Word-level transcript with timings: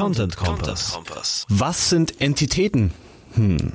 Content 0.00 0.34
Kompass. 0.34 0.98
Was 1.50 1.90
sind 1.90 2.22
Entitäten? 2.22 2.94
Hm. 3.34 3.74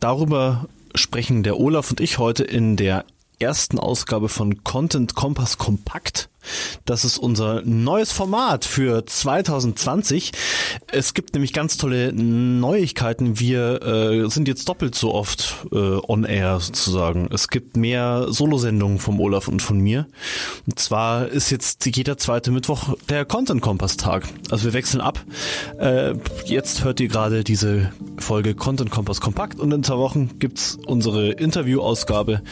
Darüber 0.00 0.68
sprechen 0.94 1.42
der 1.42 1.58
Olaf 1.58 1.90
und 1.90 2.00
ich 2.00 2.18
heute 2.18 2.44
in 2.44 2.76
der 2.76 3.06
ersten 3.38 3.78
Ausgabe 3.78 4.28
von 4.28 4.64
Content 4.64 5.14
Kompass 5.14 5.56
Kompakt. 5.56 6.28
Das 6.84 7.04
ist 7.04 7.18
unser 7.18 7.62
neues 7.62 8.12
Format 8.12 8.64
für 8.64 9.04
2020. 9.06 10.32
Es 10.90 11.14
gibt 11.14 11.34
nämlich 11.34 11.52
ganz 11.52 11.76
tolle 11.76 12.12
Neuigkeiten. 12.12 13.38
Wir 13.38 13.82
äh, 13.82 14.28
sind 14.28 14.48
jetzt 14.48 14.68
doppelt 14.68 14.94
so 14.94 15.14
oft 15.14 15.66
äh, 15.72 15.76
on 15.76 16.24
air 16.24 16.60
sozusagen. 16.60 17.28
Es 17.32 17.48
gibt 17.48 17.76
mehr 17.76 18.26
Solosendungen 18.28 18.98
vom 18.98 19.20
Olaf 19.20 19.48
und 19.48 19.62
von 19.62 19.78
mir. 19.78 20.06
Und 20.66 20.78
zwar 20.78 21.28
ist 21.28 21.50
jetzt 21.50 21.84
jeder 21.86 22.18
zweite 22.18 22.50
Mittwoch 22.50 22.94
der 23.08 23.24
Content 23.24 23.62
Kompass 23.62 23.96
Tag. 23.96 24.28
Also 24.50 24.66
wir 24.66 24.72
wechseln 24.72 25.00
ab. 25.00 25.24
Äh, 25.78 26.14
jetzt 26.46 26.84
hört 26.84 27.00
ihr 27.00 27.08
gerade 27.08 27.44
diese 27.44 27.92
Folge 28.18 28.54
Content 28.54 28.90
Kompass 28.90 29.20
Kompakt 29.20 29.58
und 29.58 29.72
in 29.72 29.82
zwei 29.82 29.96
Wochen 29.96 30.38
gibt's 30.38 30.78
unsere 30.86 31.30
Interview-Ausgabe 31.32 32.42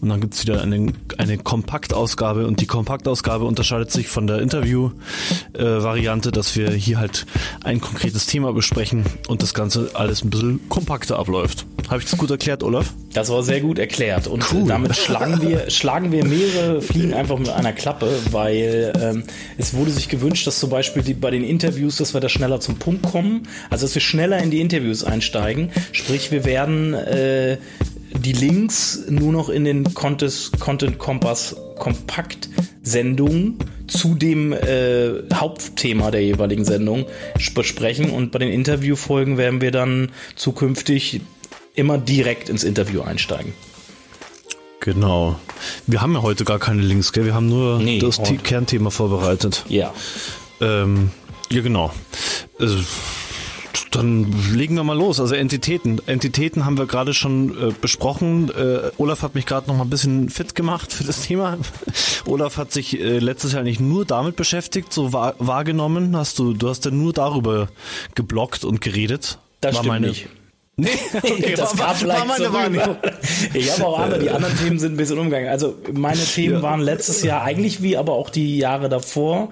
und 0.00 0.08
dann 0.08 0.20
gibt's 0.20 0.42
wieder 0.42 0.60
eine, 0.60 0.92
eine 1.18 1.38
Kompaktausgabe 1.38 2.46
und 2.46 2.60
die 2.60 2.66
Kompaktausgabe 2.66 3.39
Ausgabe 3.40 3.44
unterscheidet 3.46 3.90
sich 3.90 4.08
von 4.08 4.26
der 4.26 4.40
Interview-Variante, 4.40 6.30
dass 6.30 6.56
wir 6.56 6.70
hier 6.70 6.98
halt 6.98 7.26
ein 7.64 7.80
konkretes 7.80 8.26
Thema 8.26 8.52
besprechen 8.52 9.04
und 9.28 9.42
das 9.42 9.54
Ganze 9.54 9.90
alles 9.94 10.22
ein 10.22 10.30
bisschen 10.30 10.68
kompakter 10.68 11.18
abläuft. 11.18 11.64
Habe 11.88 12.00
ich 12.00 12.10
das 12.10 12.18
gut 12.18 12.30
erklärt, 12.30 12.62
Olaf? 12.62 12.92
Das 13.14 13.30
war 13.30 13.42
sehr 13.42 13.60
gut 13.60 13.78
erklärt 13.78 14.26
und 14.26 14.44
cool. 14.52 14.68
damit 14.68 14.94
schlagen 14.94 15.40
wir, 15.40 15.70
schlagen 15.70 16.12
wir 16.12 16.24
mehrere 16.24 16.82
Fliegen 16.82 17.14
einfach 17.14 17.38
mit 17.38 17.48
einer 17.48 17.72
Klappe, 17.72 18.08
weil 18.30 18.92
ähm, 19.00 19.24
es 19.58 19.74
wurde 19.74 19.90
sich 19.90 20.08
gewünscht, 20.08 20.46
dass 20.46 20.60
zum 20.60 20.70
Beispiel 20.70 21.02
die, 21.02 21.14
bei 21.14 21.30
den 21.30 21.42
Interviews, 21.42 21.96
dass 21.96 22.14
wir 22.14 22.20
da 22.20 22.28
schneller 22.28 22.60
zum 22.60 22.76
Punkt 22.76 23.02
kommen, 23.02 23.48
also 23.70 23.86
dass 23.86 23.94
wir 23.94 24.02
schneller 24.02 24.38
in 24.38 24.50
die 24.50 24.60
Interviews 24.60 25.02
einsteigen. 25.02 25.72
Sprich, 25.92 26.30
wir 26.30 26.44
werden 26.44 26.94
äh, 26.94 27.56
die 28.22 28.32
Links 28.32 29.04
nur 29.08 29.32
noch 29.32 29.48
in 29.48 29.64
den 29.64 29.94
Content 29.94 30.98
Kompass 30.98 31.56
Kompakt 31.80 32.48
Sendung 32.82 33.56
zu 33.88 34.14
dem 34.14 34.52
äh, 34.52 35.22
Hauptthema 35.34 36.12
der 36.12 36.22
jeweiligen 36.22 36.64
Sendung 36.64 37.06
besprechen 37.54 38.10
und 38.10 38.30
bei 38.30 38.38
den 38.38 38.52
Interviewfolgen 38.52 39.36
werden 39.36 39.60
wir 39.60 39.72
dann 39.72 40.12
zukünftig 40.36 41.22
immer 41.74 41.98
direkt 41.98 42.48
ins 42.48 42.62
Interview 42.62 43.00
einsteigen. 43.00 43.52
Genau. 44.80 45.38
Wir 45.86 46.00
haben 46.00 46.14
ja 46.14 46.22
heute 46.22 46.44
gar 46.44 46.58
keine 46.58 46.82
Links, 46.82 47.12
gell? 47.12 47.24
Wir 47.24 47.34
haben 47.34 47.48
nur 47.48 47.78
nee, 47.80 47.98
das 47.98 48.20
Kernthema 48.44 48.90
vorbereitet. 48.90 49.64
Ja. 49.68 49.92
Ähm, 50.60 51.10
ja, 51.50 51.60
genau. 51.60 51.92
Also, 52.58 52.78
dann 53.90 54.32
legen 54.52 54.74
wir 54.74 54.84
mal 54.84 54.96
los. 54.96 55.20
Also 55.20 55.34
Entitäten. 55.34 56.00
Entitäten 56.06 56.64
haben 56.64 56.78
wir 56.78 56.86
gerade 56.86 57.14
schon 57.14 57.50
äh, 57.50 57.72
besprochen. 57.80 58.50
Äh, 58.50 58.90
Olaf 58.98 59.22
hat 59.22 59.34
mich 59.34 59.46
gerade 59.46 59.68
noch 59.68 59.76
mal 59.76 59.84
ein 59.84 59.90
bisschen 59.90 60.28
fit 60.28 60.54
gemacht 60.54 60.92
für 60.92 61.04
das 61.04 61.22
Thema. 61.22 61.58
Olaf 62.26 62.56
hat 62.56 62.72
sich 62.72 63.00
äh, 63.00 63.18
letztes 63.18 63.52
Jahr 63.52 63.62
nicht 63.62 63.80
nur 63.80 64.04
damit 64.04 64.36
beschäftigt, 64.36 64.92
so 64.92 65.12
wahr, 65.12 65.34
wahrgenommen. 65.38 66.16
Hast 66.16 66.38
du, 66.38 66.52
du 66.52 66.68
hast 66.68 66.84
ja 66.84 66.90
nur 66.90 67.12
darüber 67.12 67.68
geblockt 68.14 68.64
und 68.64 68.80
geredet. 68.80 69.38
Das 69.60 69.76
War 69.76 69.84
meine, 69.84 70.08
nicht. 70.08 70.28
Nee, 70.80 70.88
okay, 71.12 71.54
das 71.56 71.76
war, 71.78 71.88
gab 71.88 72.06
war 72.06 72.24
meine 72.24 72.52
Wahrnehmung. 72.54 72.96
Ich 73.52 73.70
habe 73.70 73.86
auch 73.86 73.98
andere, 73.98 74.20
die 74.20 74.30
anderen 74.30 74.56
Themen 74.56 74.78
sind 74.78 74.94
ein 74.94 74.96
bisschen 74.96 75.18
umgegangen. 75.18 75.50
Also 75.50 75.74
meine 75.92 76.24
Themen 76.24 76.54
ja. 76.54 76.62
waren 76.62 76.80
letztes 76.80 77.22
Jahr 77.22 77.42
eigentlich 77.42 77.82
wie 77.82 77.98
aber 77.98 78.14
auch 78.14 78.30
die 78.30 78.56
Jahre 78.56 78.88
davor 78.88 79.50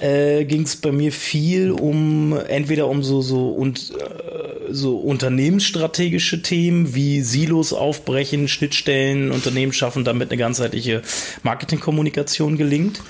äh, 0.00 0.44
ging 0.44 0.62
es 0.62 0.76
bei 0.76 0.92
mir 0.92 1.12
viel 1.12 1.70
um 1.70 2.36
entweder 2.48 2.88
um 2.88 3.02
so 3.02 3.22
so 3.22 3.48
und 3.48 3.92
äh, 3.92 4.72
so 4.72 4.96
unternehmensstrategische 4.96 6.42
Themen 6.42 6.94
wie 6.94 7.20
Silos 7.22 7.72
aufbrechen, 7.72 8.48
Schnittstellen, 8.48 9.30
Unternehmen 9.30 9.72
schaffen, 9.72 10.04
damit 10.04 10.30
eine 10.30 10.38
ganzheitliche 10.38 11.02
Marketingkommunikation 11.42 12.56
gelingt. 12.56 13.00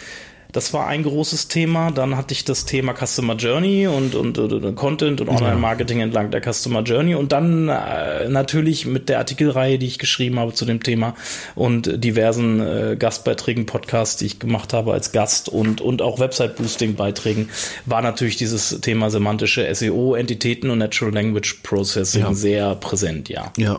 Das 0.57 0.73
war 0.73 0.87
ein 0.87 1.03
großes 1.03 1.49
Thema. 1.49 1.91
Dann 1.91 2.17
hatte 2.17 2.33
ich 2.33 2.47
das 2.47 2.65
Thema 2.65 2.95
Customer 2.95 3.35
Journey 3.35 3.89
und, 3.89 4.15
und, 4.15 4.39
und 4.39 4.75
Content 4.75 5.21
und 5.21 5.29
Online-Marketing 5.29 6.01
entlang 6.01 6.31
der 6.31 6.41
Customer 6.41 6.81
Journey. 6.81 7.15
Und 7.15 7.33
dann 7.33 7.69
äh, 7.69 8.31
natürlich 8.31 8.87
mit 8.87 9.11
der 9.11 9.19
Artikelreihe, 9.19 9.79
die 9.79 9.85
ich 9.85 9.99
geschrieben 9.99 10.39
habe 10.39 10.55
zu 10.55 10.65
dem 10.65 10.83
Thema 10.83 11.15
und 11.57 12.03
diversen 12.03 12.61
äh, 12.61 12.97
Gastbeiträgen, 12.99 13.67
Podcasts, 13.67 14.17
die 14.17 14.25
ich 14.25 14.39
gemacht 14.39 14.73
habe 14.73 14.95
als 14.95 15.13
Gast 15.13 15.51
und, 15.51 15.83
und 15.83 16.01
auch 16.01 16.21
Website-Boosting-Beiträgen, 16.21 17.51
war 17.85 18.01
natürlich 18.01 18.37
dieses 18.37 18.81
Thema 18.81 19.11
semantische 19.11 19.69
SEO, 19.75 20.15
Entitäten 20.15 20.71
und 20.71 20.79
Natural 20.79 21.13
Language 21.13 21.61
Processing 21.65 22.23
ja. 22.23 22.33
sehr 22.33 22.75
präsent, 22.77 23.29
ja. 23.29 23.53
Ja. 23.59 23.79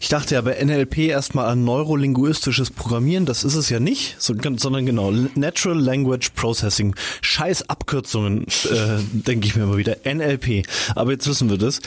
Ich 0.00 0.08
dachte 0.08 0.34
ja 0.34 0.40
bei 0.40 0.60
NLP 0.60 0.98
erstmal 0.98 1.46
an 1.46 1.62
neurolinguistisches 1.62 2.72
Programmieren. 2.72 3.26
Das 3.26 3.44
ist 3.44 3.54
es 3.54 3.70
ja 3.70 3.78
nicht, 3.78 4.16
sondern 4.18 4.86
genau 4.86 5.12
Natural 5.36 5.78
Language 5.78 6.15
Language 6.16 6.30
Processing. 6.34 6.94
Scheiß 7.20 7.68
Abkürzungen, 7.68 8.46
äh, 8.70 8.98
denke 9.12 9.46
ich 9.46 9.56
mir 9.56 9.64
immer 9.64 9.76
wieder. 9.76 9.98
NLP. 10.04 10.66
Aber 10.94 11.12
jetzt 11.12 11.26
wissen 11.26 11.50
wir 11.50 11.58
das. 11.58 11.80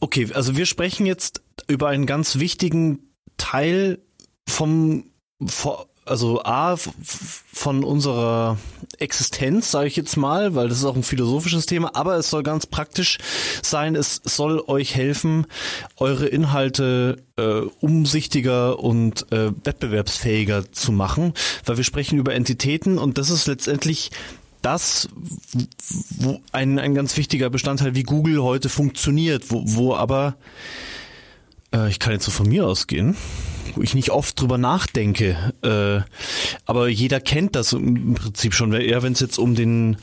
Okay, 0.00 0.28
also 0.32 0.56
wir 0.56 0.66
sprechen 0.66 1.06
jetzt 1.06 1.42
über 1.68 1.88
einen 1.88 2.06
ganz 2.06 2.38
wichtigen 2.38 3.10
Teil 3.36 3.98
vom 4.48 5.04
also 6.06 6.42
A, 6.44 6.76
von 7.52 7.84
unserer 7.84 8.58
Existenz, 8.98 9.70
sage 9.70 9.88
ich 9.88 9.96
jetzt 9.96 10.16
mal, 10.16 10.54
weil 10.54 10.68
das 10.68 10.78
ist 10.78 10.84
auch 10.84 10.96
ein 10.96 11.02
philosophisches 11.02 11.66
Thema, 11.66 11.94
aber 11.94 12.16
es 12.16 12.30
soll 12.30 12.42
ganz 12.42 12.66
praktisch 12.66 13.18
sein, 13.62 13.94
es 13.96 14.20
soll 14.24 14.62
euch 14.66 14.94
helfen, 14.94 15.46
eure 15.96 16.26
Inhalte 16.26 17.22
äh, 17.36 17.60
umsichtiger 17.80 18.78
und 18.78 19.30
äh, 19.32 19.52
wettbewerbsfähiger 19.64 20.72
zu 20.72 20.92
machen, 20.92 21.34
weil 21.64 21.76
wir 21.76 21.84
sprechen 21.84 22.18
über 22.18 22.34
Entitäten 22.34 22.98
und 22.98 23.18
das 23.18 23.30
ist 23.30 23.46
letztendlich 23.46 24.10
das, 24.62 25.08
wo 26.10 26.40
ein, 26.52 26.78
ein 26.78 26.94
ganz 26.94 27.16
wichtiger 27.16 27.50
Bestandteil, 27.50 27.94
wie 27.94 28.02
Google 28.02 28.42
heute 28.42 28.68
funktioniert, 28.68 29.50
wo, 29.50 29.62
wo 29.64 29.94
aber 29.94 30.36
äh, 31.74 31.88
ich 31.88 31.98
kann 31.98 32.12
jetzt 32.12 32.24
so 32.24 32.30
von 32.30 32.48
mir 32.48 32.66
ausgehen, 32.66 33.16
wo 33.74 33.82
ich 33.82 33.94
nicht 33.94 34.10
oft 34.10 34.40
drüber 34.40 34.58
nachdenke. 34.58 35.52
Äh, 35.62 36.00
aber 36.64 36.88
jeder 36.88 37.20
kennt 37.20 37.54
das 37.56 37.72
im 37.72 38.14
Prinzip 38.14 38.54
schon. 38.54 38.72
Eher 38.72 39.02
wenn 39.02 39.12
es 39.12 39.20
jetzt 39.20 39.38
um 39.38 39.54
den, 39.54 39.96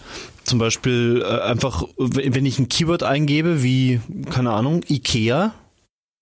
zum 0.43 0.59
Beispiel 0.59 1.23
äh, 1.25 1.41
einfach, 1.41 1.83
wenn 1.97 2.45
ich 2.45 2.59
ein 2.59 2.69
Keyword 2.69 3.03
eingebe, 3.03 3.63
wie, 3.63 4.01
keine 4.29 4.51
Ahnung, 4.51 4.83
Ikea, 4.87 5.53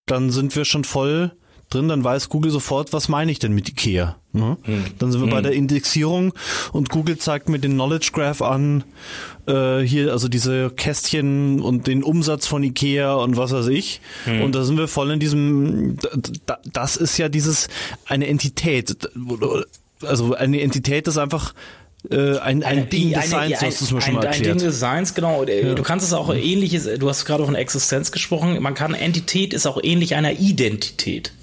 dann 0.06 0.31
sind 0.31 0.56
wir 0.56 0.66
schon 0.66 0.84
voll 0.84 1.31
drin, 1.74 1.88
dann 1.88 2.04
weiß 2.04 2.30
Google 2.30 2.52
sofort, 2.52 2.94
was 2.94 3.09
meine 3.09 3.32
ich 3.32 3.40
denn 3.40 3.54
mit 3.54 3.70
Ikea. 3.70 4.18
Ne? 4.34 4.58
Hm. 4.64 4.86
Dann 5.00 5.12
sind 5.12 5.22
wir 5.22 5.26
hm. 5.26 5.34
bei 5.34 5.42
der 5.42 5.54
Indexierung 5.54 6.34
und 6.72 6.90
Google 6.90 7.18
zeigt 7.18 7.50
mir 7.50 7.59
den 7.59 7.74
Knowledge 7.74 8.12
Graph 8.14 8.42
an, 8.42 8.84
äh, 9.48 9.80
hier 9.80 10.12
also 10.12 10.28
diese 10.28 10.70
Kästchen 10.70 11.60
und 11.62 11.88
den 11.88 12.04
Umsatz 12.04 12.48
von 12.48 12.64
Ikea 12.64 13.16
und 13.16 13.38
was 13.38 13.52
weiß 13.52 13.68
ich. 13.68 14.02
Hm. 14.26 14.42
Und 14.42 14.56
da 14.56 14.64
sind 14.64 14.78
wir 14.78 14.88
voll 14.88 15.12
in 15.12 15.20
diesem, 15.20 15.98
das 16.72 16.98
ist 16.98 17.18
ja 17.18 17.30
dieses, 17.30 17.68
eine 18.06 18.28
Entität, 18.28 18.96
also 20.02 20.34
eine 20.34 20.62
Entität 20.62 21.08
ist 21.08 21.18
einfach 21.18 21.54
äh, 22.10 22.38
ein, 22.40 22.64
ein 22.64 22.90
Ding 22.90 23.14
des 23.14 23.30
Seins, 23.30 23.60
du 23.60 23.66
hast 23.66 23.81
es 23.81 23.92
mir 23.92 24.02
schon 24.02 24.16
mal 24.16 24.24
erklärt. 24.24 24.54
Ein 24.54 24.58
Ding 24.58 24.68
des 24.68 24.80
Seins, 24.80 25.14
genau. 25.14 25.44
Ja. 25.44 25.76
Du 25.76 25.84
kannst 25.84 26.06
es 26.06 26.14
auch 26.14 26.34
ähnliches, 26.34 26.88
du 26.98 27.10
hast 27.10 27.26
gerade 27.26 27.46
von 27.46 27.56
Existenz 27.56 28.12
gesprochen, 28.12 28.62
man 28.62 28.74
kann, 28.74 28.94
Entität 28.94 29.54
ist 29.54 29.68
auch 29.68 29.80
ähnlich 29.81 30.16
einer 30.16 30.40
Identität. 30.40 31.34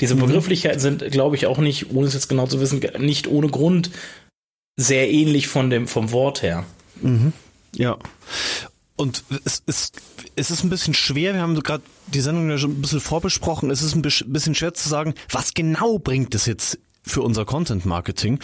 Diese 0.00 0.14
mhm. 0.14 0.20
Begrifflichkeiten 0.20 0.80
sind, 0.80 1.10
glaube 1.10 1.36
ich, 1.36 1.46
auch 1.46 1.58
nicht, 1.58 1.90
ohne 1.90 2.06
es 2.06 2.14
jetzt 2.14 2.28
genau 2.28 2.46
zu 2.46 2.60
wissen, 2.60 2.80
nicht 2.98 3.28
ohne 3.28 3.48
Grund 3.48 3.90
sehr 4.76 5.10
ähnlich 5.10 5.48
von 5.48 5.70
dem, 5.70 5.86
vom 5.86 6.12
Wort 6.12 6.42
her. 6.42 6.64
Mhm. 7.00 7.32
Ja. 7.74 7.98
Und 8.96 9.24
es 9.44 9.62
ist, 9.66 10.00
es 10.36 10.50
ist 10.50 10.64
ein 10.64 10.70
bisschen 10.70 10.94
schwer, 10.94 11.34
wir 11.34 11.40
haben 11.40 11.60
gerade 11.60 11.82
die 12.06 12.20
Sendung 12.20 12.48
ja 12.50 12.58
schon 12.58 12.72
ein 12.72 12.82
bisschen 12.82 13.00
vorbesprochen, 13.00 13.70
es 13.70 13.82
ist 13.82 13.94
ein 13.94 14.02
bisschen 14.02 14.54
schwer 14.54 14.74
zu 14.74 14.88
sagen, 14.88 15.14
was 15.30 15.54
genau 15.54 15.98
bringt 15.98 16.34
es 16.34 16.46
jetzt 16.46 16.78
für 17.04 17.22
unser 17.22 17.44
Content 17.44 17.84
Marketing. 17.84 18.38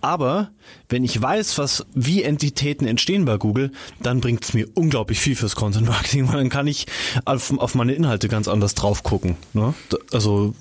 Aber 0.00 0.50
wenn 0.88 1.04
ich 1.04 1.20
weiß, 1.20 1.58
was 1.58 1.84
wie 1.94 2.22
Entitäten 2.22 2.86
entstehen 2.86 3.24
bei 3.24 3.36
Google, 3.38 3.72
dann 4.02 4.20
bringt 4.20 4.44
es 4.44 4.54
mir 4.54 4.68
unglaublich 4.74 5.18
viel 5.18 5.36
fürs 5.36 5.56
Content 5.56 5.88
Marketing, 5.88 6.28
weil 6.28 6.36
dann 6.36 6.48
kann 6.48 6.66
ich 6.66 6.86
auf, 7.24 7.56
auf 7.58 7.74
meine 7.74 7.94
Inhalte 7.94 8.28
ganz 8.28 8.46
anders 8.46 8.74
drauf 8.74 9.02
gucken. 9.02 9.36
Ne? 9.52 9.74
Also 10.12 10.54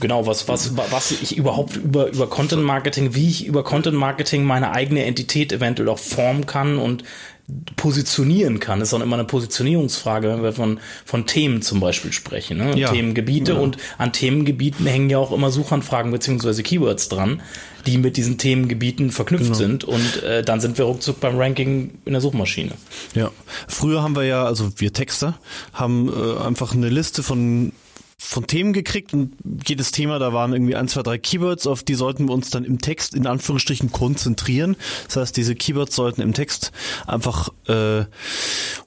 Genau, 0.00 0.26
was, 0.26 0.48
was, 0.48 0.76
was 0.76 1.10
ich 1.10 1.36
überhaupt 1.36 1.76
über, 1.76 2.08
über 2.08 2.28
Content 2.28 2.62
Marketing, 2.62 3.14
wie 3.14 3.28
ich 3.28 3.46
über 3.46 3.64
Content 3.64 3.96
Marketing 3.96 4.44
meine 4.44 4.72
eigene 4.72 5.04
Entität 5.04 5.52
eventuell 5.52 5.88
auch 5.88 5.98
formen 5.98 6.46
kann 6.46 6.78
und 6.78 7.04
positionieren 7.76 8.60
kann. 8.60 8.78
Das 8.78 8.88
ist 8.88 8.94
auch 8.94 9.00
immer 9.00 9.16
eine 9.16 9.24
Positionierungsfrage, 9.24 10.28
wenn 10.28 10.42
wir 10.42 10.52
von, 10.52 10.78
von 11.04 11.26
Themen 11.26 11.60
zum 11.60 11.80
Beispiel 11.80 12.12
sprechen. 12.12 12.58
Ne? 12.58 12.78
Ja. 12.78 12.90
Themengebiete 12.90 13.52
ja. 13.52 13.58
und 13.58 13.76
an 13.98 14.12
Themengebieten 14.12 14.86
hängen 14.86 15.10
ja 15.10 15.18
auch 15.18 15.32
immer 15.32 15.50
Suchanfragen 15.50 16.12
beziehungsweise 16.12 16.62
Keywords 16.62 17.08
dran, 17.08 17.42
die 17.86 17.98
mit 17.98 18.16
diesen 18.16 18.38
Themengebieten 18.38 19.10
verknüpft 19.10 19.44
genau. 19.44 19.56
sind 19.56 19.84
und 19.84 20.22
äh, 20.22 20.42
dann 20.42 20.60
sind 20.60 20.78
wir 20.78 20.84
ruckzuck 20.84 21.20
beim 21.20 21.36
Ranking 21.36 21.98
in 22.04 22.12
der 22.12 22.20
Suchmaschine. 22.20 22.72
Ja, 23.14 23.30
früher 23.66 24.02
haben 24.02 24.14
wir 24.14 24.24
ja, 24.24 24.44
also 24.44 24.70
wir 24.76 24.92
Texter, 24.92 25.34
haben 25.72 26.08
äh, 26.08 26.40
einfach 26.42 26.74
eine 26.74 26.88
Liste 26.88 27.22
von 27.22 27.72
von 28.24 28.46
Themen 28.46 28.72
gekriegt 28.72 29.12
und 29.12 29.32
jedes 29.66 29.90
Thema, 29.90 30.18
da 30.18 30.32
waren 30.32 30.52
irgendwie 30.52 30.76
ein, 30.76 30.88
zwei, 30.88 31.02
drei 31.02 31.18
Keywords, 31.18 31.66
auf 31.66 31.82
die 31.82 31.94
sollten 31.94 32.28
wir 32.28 32.32
uns 32.32 32.50
dann 32.50 32.64
im 32.64 32.80
Text 32.80 33.14
in 33.14 33.26
Anführungsstrichen 33.26 33.90
konzentrieren. 33.90 34.76
Das 35.06 35.16
heißt, 35.16 35.36
diese 35.36 35.54
Keywords 35.54 35.96
sollten 35.96 36.22
im 36.22 36.32
Text 36.32 36.72
einfach 37.06 37.50
äh, 37.66 38.04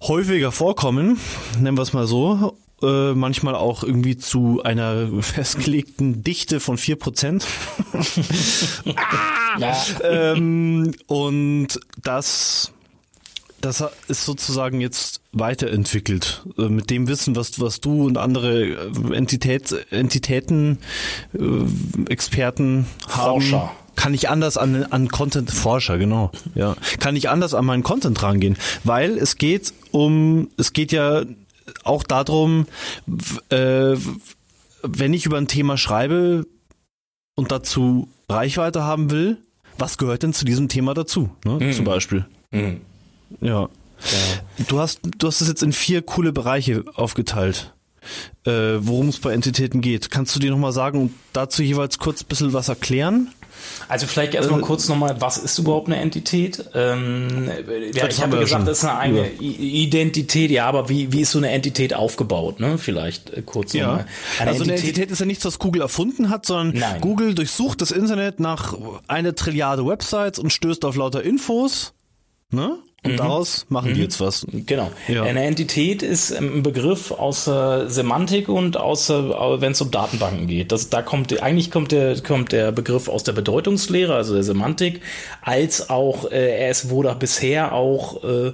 häufiger 0.01 0.51
vorkommen, 0.51 1.19
nennen 1.59 1.77
wir 1.77 1.83
es 1.83 1.93
mal 1.93 2.07
so. 2.07 2.57
Äh, 2.81 3.13
manchmal 3.13 3.55
auch 3.55 3.83
irgendwie 3.83 4.17
zu 4.17 4.61
einer 4.63 5.07
festgelegten 5.21 6.23
Dichte 6.23 6.59
von 6.59 6.77
vier 6.77 6.95
Prozent. 6.95 7.45
ah! 8.95 9.75
ähm, 10.03 10.93
und 11.07 11.79
das 12.01 12.71
das 13.65 13.83
ist 14.07 14.25
sozusagen 14.25 14.79
jetzt 14.79 15.21
weiterentwickelt. 15.31 16.43
Äh, 16.57 16.69
mit 16.69 16.89
dem 16.89 17.07
Wissen, 17.07 17.35
was, 17.35 17.59
was 17.59 17.81
du 17.81 18.05
und 18.05 18.17
andere 18.17 18.63
äh, 18.63 19.13
Entität, 19.13 19.73
Entitäten, 19.89 20.77
äh, 21.33 22.09
Experten 22.11 22.85
Forscher. 23.07 23.61
haben. 23.61 23.71
Kann 23.95 24.13
ich 24.13 24.29
anders 24.29 24.57
an, 24.57 24.83
an 24.83 25.07
Content, 25.07 25.49
Forscher, 25.49 25.97
genau, 25.97 26.29
ja. 26.53 26.75
Kann 26.99 27.15
ich 27.15 27.29
anders 27.29 27.53
an 27.53 27.65
meinen 27.65 27.81
Content 27.81 28.21
rangehen. 28.21 28.57
Weil 28.83 29.17
es 29.17 29.37
geht 29.37 29.73
um, 29.91 30.49
es 30.57 30.73
geht 30.73 30.91
ja 30.91 31.23
auch 31.83 32.03
darum, 32.03 32.67
äh, 33.49 33.95
wenn 34.83 35.13
ich 35.13 35.25
über 35.25 35.37
ein 35.37 35.47
Thema 35.47 35.77
schreibe 35.77 36.45
und 37.35 37.51
dazu 37.51 38.09
Reichweite 38.29 38.83
haben 38.83 39.11
will, 39.11 39.37
was 39.77 39.97
gehört 39.97 40.23
denn 40.23 40.33
zu 40.33 40.45
diesem 40.45 40.67
Thema 40.67 40.93
dazu, 40.93 41.29
ne? 41.45 41.53
Mhm. 41.59 41.73
zum 41.73 41.85
Beispiel? 41.85 42.25
Mhm. 42.51 42.81
Ja. 43.41 43.61
ja. 43.61 43.67
Du 44.67 44.79
hast, 44.79 45.01
du 45.17 45.27
hast 45.27 45.41
es 45.41 45.47
jetzt 45.47 45.63
in 45.63 45.73
vier 45.73 46.01
coole 46.01 46.31
Bereiche 46.31 46.83
aufgeteilt, 46.95 47.73
äh, 48.45 48.51
worum 48.79 49.09
es 49.09 49.19
bei 49.19 49.33
Entitäten 49.33 49.81
geht. 49.81 50.11
Kannst 50.11 50.35
du 50.35 50.39
dir 50.39 50.51
nochmal 50.51 50.73
sagen 50.73 51.01
und 51.01 51.13
dazu 51.33 51.63
jeweils 51.63 51.99
kurz 51.99 52.23
ein 52.23 52.27
bisschen 52.27 52.53
was 52.53 52.69
erklären? 52.69 53.29
Also 53.87 54.07
vielleicht 54.07 54.33
erstmal 54.33 54.59
äh, 54.59 54.63
kurz 54.63 54.87
nochmal, 54.87 55.15
was 55.19 55.37
ist 55.37 55.57
überhaupt 55.59 55.87
eine 55.87 55.97
Entität? 55.97 56.63
Ähm, 56.73 57.49
ja, 57.93 58.07
ich 58.07 58.21
habe 58.21 58.37
gesagt, 58.37 58.67
das 58.67 58.79
ist 58.79 58.83
eine 58.83 58.97
eigene 58.97 59.31
ja. 59.39 59.39
Identität, 59.39 60.51
ja, 60.51 60.67
aber 60.67 60.89
wie, 60.89 61.11
wie 61.11 61.21
ist 61.21 61.31
so 61.31 61.37
eine 61.37 61.49
Entität 61.51 61.93
aufgebaut, 61.93 62.59
ne? 62.59 62.77
Vielleicht 62.77 63.31
äh, 63.31 63.41
kurz 63.43 63.73
ja. 63.73 63.87
nochmal. 63.87 64.05
Eine 64.39 64.51
also 64.51 64.63
Entität, 64.63 64.79
eine 64.79 64.87
Entität 64.87 65.11
ist 65.11 65.19
ja 65.19 65.25
nichts, 65.25 65.45
was 65.45 65.59
Google 65.59 65.81
erfunden 65.81 66.29
hat, 66.29 66.45
sondern 66.45 66.79
Nein. 66.79 67.01
Google 67.01 67.35
durchsucht 67.35 67.81
das 67.81 67.91
Internet 67.91 68.39
nach 68.39 68.75
einer 69.07 69.35
Trilliarde 69.35 69.85
Websites 69.85 70.39
und 70.39 70.51
stößt 70.51 70.85
auf 70.85 70.95
lauter 70.95 71.23
Infos, 71.23 71.93
ne? 72.51 72.77
Und 73.05 73.13
mhm. 73.13 73.17
daraus 73.17 73.65
machen 73.69 73.89
die 73.89 73.99
mhm. 73.99 74.01
jetzt 74.01 74.19
was. 74.19 74.45
Genau. 74.51 74.91
Ja. 75.07 75.23
Eine 75.23 75.43
Entität 75.43 76.01
ist 76.01 76.31
ein 76.31 76.63
Begriff 76.63 77.11
aus 77.11 77.47
äh, 77.47 77.87
Semantik 77.87 78.49
und 78.49 78.77
aus, 78.77 79.09
äh, 79.09 79.13
wenn 79.13 79.73
es 79.73 79.81
um 79.81 79.91
Datenbanken 79.91 80.47
geht. 80.47 80.71
Das, 80.71 80.89
da 80.89 81.01
kommt 81.01 81.41
eigentlich 81.41 81.69
kommt 81.69 81.91
der, 81.91 82.19
kommt 82.21 82.51
der 82.51 82.71
Begriff 82.71 83.07
aus 83.07 83.23
der 83.23 83.33
Bedeutungslehre, 83.33 84.15
also 84.15 84.33
der 84.33 84.43
Semantik, 84.43 85.01
als 85.41 85.89
auch 85.89 86.31
äh, 86.31 86.57
er 86.57 86.71
ist 86.71 86.89
wurde 86.89 87.15
bisher 87.15 87.73
auch 87.73 88.23
äh, 88.23 88.53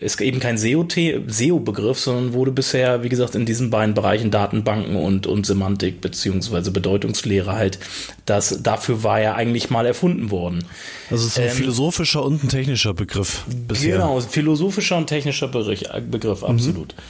ist 0.00 0.20
eben 0.20 0.40
kein 0.40 0.58
SEO-Begriff, 0.58 1.98
sondern 1.98 2.32
wurde 2.32 2.50
bisher, 2.50 3.02
wie 3.02 3.08
gesagt, 3.08 3.34
in 3.34 3.46
diesen 3.46 3.70
beiden 3.70 3.94
Bereichen 3.94 4.30
Datenbanken 4.30 4.96
und, 4.96 5.26
und 5.26 5.46
Semantik 5.46 6.00
beziehungsweise 6.00 6.70
Bedeutungslehre 6.70 7.52
halt, 7.52 7.78
das, 8.26 8.62
dafür 8.62 9.02
war 9.02 9.20
er 9.20 9.36
eigentlich 9.36 9.70
mal 9.70 9.86
erfunden 9.86 10.30
worden. 10.30 10.64
Also 11.10 11.26
es 11.26 11.32
ist 11.32 11.38
ein 11.38 11.48
ähm, 11.48 11.52
philosophischer 11.52 12.24
und 12.24 12.44
ein 12.44 12.48
technischer 12.48 12.94
Begriff 12.94 13.44
bisher. 13.68 13.96
Genau, 13.96 14.20
philosophischer 14.20 14.96
und 14.96 15.06
technischer 15.06 15.48
Begriff, 15.48 15.80
Begriff 16.10 16.42
mhm. 16.42 16.48
absolut. 16.48 16.94
Mhm. 16.94 17.02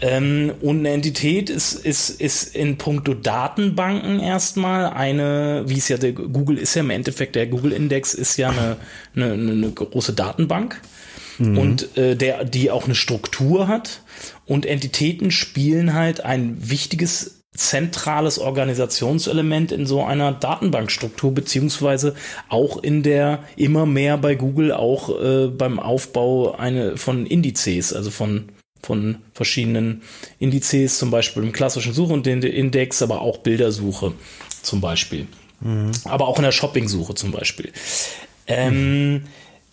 Ähm, 0.00 0.52
und 0.60 0.80
eine 0.80 0.90
Entität 0.90 1.50
ist, 1.50 1.74
ist, 1.74 2.20
ist 2.20 2.54
in 2.56 2.76
puncto 2.78 3.14
Datenbanken 3.14 4.18
erstmal 4.20 4.86
eine, 4.86 5.64
wie 5.66 5.78
es 5.78 5.88
ja 5.88 5.96
der 5.96 6.12
Google 6.12 6.58
ist 6.58 6.74
ja 6.74 6.82
im 6.82 6.90
Endeffekt, 6.90 7.36
der 7.36 7.46
Google-Index 7.46 8.12
ist 8.14 8.36
ja 8.36 8.50
eine, 8.50 8.76
eine, 9.14 9.52
eine 9.52 9.70
große 9.70 10.12
Datenbank 10.12 10.80
mhm. 11.38 11.58
und 11.58 11.96
äh, 11.96 12.16
der, 12.16 12.44
die 12.44 12.70
auch 12.70 12.84
eine 12.84 12.94
Struktur 12.94 13.68
hat. 13.68 14.00
Und 14.46 14.66
Entitäten 14.66 15.30
spielen 15.30 15.94
halt 15.94 16.24
ein 16.24 16.56
wichtiges 16.58 17.44
zentrales 17.56 18.38
Organisationselement 18.38 19.70
in 19.70 19.86
so 19.86 20.02
einer 20.02 20.32
Datenbankstruktur, 20.32 21.32
beziehungsweise 21.32 22.14
auch 22.48 22.82
in 22.82 23.02
der 23.02 23.44
immer 23.56 23.86
mehr 23.86 24.18
bei 24.18 24.34
Google 24.34 24.72
auch 24.72 25.08
äh, 25.20 25.46
beim 25.46 25.78
Aufbau 25.78 26.56
eine, 26.56 26.96
von 26.96 27.26
Indizes, 27.26 27.92
also 27.92 28.10
von, 28.10 28.46
von 28.82 29.18
verschiedenen 29.32 30.02
Indizes, 30.40 30.98
zum 30.98 31.12
Beispiel 31.12 31.44
im 31.44 31.52
klassischen 31.52 31.94
Such- 31.94 32.10
und 32.10 32.26
Index, 32.26 33.02
aber 33.02 33.20
auch 33.20 33.38
Bildersuche 33.38 34.12
zum 34.62 34.80
Beispiel. 34.80 35.28
Mhm. 35.60 35.92
Aber 36.04 36.26
auch 36.26 36.38
in 36.38 36.44
der 36.44 36.52
Shoppingsuche 36.52 37.14
zum 37.14 37.30
Beispiel. 37.30 37.72
Ähm, 38.48 39.12
mhm. 39.12 39.22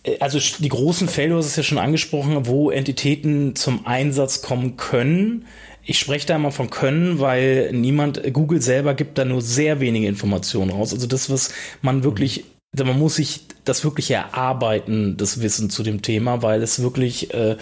Äh, 0.02 0.18
also 0.20 0.38
die 0.58 0.68
großen 0.68 1.08
Fälle, 1.08 1.30
du 1.30 1.36
hast 1.36 1.46
es 1.46 1.56
ja 1.56 1.62
schon 1.62 1.78
angesprochen, 1.78 2.46
wo 2.46 2.70
Entitäten 2.70 3.54
zum 3.56 3.86
Einsatz 3.86 4.42
kommen 4.42 4.76
können. 4.76 5.46
Ich 5.84 5.98
spreche 5.98 6.26
da 6.26 6.36
immer 6.36 6.52
von 6.52 6.70
können, 6.70 7.18
weil 7.18 7.72
niemand, 7.72 8.22
Google 8.32 8.62
selber 8.62 8.94
gibt 8.94 9.18
da 9.18 9.24
nur 9.24 9.42
sehr 9.42 9.80
wenige 9.80 10.06
Informationen 10.06 10.70
raus. 10.70 10.92
Also 10.92 11.06
das, 11.06 11.28
was 11.28 11.52
man 11.80 12.04
wirklich, 12.04 12.44
man 12.76 12.98
muss 12.98 13.16
sich 13.16 13.40
das 13.64 13.82
wirklich 13.82 14.10
erarbeiten, 14.10 15.16
das 15.16 15.42
Wissen 15.42 15.70
zu 15.70 15.82
dem 15.82 16.02
Thema, 16.02 16.42
weil 16.42 16.62
es 16.62 16.82
wirklich 16.82 17.34
äh, 17.34 17.56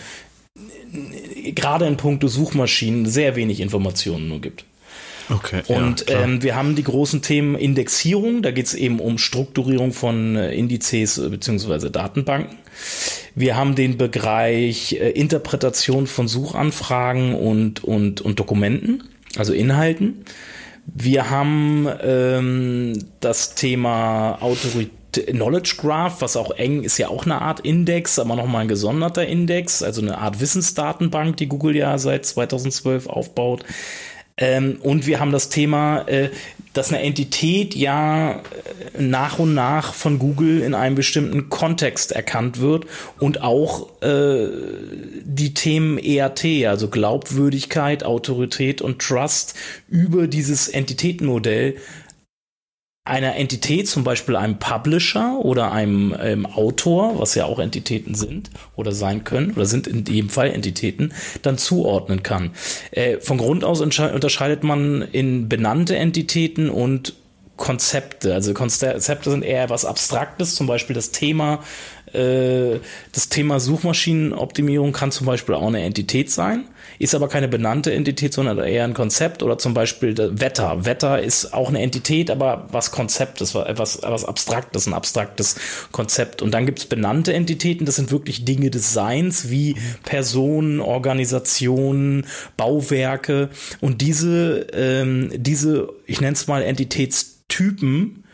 gerade 1.55 1.87
in 1.87 1.97
puncto 1.97 2.29
Suchmaschinen 2.29 3.07
sehr 3.07 3.37
wenig 3.37 3.61
Informationen 3.61 4.29
nur 4.29 4.41
gibt. 4.41 4.65
Okay. 5.31 5.63
Und 5.69 6.09
ja, 6.09 6.23
ähm, 6.23 6.43
wir 6.43 6.57
haben 6.57 6.75
die 6.75 6.83
großen 6.83 7.23
Themen 7.23 7.55
Indexierung, 7.55 8.43
da 8.43 8.51
geht 8.51 8.67
es 8.67 8.75
eben 8.75 9.01
um 9.01 9.19
Strukturierung 9.19 9.93
von 9.93 10.37
äh, 10.37 10.53
Indizes 10.53 11.19
äh, 11.19 11.29
bzw. 11.29 11.91
Datenbanken. 11.91 12.57
Wir 13.35 13.57
haben 13.57 13.75
den 13.75 13.97
Bereich 13.97 14.95
äh, 14.95 15.11
Interpretation 15.11 16.07
von 16.07 16.29
Suchanfragen 16.29 17.35
und, 17.35 17.85
und, 17.85 18.21
und 18.21 18.41
Dokumenten, 18.41 19.05
also 19.37 19.53
Inhalten. 19.53 20.25
Wir 20.87 21.31
haben 21.31 21.89
ähm, 22.03 23.05
das 23.21 23.55
Thema 23.55 24.39
Autorität. 24.41 24.91
Knowledge 25.13 25.75
Graph, 25.77 26.21
was 26.21 26.37
auch 26.37 26.53
eng 26.53 26.85
ist 26.85 26.97
ja 26.99 27.09
auch 27.09 27.25
eine 27.25 27.43
Art 27.43 27.59
Index, 27.59 28.21
aber 28.21 28.37
nochmal 28.37 28.63
ein 28.63 28.69
gesonderter 28.69 29.27
Index, 29.27 29.83
also 29.83 30.01
eine 30.01 30.19
Art 30.19 30.41
Wissensdatenbank, 30.41 31.37
die 31.37 31.49
Google 31.49 31.75
ja 31.75 31.99
seit 31.99 32.27
2012 32.27 33.09
aufbaut. 33.09 33.65
Ähm, 34.37 34.79
und 34.83 35.07
wir 35.07 35.21
haben 35.21 35.33
das 35.33 35.49
Thema, 35.49 36.03
äh, 36.09 36.31
dass 36.73 36.93
eine 36.93 37.03
Entität 37.03 37.75
ja 37.75 38.33
äh, 38.33 39.03
nach 39.03 39.39
und 39.39 39.55
nach 39.55 39.95
von 39.95 40.19
Google 40.19 40.61
in 40.61 40.75
einem 40.75 40.95
bestimmten 40.95 41.49
Kontext 41.49 42.13
erkannt 42.13 42.61
wird 42.61 42.87
und 43.19 43.43
auch 43.43 43.89
äh, 44.03 44.49
die 45.25 45.55
Themen 45.55 45.99
ERT, 45.99 46.67
also 46.67 46.89
Glaubwürdigkeit, 46.89 48.05
Autorität 48.05 48.83
und 48.83 49.01
Trust 49.01 49.55
über 49.89 50.27
dieses 50.27 50.69
Entitätenmodell 50.69 51.77
einer 53.05 53.37
Entität, 53.37 53.89
zum 53.89 54.05
Beispiel 54.05 54.37
einem 54.37 54.59
Publisher 54.59 55.39
oder 55.43 55.73
einem 55.73 56.15
ähm, 56.21 56.47
Autor, 56.47 57.19
was 57.19 57.35
ja 57.35 57.47
auch 57.47 57.59
Entitäten 57.59 58.15
sind 58.15 58.51
oder 58.77 58.93
sein 58.93 59.25
können 59.25 59.53
oder 59.53 59.65
sind 59.65 59.87
in 59.87 60.05
jedem 60.05 60.29
Fall 60.29 60.51
Entitäten, 60.51 61.13
dann 61.43 61.57
zuordnen 61.57 62.23
kann. 62.23 62.51
Äh, 62.91 63.19
von 63.19 63.39
Grund 63.39 63.65
aus 63.65 63.81
unterscheidet 63.81 64.65
man 64.65 65.03
in 65.03 65.49
benannte 65.49 65.97
Entitäten 65.97 66.69
und 66.69 67.15
Konzepte. 67.57 68.35
Also 68.35 68.55
Konzepte 68.55 69.31
sind 69.31 69.45
eher 69.45 69.71
was 69.71 69.85
Abstraktes, 69.85 70.55
zum 70.55 70.67
Beispiel 70.67 70.95
das 70.95 71.11
Thema, 71.11 71.63
äh, 72.13 72.81
das 73.13 73.29
Thema 73.29 73.61
Suchmaschinenoptimierung 73.61 74.93
kann 74.93 75.11
zum 75.11 75.27
Beispiel 75.27 75.55
auch 75.55 75.69
eine 75.69 75.83
Entität 75.83 76.31
sein, 76.31 76.65
ist 77.01 77.15
aber 77.15 77.29
keine 77.29 77.49
benannte 77.49 77.95
Entität, 77.95 78.35
sondern 78.35 78.59
eher 78.59 78.85
ein 78.85 78.93
Konzept 78.93 79.43
oder 79.43 79.57
zum 79.57 79.73
Beispiel 79.73 80.15
Wetter. 80.39 80.85
Wetter 80.85 81.23
ist 81.23 81.55
auch 81.55 81.71
eine 81.71 81.81
Entität, 81.81 82.31
aber 82.31 82.69
was 82.73 82.91
Konzeptes, 82.91 83.55
etwas, 83.55 83.97
etwas 83.97 84.27
Abstraktes, 84.27 84.87
ein 84.87 84.93
abstraktes 84.93 85.57
Konzept. 85.93 86.43
Und 86.43 86.53
dann 86.53 86.67
gibt 86.67 86.79
es 86.79 86.85
benannte 86.85 87.33
Entitäten, 87.33 87.87
das 87.87 87.97
sind 87.97 88.13
wirklich 88.13 88.45
Dinge 88.45 88.69
des 88.69 88.93
Seins, 88.93 89.49
wie 89.49 89.77
Personen, 90.05 90.81
Organisationen, 90.81 92.27
Bauwerke. 92.59 93.49
Und 93.81 94.03
diese, 94.03 94.67
ähm, 94.75 95.31
diese, 95.35 95.89
ich 96.05 96.21
nenne 96.21 96.35
es 96.35 96.49
mal 96.49 96.63
Entitäts 96.63 97.45
Typen 97.49 98.25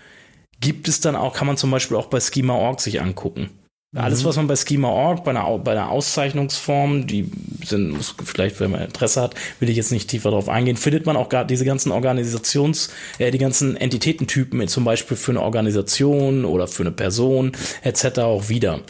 gibt 0.60 0.88
es 0.88 0.98
dann 1.00 1.14
auch, 1.14 1.34
kann 1.34 1.46
man 1.46 1.56
zum 1.56 1.70
Beispiel 1.70 1.96
auch 1.96 2.08
bei 2.08 2.18
Schema.org 2.18 2.80
sich 2.80 3.00
angucken. 3.00 3.50
Alles, 3.96 4.24
was 4.24 4.36
man 4.36 4.46
bei 4.46 4.56
Schema.org, 4.56 5.24
bei 5.24 5.30
einer, 5.30 5.58
bei 5.58 5.72
einer 5.72 5.90
Auszeichnungsform, 5.90 7.06
die 7.06 7.30
sind, 7.64 7.90
muss, 7.90 8.14
vielleicht, 8.24 8.60
wenn 8.60 8.70
man 8.70 8.82
Interesse 8.82 9.22
hat, 9.22 9.34
will 9.58 9.68
ich 9.68 9.76
jetzt 9.76 9.92
nicht 9.92 10.08
tiefer 10.08 10.30
darauf 10.30 10.48
eingehen, 10.48 10.76
findet 10.76 11.06
man 11.06 11.16
auch 11.16 11.28
gar 11.28 11.44
diese 11.44 11.64
ganzen 11.64 11.92
Organisations-, 11.92 12.90
äh, 13.18 13.30
die 13.30 13.38
ganzen 13.38 13.76
Entitätentypen, 13.76 14.66
zum 14.68 14.84
Beispiel 14.84 15.16
für 15.16 15.32
eine 15.32 15.42
Organisation 15.42 16.44
oder 16.44 16.68
für 16.68 16.82
eine 16.82 16.92
Person 16.92 17.52
etc. 17.82 18.18
auch 18.20 18.48
wieder. 18.48 18.80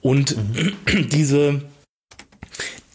Und 0.00 0.36
mhm. 0.36 1.08
diese 1.12 1.62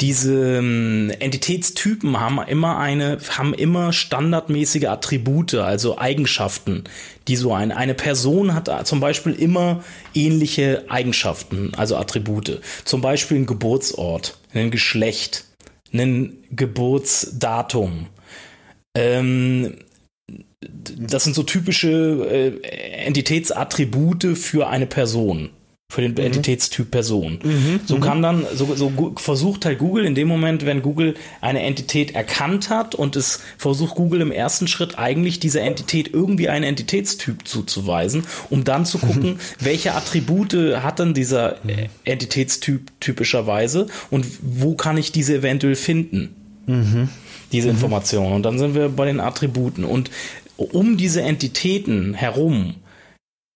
diese 0.02 0.58
ähm, 0.58 1.12
Entitätstypen 1.20 2.20
haben 2.20 2.40
immer 2.48 2.78
eine, 2.78 3.18
haben 3.38 3.54
immer 3.54 3.92
standardmäßige 3.92 4.86
Attribute, 4.86 5.56
also 5.56 5.98
Eigenschaften, 5.98 6.86
die 7.28 7.36
so 7.36 7.54
ein, 7.54 7.72
eine 7.72 7.94
Person 7.94 8.54
hat 8.54 8.88
zum 8.88 9.02
Beispiel 9.02 9.34
immer 9.34 9.84
ähnliche 10.14 10.86
Eigenschaften, 10.90 11.74
also 11.76 11.98
Attribute. 11.98 12.62
Zum 12.86 13.02
Beispiel 13.02 13.38
ein 13.38 13.46
Geburtsort, 13.46 14.38
ein 14.54 14.72
Geschlecht, 14.72 15.46
ein 15.92 16.38
Geburtsdatum. 16.52 18.08
Ähm, 18.96 19.76
das 20.62 21.24
sind 21.26 21.36
so 21.36 21.44
typische 21.44 22.26
äh, 22.30 23.06
Entitätsattribute 23.06 24.38
für 24.38 24.68
eine 24.68 24.86
Person 24.86 25.50
für 25.92 26.02
den 26.02 26.12
mhm. 26.12 26.20
Entitätstyp 26.20 26.92
Person. 26.92 27.40
Mhm. 27.44 27.80
So 27.86 27.98
mhm. 27.98 28.02
kann 28.02 28.22
dann, 28.22 28.46
so, 28.54 28.76
so 28.76 29.14
versucht 29.18 29.66
halt 29.66 29.80
Google 29.80 30.06
in 30.06 30.14
dem 30.14 30.28
Moment, 30.28 30.68
wenn 30.68 30.84
Google 30.84 31.16
eine 31.42 31.64
Entität 31.64 32.14
erkannt 32.14 32.70
hat 32.70 32.94
und 32.94 33.16
es 33.16 33.42
versucht 33.58 33.96
Google 33.96 34.22
im 34.22 34.32
ersten 34.32 34.68
Schritt 34.68 35.00
eigentlich 35.00 35.40
dieser 35.40 35.62
Entität 35.62 36.14
irgendwie 36.14 36.48
einen 36.48 36.64
Entitätstyp 36.64 37.48
zuzuweisen, 37.48 38.24
um 38.52 38.64
dann 38.64 38.86
zu 38.86 39.00
gucken, 39.00 39.34
mhm. 39.34 39.40
welche 39.60 39.96
Attribute 39.96 40.54
hat 40.54 41.00
denn 41.00 41.16
dieser 41.16 41.58
mhm. 41.64 41.88
Entitätstyp 42.04 42.92
typischerweise 43.00 43.88
und 44.12 44.28
wo 44.42 44.76
kann 44.76 44.96
ich 44.96 45.12
diese 45.12 45.38
eventuell 45.38 45.76
finden? 45.76 46.36
Mhm. 46.68 47.10
Diese 47.52 47.70
Informationen. 47.70 48.34
Und 48.34 48.44
dann 48.44 48.60
sind 48.60 48.76
wir 48.76 48.90
bei 48.90 49.06
den 49.08 49.20
Attributen. 49.20 49.84
Und 49.84 50.12
um 50.56 50.98
diese 50.98 51.24
Entitäten 51.24 52.14
herum 52.14 52.76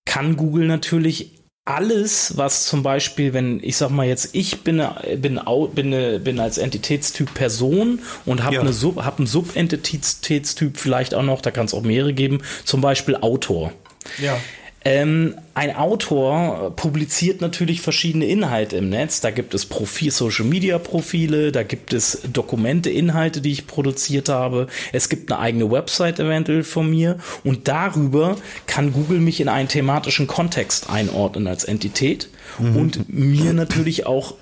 kann 0.05 0.35
Google 0.35 0.65
natürlich 0.65 1.42
alles, 1.65 2.35
was 2.37 2.65
zum 2.65 2.83
Beispiel, 2.83 3.33
wenn 3.33 3.61
ich 3.63 3.77
sag 3.77 3.89
mal 3.89 4.05
jetzt, 4.05 4.35
ich 4.35 4.61
bin, 4.61 4.85
bin, 5.17 5.39
bin, 5.73 6.23
bin 6.23 6.39
als 6.39 6.57
Entitätstyp 6.57 7.33
Person 7.33 7.99
und 8.25 8.43
habe 8.43 8.55
ja. 8.55 8.61
eine 8.61 8.73
Sub, 8.73 9.03
hab 9.03 9.17
einen 9.17 9.27
Subentitätstyp 9.27 10.77
vielleicht 10.77 11.13
auch 11.13 11.23
noch, 11.23 11.41
da 11.41 11.51
kann 11.51 11.65
es 11.65 11.73
auch 11.73 11.83
mehrere 11.83 12.13
geben, 12.13 12.41
zum 12.65 12.81
Beispiel 12.81 13.15
Autor. 13.15 13.71
Ja. 14.17 14.37
Ähm, 14.85 15.35
ein 15.53 15.75
Autor 15.75 16.75
publiziert 16.75 17.39
natürlich 17.39 17.81
verschiedene 17.81 18.25
Inhalte 18.25 18.75
im 18.77 18.89
Netz. 18.89 19.21
Da 19.21 19.31
gibt 19.31 19.53
es 19.53 19.65
Profil, 19.65 20.11
Social 20.11 20.45
Media 20.45 20.77
Profile, 20.77 21.53
da 21.53 21.63
gibt 21.63 21.93
es 21.93 22.21
Dokumente, 22.31 22.89
Inhalte, 22.89 23.39
die 23.39 23.51
ich 23.51 23.65
produziert 23.65 24.27
habe. 24.27 24.67
Es 24.91 25.07
gibt 25.07 25.31
eine 25.31 25.39
eigene 25.39 25.71
Website 25.71 26.19
eventuell 26.19 26.63
von 26.63 26.89
mir 26.89 27.17
und 27.45 27.67
darüber 27.69 28.35
kann 28.67 28.91
Google 28.91 29.19
mich 29.19 29.39
in 29.39 29.47
einen 29.47 29.69
thematischen 29.69 30.27
Kontext 30.27 30.89
einordnen 30.89 31.47
als 31.47 31.63
Entität 31.63 32.29
mhm. 32.59 32.75
und 32.75 33.09
mir 33.09 33.53
natürlich 33.53 34.05
auch 34.05 34.35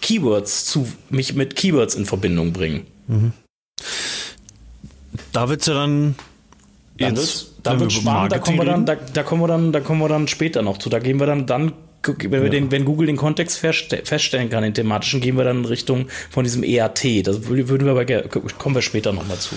Keywords 0.00 0.66
zu, 0.66 0.86
mich 1.08 1.34
mit 1.34 1.56
Keywords 1.56 1.96
in 1.96 2.06
Verbindung 2.06 2.52
bringen. 2.52 2.86
Mhm. 3.08 3.32
Da 5.32 5.48
wird's 5.48 5.66
ja 5.66 5.74
dann 5.74 6.14
Jetzt, 6.96 7.49
da 7.62 7.78
wird 7.78 7.92
spannend, 7.92 8.32
da 8.32 8.38
kommen 8.38 8.58
wir 8.58 8.64
dann, 8.64 8.86
da, 8.86 8.94
da, 8.94 9.22
kommen 9.22 9.42
wir 9.42 9.48
dann, 9.48 9.72
da 9.72 9.80
kommen 9.80 10.00
wir 10.00 10.08
dann 10.08 10.28
später 10.28 10.62
noch 10.62 10.78
zu. 10.78 10.88
Da 10.88 10.98
gehen 10.98 11.18
wir 11.18 11.26
dann, 11.26 11.46
dann 11.46 11.72
wenn, 12.02 12.30
wir 12.30 12.44
ja. 12.44 12.48
den, 12.48 12.70
wenn 12.70 12.84
Google 12.84 13.06
den 13.06 13.16
Kontext 13.16 13.58
feststellen 13.58 14.48
kann, 14.48 14.62
den 14.62 14.72
thematischen, 14.72 15.20
gehen 15.20 15.36
wir 15.36 15.44
dann 15.44 15.58
in 15.58 15.64
Richtung 15.66 16.06
von 16.30 16.44
diesem 16.44 16.62
EAT. 16.62 17.26
Das 17.26 17.46
würden 17.46 17.84
wir 17.84 17.92
aber, 17.92 18.04
kommen 18.58 18.74
wir 18.74 18.82
später 18.82 19.12
nochmal 19.12 19.38
zu. 19.38 19.54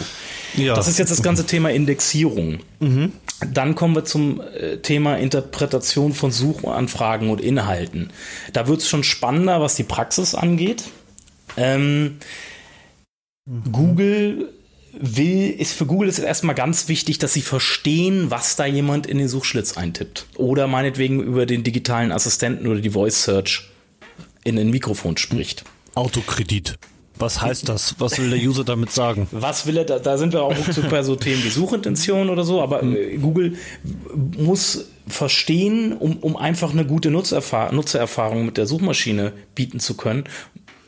Ja. 0.55 0.75
Das 0.75 0.87
ist 0.87 0.99
jetzt 0.99 1.11
das 1.11 1.23
ganze 1.23 1.45
Thema 1.45 1.71
Indexierung. 1.71 2.59
Mhm. 2.79 3.13
Dann 3.51 3.75
kommen 3.75 3.95
wir 3.95 4.05
zum 4.05 4.41
äh, 4.41 4.77
Thema 4.77 5.15
Interpretation 5.15 6.13
von 6.13 6.31
Suchanfragen 6.31 7.29
und 7.29 7.41
Inhalten. 7.41 8.11
Da 8.51 8.67
wird 8.67 8.81
es 8.81 8.89
schon 8.89 9.03
spannender, 9.03 9.61
was 9.61 9.75
die 9.75 9.83
Praxis 9.83 10.35
angeht. 10.35 10.83
Ähm, 11.55 12.17
mhm. 13.45 13.71
Google 13.71 14.49
will, 14.93 15.49
ist 15.49 15.73
für 15.73 15.85
Google 15.85 16.09
ist 16.09 16.19
es 16.19 16.25
erstmal 16.25 16.55
ganz 16.55 16.87
wichtig, 16.87 17.17
dass 17.17 17.33
sie 17.33 17.41
verstehen, 17.41 18.29
was 18.29 18.55
da 18.55 18.65
jemand 18.65 19.07
in 19.07 19.17
den 19.17 19.27
Suchschlitz 19.27 19.77
eintippt. 19.77 20.27
Oder 20.37 20.67
meinetwegen 20.67 21.21
über 21.21 21.45
den 21.45 21.63
digitalen 21.63 22.11
Assistenten 22.11 22.67
oder 22.67 22.79
die 22.79 22.91
Voice 22.91 23.23
Search 23.23 23.69
in 24.43 24.57
ein 24.57 24.69
Mikrofon 24.69 25.17
spricht. 25.17 25.63
Autokredit. 25.95 26.75
Was 27.19 27.41
heißt 27.41 27.69
das? 27.69 27.95
Was 27.99 28.17
will 28.17 28.31
der 28.31 28.39
User 28.39 28.63
damit 28.63 28.91
sagen? 28.91 29.27
Was 29.31 29.67
will 29.67 29.77
er 29.77 29.85
da? 29.85 29.99
Da 29.99 30.17
sind 30.17 30.33
wir 30.33 30.41
auch 30.41 30.55
bei 30.89 31.03
so 31.03 31.15
Themen 31.15 31.43
wie 31.43 31.49
Suchintention 31.49 32.29
oder 32.29 32.43
so, 32.43 32.61
aber 32.61 32.81
mhm. 32.81 33.21
Google 33.21 33.55
muss 34.37 34.87
verstehen, 35.07 35.93
um, 35.93 36.17
um 36.17 36.35
einfach 36.35 36.71
eine 36.71 36.85
gute 36.85 37.11
Nutzererfahrung 37.11 38.45
mit 38.45 38.57
der 38.57 38.65
Suchmaschine 38.65 39.33
bieten 39.53 39.79
zu 39.79 39.95
können, 39.95 40.23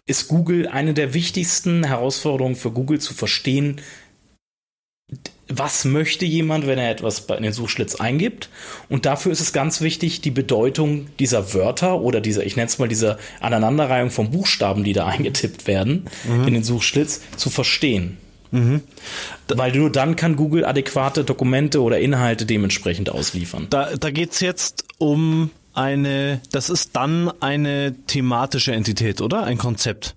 ist 0.08 0.28
Google 0.28 0.68
eine 0.68 0.94
der 0.94 1.14
wichtigsten 1.14 1.84
Herausforderungen 1.84 2.56
für 2.56 2.72
Google 2.72 3.00
zu 3.00 3.14
verstehen, 3.14 3.82
was 5.48 5.86
möchte 5.86 6.26
jemand, 6.26 6.66
wenn 6.66 6.80
er 6.80 6.90
etwas 6.90 7.20
in 7.20 7.44
den 7.44 7.54
Suchschlitz 7.54 7.96
eingibt. 7.96 8.50
Und 8.90 9.06
dafür 9.06 9.32
ist 9.32 9.42
es 9.42 9.54
ganz 9.54 9.82
wichtig, 9.82 10.22
die 10.22 10.32
Bedeutung 10.32 11.08
dieser 11.20 11.54
Wörter 11.54 12.02
oder 12.02 12.22
dieser, 12.22 12.46
ich 12.46 12.56
nenne 12.56 12.68
es 12.68 12.80
mal 12.80 12.88
dieser 12.88 13.20
Aneinanderreihung 13.40 14.10
von 14.10 14.32
Buchstaben, 14.32 14.84
die 14.84 14.94
da 14.94 15.06
eingetippt 15.08 15.68
werden, 15.68 16.08
mhm. 16.28 16.48
in 16.48 16.54
den 16.56 16.64
Suchschlitz, 16.64 17.22
zu 17.38 17.50
verstehen. 17.50 18.18
Mhm. 18.52 18.82
Weil 19.48 19.76
nur 19.76 19.92
dann 19.92 20.16
kann 20.16 20.36
Google 20.36 20.66
adäquate 20.66 21.24
Dokumente 21.24 21.82
oder 21.82 22.00
Inhalte 22.00 22.46
dementsprechend 22.46 23.10
ausliefern. 23.10 23.68
Da, 23.70 23.96
da 23.96 24.12
geht 24.12 24.32
es 24.32 24.40
jetzt 24.40 24.86
um 24.98 25.52
eine, 25.76 26.42
das 26.52 26.70
ist 26.70 26.96
dann 26.96 27.32
eine 27.42 27.96
thematische 28.08 28.74
Entität, 28.74 29.22
oder? 29.22 29.44
Ein 29.44 29.58
Konzept. 29.58 30.16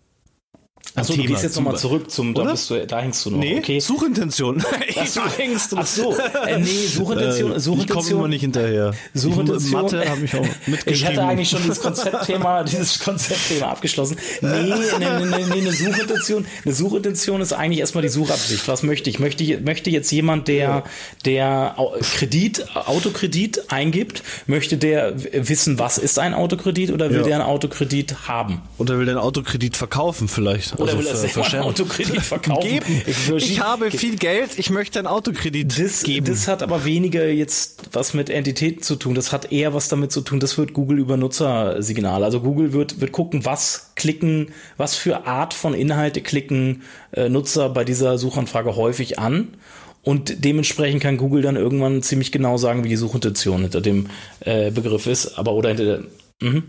Achso, 0.95 1.15
du 1.15 1.23
gehst 1.25 1.43
jetzt 1.43 1.57
nochmal 1.57 1.77
zurück 1.77 2.11
zum, 2.11 2.35
da, 2.35 2.45
bist 2.45 2.71
du, 2.71 2.87
da 2.87 3.01
hängst 3.01 3.25
du 3.25 3.31
noch. 3.31 3.39
Nee, 3.39 3.59
okay. 3.59 3.79
Suchintention. 3.79 4.65
Achso, 4.97 5.21
hängst 5.37 5.73
du. 5.73 5.77
Achso, 5.77 6.15
äh, 6.47 6.59
nee, 6.59 6.87
Suchintention, 6.87 7.59
Suchintention. 7.59 7.81
Ich 7.81 7.89
komme 7.89 8.11
immer 8.11 8.29
nicht 8.29 8.41
hinterher. 8.41 8.95
Suchintention. 9.15 9.83
Mathe 9.83 10.09
habe 10.09 10.25
ich 10.25 10.35
auch 10.35 10.41
mitgeschrieben. 10.67 10.95
Ich 10.95 11.07
hatte 11.07 11.23
eigentlich 11.25 11.49
schon 11.51 11.63
dieses 11.63 11.81
Konzeptthema, 11.81 12.63
dieses 12.65 12.99
Konzeptthema 12.99 13.69
abgeschlossen. 13.69 14.17
Nee, 14.41 14.49
nee, 14.51 14.75
nee, 14.99 15.45
nee, 15.49 15.61
eine 15.61 15.73
Suchintention, 15.73 16.47
eine 16.65 16.75
Suchintention 16.75 17.41
ist 17.41 17.53
eigentlich 17.53 17.81
erstmal 17.81 18.03
die 18.03 18.09
Suchabsicht. 18.09 18.67
Was 18.69 18.83
möchte 18.83 19.11
ich? 19.11 19.19
Möchte, 19.19 19.45
ich, 19.45 19.61
möchte 19.61 19.91
jetzt 19.91 20.11
jemand, 20.11 20.49
der, 20.49 20.85
der 21.25 21.77
Kredit, 22.17 22.67
Autokredit 22.75 23.71
eingibt, 23.71 24.23
möchte 24.47 24.77
der 24.77 25.15
wissen, 25.33 25.79
was 25.79 25.99
ist 25.99 26.19
ein 26.19 26.35
Autokredit 26.35 26.91
oder 26.91 27.11
will 27.11 27.19
ja. 27.19 27.25
der 27.25 27.35
einen 27.37 27.45
Autokredit 27.45 28.29
haben? 28.29 28.63
Oder 28.79 28.99
will 28.99 29.05
der 29.05 29.17
einen 29.17 29.25
Autokredit 29.25 29.77
verkaufen 29.77 30.29
vielleicht? 30.29 30.79
Oder 30.79 30.88
also 30.89 30.99
will 30.99 31.07
er 31.07 31.17
selber 31.17 31.47
einen 31.47 31.63
Autokredit 31.63 32.21
verkaufen? 32.23 32.69
Geben. 32.69 33.03
Ich, 33.07 33.29
ich 33.31 33.61
habe 33.61 33.91
viel 33.91 34.17
Geld, 34.17 34.59
ich 34.59 34.71
möchte 34.71 34.99
einen 34.99 35.09
Autokredit 35.09 35.79
das, 35.79 36.03
geben. 36.03 36.27
Das 36.27 36.49
hat 36.49 36.63
aber 36.63 36.85
weniger 36.85 37.27
jetzt 37.29 37.89
was 37.93 38.15
mit 38.15 38.31
Entitäten 38.31 38.83
zu 38.83 38.97
tun. 38.97 39.15
Das 39.15 39.33
hat 39.33 39.53
eher 39.53 39.75
was 39.75 39.89
damit 39.89 40.13
zu 40.13 40.21
tun, 40.21 40.41
das 40.41 40.59
wird 40.59 40.73
Google 40.73 40.99
über 40.99 41.17
Nutzersignale. 41.17 42.25
Also 42.25 42.41
Google 42.41 42.73
wird, 42.73 43.01
wird 43.01 43.13
gucken, 43.13 43.45
was 43.45 43.93
klicken, 43.97 44.53
was 44.77 44.97
für 44.97 45.27
Art 45.27 45.55
von 45.55 45.75
Inhalte 45.75 46.21
klicken 46.21 46.83
äh, 47.13 47.29
Nutzer 47.29 47.69
bei 47.69 47.85
dieser 47.85 48.19
Suchanfrage 48.19 48.77
häufig 48.77 49.19
an. 49.19 49.49
Und 50.03 50.45
dementsprechend 50.45 51.03
kann 51.03 51.17
Google 51.17 51.43
dann 51.43 51.57
irgendwann 51.57 52.03
ziemlich 52.03 52.33
genau 52.33 52.57
sagen, 52.57 52.85
wie 52.85 52.89
die 52.89 52.97
Suchintention 52.97 53.63
hinter 53.63 53.81
dem 53.81 54.07
äh, 54.41 54.71
Begriff 54.71 55.07
ist. 55.07 55.39
Aber 55.39 55.53
oder 55.53 55.69
hinter 55.69 55.85
der. 55.85 56.01
Mhm. 56.41 56.63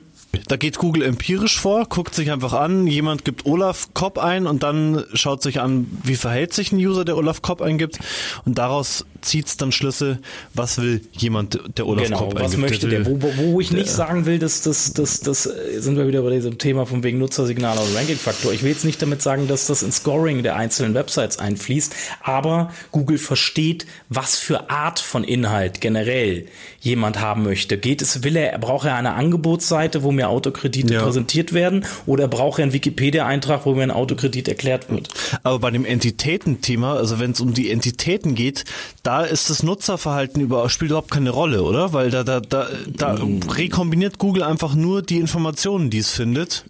Da 0.47 0.57
geht 0.57 0.77
Google 0.77 1.03
empirisch 1.03 1.59
vor, 1.59 1.85
guckt 1.85 2.13
sich 2.13 2.31
einfach 2.31 2.53
an, 2.53 2.85
jemand 2.85 3.25
gibt 3.25 3.45
Olaf 3.45 3.89
Kopp 3.93 4.19
ein 4.19 4.45
und 4.45 4.61
dann 4.61 5.03
schaut 5.13 5.41
sich 5.41 5.59
an, 5.59 5.87
wie 6.03 6.15
verhält 6.15 6.53
sich 6.53 6.71
ein 6.71 6.77
User, 6.77 7.03
der 7.03 7.17
Olaf 7.17 7.41
Kopp 7.41 7.61
eingibt. 7.61 7.99
Und 8.45 8.57
daraus 8.59 9.05
zieht 9.21 9.47
es 9.47 9.57
dann 9.57 9.71
Schlüsse, 9.71 10.19
was 10.53 10.81
will 10.81 11.01
jemand, 11.11 11.59
der 11.77 11.87
Olaf 11.87 12.05
genau, 12.05 12.17
Kopp 12.19 12.39
was 12.39 12.57
möchte 12.57 12.87
der? 12.87 13.05
Wo, 13.05 13.19
wo 13.21 13.59
ich 13.59 13.71
nicht 13.71 13.89
sagen 13.89 14.25
will, 14.25 14.39
dass 14.39 14.61
das, 14.61 14.93
das, 14.93 15.19
das 15.21 15.43
sind 15.43 15.97
wir 15.97 16.07
wieder 16.07 16.21
bei 16.21 16.31
diesem 16.31 16.57
Thema 16.57 16.85
von 16.85 17.03
wegen 17.03 17.17
Nutzersignal 17.19 17.77
und 17.77 17.95
Ranking-Faktor. 17.95 18.53
Ich 18.53 18.63
will 18.63 18.71
jetzt 18.71 18.85
nicht 18.85 19.01
damit 19.01 19.21
sagen, 19.21 19.47
dass 19.47 19.67
das 19.67 19.83
ins 19.83 19.97
Scoring 19.97 20.43
der 20.43 20.55
einzelnen 20.55 20.93
Websites 20.93 21.39
einfließt, 21.39 21.95
aber 22.21 22.71
Google 22.91 23.17
versteht, 23.17 23.85
was 24.09 24.37
für 24.37 24.69
Art 24.69 24.99
von 24.99 25.23
Inhalt 25.23 25.81
generell 25.81 26.45
jemand 26.79 27.19
haben 27.19 27.43
möchte. 27.43 27.77
Geht 27.77 28.01
es, 28.01 28.23
will 28.23 28.35
er, 28.35 28.57
braucht 28.59 28.85
er 28.85 28.95
eine 28.95 29.13
Angebotsseite, 29.13 30.03
wo 30.03 30.11
mir 30.11 30.29
Autokredite 30.29 30.93
ja. 30.93 31.03
präsentiert 31.03 31.53
werden, 31.53 31.85
oder 32.05 32.27
braucht 32.27 32.59
er 32.59 32.63
einen 32.63 32.73
Wikipedia-Eintrag, 32.73 33.65
wo 33.65 33.73
mir 33.73 33.83
ein 33.83 33.91
Autokredit 33.91 34.47
erklärt 34.47 34.89
wird? 34.89 35.09
Aber 35.43 35.59
bei 35.59 35.71
dem 35.71 35.85
Entitätenthema, 35.85 36.95
also 36.95 37.19
wenn 37.19 37.31
es 37.31 37.41
um 37.41 37.53
die 37.53 37.69
Entitäten 37.69 38.35
geht, 38.35 38.65
da 39.09 39.23
ist 39.23 39.49
das 39.49 39.63
Nutzerverhalten 39.63 40.39
über, 40.39 40.69
spielt 40.69 40.91
überhaupt 40.91 41.09
keine 41.09 41.31
Rolle, 41.31 41.63
oder? 41.63 41.93
Weil 41.93 42.11
da, 42.11 42.23
da, 42.23 42.41
da, 42.41 42.67
da 42.85 43.13
mm. 43.15 43.39
rekombiniert 43.49 44.19
Google 44.19 44.43
einfach 44.43 44.75
nur 44.75 45.01
die 45.01 45.17
Informationen, 45.17 45.89
die 45.89 45.97
es 45.97 46.11
findet 46.11 46.63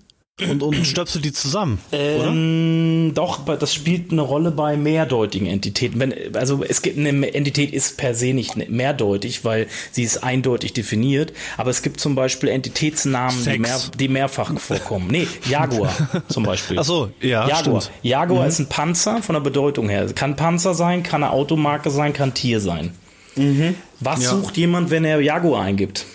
und, 0.48 0.64
und 0.64 0.86
stöpselt 0.86 1.26
die 1.26 1.34
zusammen, 1.34 1.80
ähm, 1.92 3.12
Doch, 3.14 3.46
das 3.46 3.74
spielt 3.74 4.12
eine 4.12 4.22
Rolle 4.22 4.52
bei 4.52 4.78
mehrdeutigen 4.78 5.48
Entitäten. 5.48 6.00
Wenn, 6.00 6.14
also 6.36 6.64
es 6.64 6.82
gibt 6.82 6.98
eine 6.98 7.34
Entität 7.34 7.74
ist 7.74 7.98
per 7.98 8.16
se 8.16 8.34
nicht 8.34 8.70
mehrdeutig, 8.70 9.44
weil 9.44 9.68
sie 9.92 10.04
ist 10.04 10.24
eindeutig 10.24 10.74
definiert. 10.74 11.34
Aber 11.58 11.70
es 11.70 11.82
gibt 11.82 12.00
zum 12.00 12.16
Beispiel 12.16 12.50
Entitätsnamen, 12.50 13.44
die, 13.44 13.60
mehr, 13.60 13.80
die, 14.00 14.08
mehrfach 14.08 14.58
vorkommen. 14.60 15.08
Nee, 15.10 15.28
Jaguar 15.48 15.94
zum 16.30 16.44
Beispiel. 16.44 16.80
Ach 16.80 16.84
so, 16.84 17.12
ja, 17.22 17.48
Jaguar. 17.48 17.82
Stimmt. 17.82 17.92
Jaguar 18.04 18.44
mhm. 18.44 18.50
ist 18.50 18.60
ein 18.60 18.70
Panzer 18.70 19.22
von 19.22 19.34
der 19.34 19.42
Bedeutung 19.42 19.90
her. 19.90 20.08
Kann 20.14 20.36
Panzer 20.36 20.74
sein, 20.74 21.04
kann 21.04 21.24
eine 21.24 21.32
Automarke 21.32 21.90
sein, 21.90 22.14
kann 22.14 22.34
Tier 22.34 22.60
sein. 22.60 22.94
Mhm. 23.36 23.76
Was 24.00 24.24
ja. 24.24 24.30
sucht 24.30 24.58
jemand, 24.58 24.90
wenn 24.90 25.06
er 25.06 25.20
Jaguar 25.22 25.64
eingibt? 25.64 26.06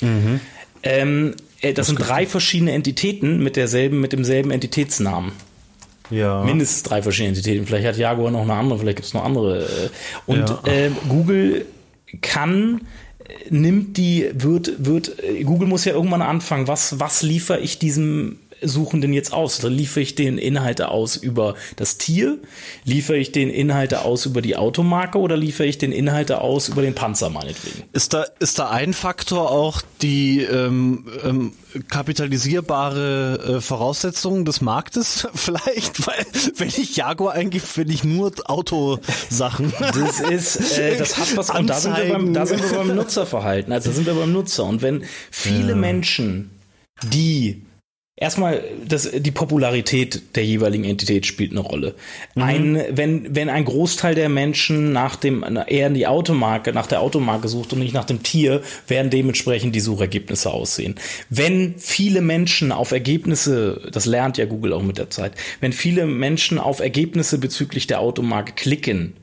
Mhm. 0.00 0.40
Ähm, 0.82 1.30
äh, 1.30 1.34
das, 1.72 1.74
das 1.74 1.86
sind 1.88 1.96
drei 1.96 2.26
verschiedene 2.26 2.72
Entitäten 2.72 3.42
mit 3.42 3.56
derselben, 3.56 4.00
mit 4.00 4.12
demselben 4.12 4.50
Entitätsnamen. 4.50 5.32
Ja. 6.10 6.44
Mindestens 6.44 6.82
drei 6.82 7.02
verschiedene 7.02 7.30
Entitäten. 7.36 7.66
Vielleicht 7.66 7.86
hat 7.86 7.96
Jaguar 7.96 8.30
noch 8.30 8.42
eine 8.42 8.54
andere, 8.54 8.78
vielleicht 8.78 8.96
gibt 8.96 9.06
es 9.06 9.14
noch 9.14 9.24
andere. 9.24 9.64
Äh. 9.64 9.90
Und 10.26 10.48
ja. 10.48 10.60
äh, 10.66 10.90
Google 11.08 11.66
kann 12.20 12.82
äh, 13.26 13.32
nimmt 13.50 13.96
die, 13.96 14.30
wird, 14.34 14.84
wird, 14.84 15.16
Google 15.44 15.68
muss 15.68 15.84
ja 15.84 15.94
irgendwann 15.94 16.22
anfangen, 16.22 16.68
was, 16.68 17.00
was 17.00 17.22
liefere 17.22 17.60
ich 17.60 17.78
diesem 17.78 18.38
suchen 18.62 19.00
denn 19.00 19.12
jetzt 19.12 19.32
aus? 19.32 19.58
Dann 19.58 19.72
liefere 19.72 20.02
ich 20.02 20.14
den 20.14 20.38
Inhalte 20.38 20.88
aus 20.88 21.16
über 21.16 21.54
das 21.76 21.98
Tier? 21.98 22.38
Liefere 22.84 23.16
ich 23.16 23.32
den 23.32 23.50
Inhalte 23.50 24.02
aus 24.02 24.26
über 24.26 24.42
die 24.42 24.56
Automarke 24.56 25.18
oder 25.18 25.36
liefere 25.36 25.66
ich 25.66 25.78
den 25.78 25.92
Inhalte 25.92 26.40
aus 26.40 26.68
über 26.68 26.82
den 26.82 26.94
Panzer 26.94 27.30
meinetwegen? 27.30 27.84
Ist 27.92 28.14
da, 28.14 28.26
ist 28.38 28.58
da 28.58 28.70
ein 28.70 28.92
Faktor 28.92 29.50
auch 29.50 29.82
die 30.02 30.42
ähm, 30.42 31.06
ähm, 31.24 31.52
kapitalisierbare 31.88 33.56
äh, 33.56 33.60
Voraussetzungen 33.60 34.44
des 34.44 34.60
Marktes 34.60 35.26
vielleicht? 35.34 36.06
Weil 36.06 36.24
wenn 36.56 36.68
ich 36.68 36.96
Jaguar 36.96 37.34
eingebe, 37.34 37.64
finde 37.64 37.94
ich 37.94 38.04
nur 38.04 38.32
Autosachen. 38.44 39.72
Das 39.78 40.20
ist, 40.20 40.78
äh, 40.78 40.96
das 40.96 41.18
hat 41.18 41.36
was, 41.36 41.50
und 41.50 41.68
da 41.68 41.80
sind, 41.80 41.96
wir 41.96 42.12
beim, 42.12 42.32
da 42.32 42.46
sind 42.46 42.62
wir 42.62 42.78
beim 42.78 42.94
Nutzerverhalten, 42.94 43.72
also 43.72 43.90
da 43.90 43.96
sind 43.96 44.06
wir 44.06 44.14
beim 44.14 44.32
Nutzer. 44.32 44.64
Und 44.64 44.82
wenn 44.82 45.04
viele 45.30 45.70
ja. 45.70 45.76
Menschen, 45.76 46.50
die 47.02 47.62
Erstmal, 48.16 48.62
das, 48.86 49.10
die 49.10 49.32
Popularität 49.32 50.36
der 50.36 50.44
jeweiligen 50.44 50.84
Entität 50.84 51.26
spielt 51.26 51.50
eine 51.50 51.60
Rolle. 51.60 51.96
Mhm. 52.36 52.42
Ein, 52.42 52.84
wenn, 52.90 53.34
wenn 53.34 53.48
ein 53.48 53.64
Großteil 53.64 54.14
der 54.14 54.28
Menschen 54.28 54.92
nach 54.92 55.16
dem, 55.16 55.44
eher 55.66 55.90
die 55.90 56.06
Automarke, 56.06 56.72
nach 56.72 56.86
der 56.86 57.00
Automarke 57.00 57.48
sucht 57.48 57.72
und 57.72 57.80
nicht 57.80 57.92
nach 57.92 58.04
dem 58.04 58.22
Tier, 58.22 58.62
werden 58.86 59.10
dementsprechend 59.10 59.74
die 59.74 59.80
Suchergebnisse 59.80 60.52
aussehen. 60.52 60.94
Wenn 61.28 61.74
viele 61.76 62.20
Menschen 62.20 62.70
auf 62.70 62.92
Ergebnisse, 62.92 63.88
das 63.90 64.06
lernt 64.06 64.38
ja 64.38 64.44
Google 64.44 64.74
auch 64.74 64.82
mit 64.82 64.96
der 64.96 65.10
Zeit, 65.10 65.32
wenn 65.60 65.72
viele 65.72 66.06
Menschen 66.06 66.60
auf 66.60 66.78
Ergebnisse 66.78 67.38
bezüglich 67.38 67.88
der 67.88 67.98
Automarke 67.98 68.52
klicken, 68.52 69.14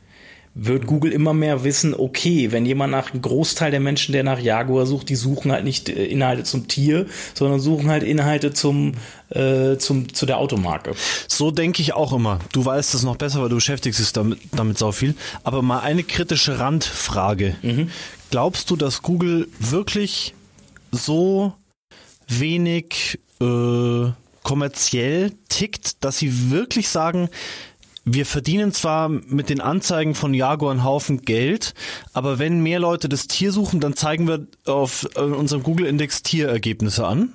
wird 0.53 0.85
Google 0.85 1.13
immer 1.13 1.33
mehr 1.33 1.63
wissen, 1.63 1.93
okay, 1.93 2.51
wenn 2.51 2.65
jemand 2.65 2.91
nach 2.91 3.11
einem 3.11 3.21
Großteil 3.21 3.71
der 3.71 3.79
Menschen, 3.79 4.11
der 4.11 4.23
nach 4.23 4.39
Jaguar 4.39 4.85
sucht, 4.85 5.09
die 5.09 5.15
suchen 5.15 5.51
halt 5.51 5.63
nicht 5.63 5.87
äh, 5.87 6.05
Inhalte 6.05 6.43
zum 6.43 6.67
Tier, 6.67 7.05
sondern 7.33 7.59
suchen 7.59 7.89
halt 7.89 8.03
Inhalte 8.03 8.51
zum, 8.51 8.93
äh, 9.29 9.77
zum, 9.77 10.13
zu 10.13 10.25
der 10.25 10.39
Automarke. 10.39 10.93
So 11.27 11.51
denke 11.51 11.81
ich 11.81 11.93
auch 11.93 12.11
immer. 12.11 12.39
Du 12.51 12.65
weißt 12.65 12.93
es 12.93 13.03
noch 13.03 13.15
besser, 13.15 13.41
weil 13.41 13.49
du 13.49 13.55
beschäftigst 13.55 13.99
dich 13.99 14.11
damit, 14.11 14.39
damit 14.51 14.77
so 14.77 14.91
viel. 14.91 15.15
Aber 15.43 15.61
mal 15.61 15.79
eine 15.79 16.03
kritische 16.03 16.59
Randfrage. 16.59 17.55
Mhm. 17.61 17.89
Glaubst 18.29 18.69
du, 18.69 18.75
dass 18.75 19.01
Google 19.01 19.47
wirklich 19.59 20.33
so 20.91 21.53
wenig 22.27 23.19
äh, 23.39 24.11
kommerziell 24.43 25.31
tickt, 25.49 26.03
dass 26.03 26.17
sie 26.17 26.51
wirklich 26.51 26.89
sagen, 26.89 27.29
wir 28.03 28.25
verdienen 28.25 28.71
zwar 28.71 29.09
mit 29.09 29.49
den 29.49 29.61
Anzeigen 29.61 30.15
von 30.15 30.33
Jaguar 30.33 30.71
einen 30.71 30.83
Haufen 30.83 31.21
Geld, 31.21 31.73
aber 32.13 32.39
wenn 32.39 32.61
mehr 32.61 32.79
Leute 32.79 33.09
das 33.09 33.27
Tier 33.27 33.51
suchen, 33.51 33.79
dann 33.79 33.95
zeigen 33.95 34.27
wir 34.27 34.47
auf 34.65 35.07
äh, 35.15 35.21
unserem 35.21 35.63
Google-Index 35.63 36.23
Tierergebnisse 36.23 37.05
an. 37.05 37.33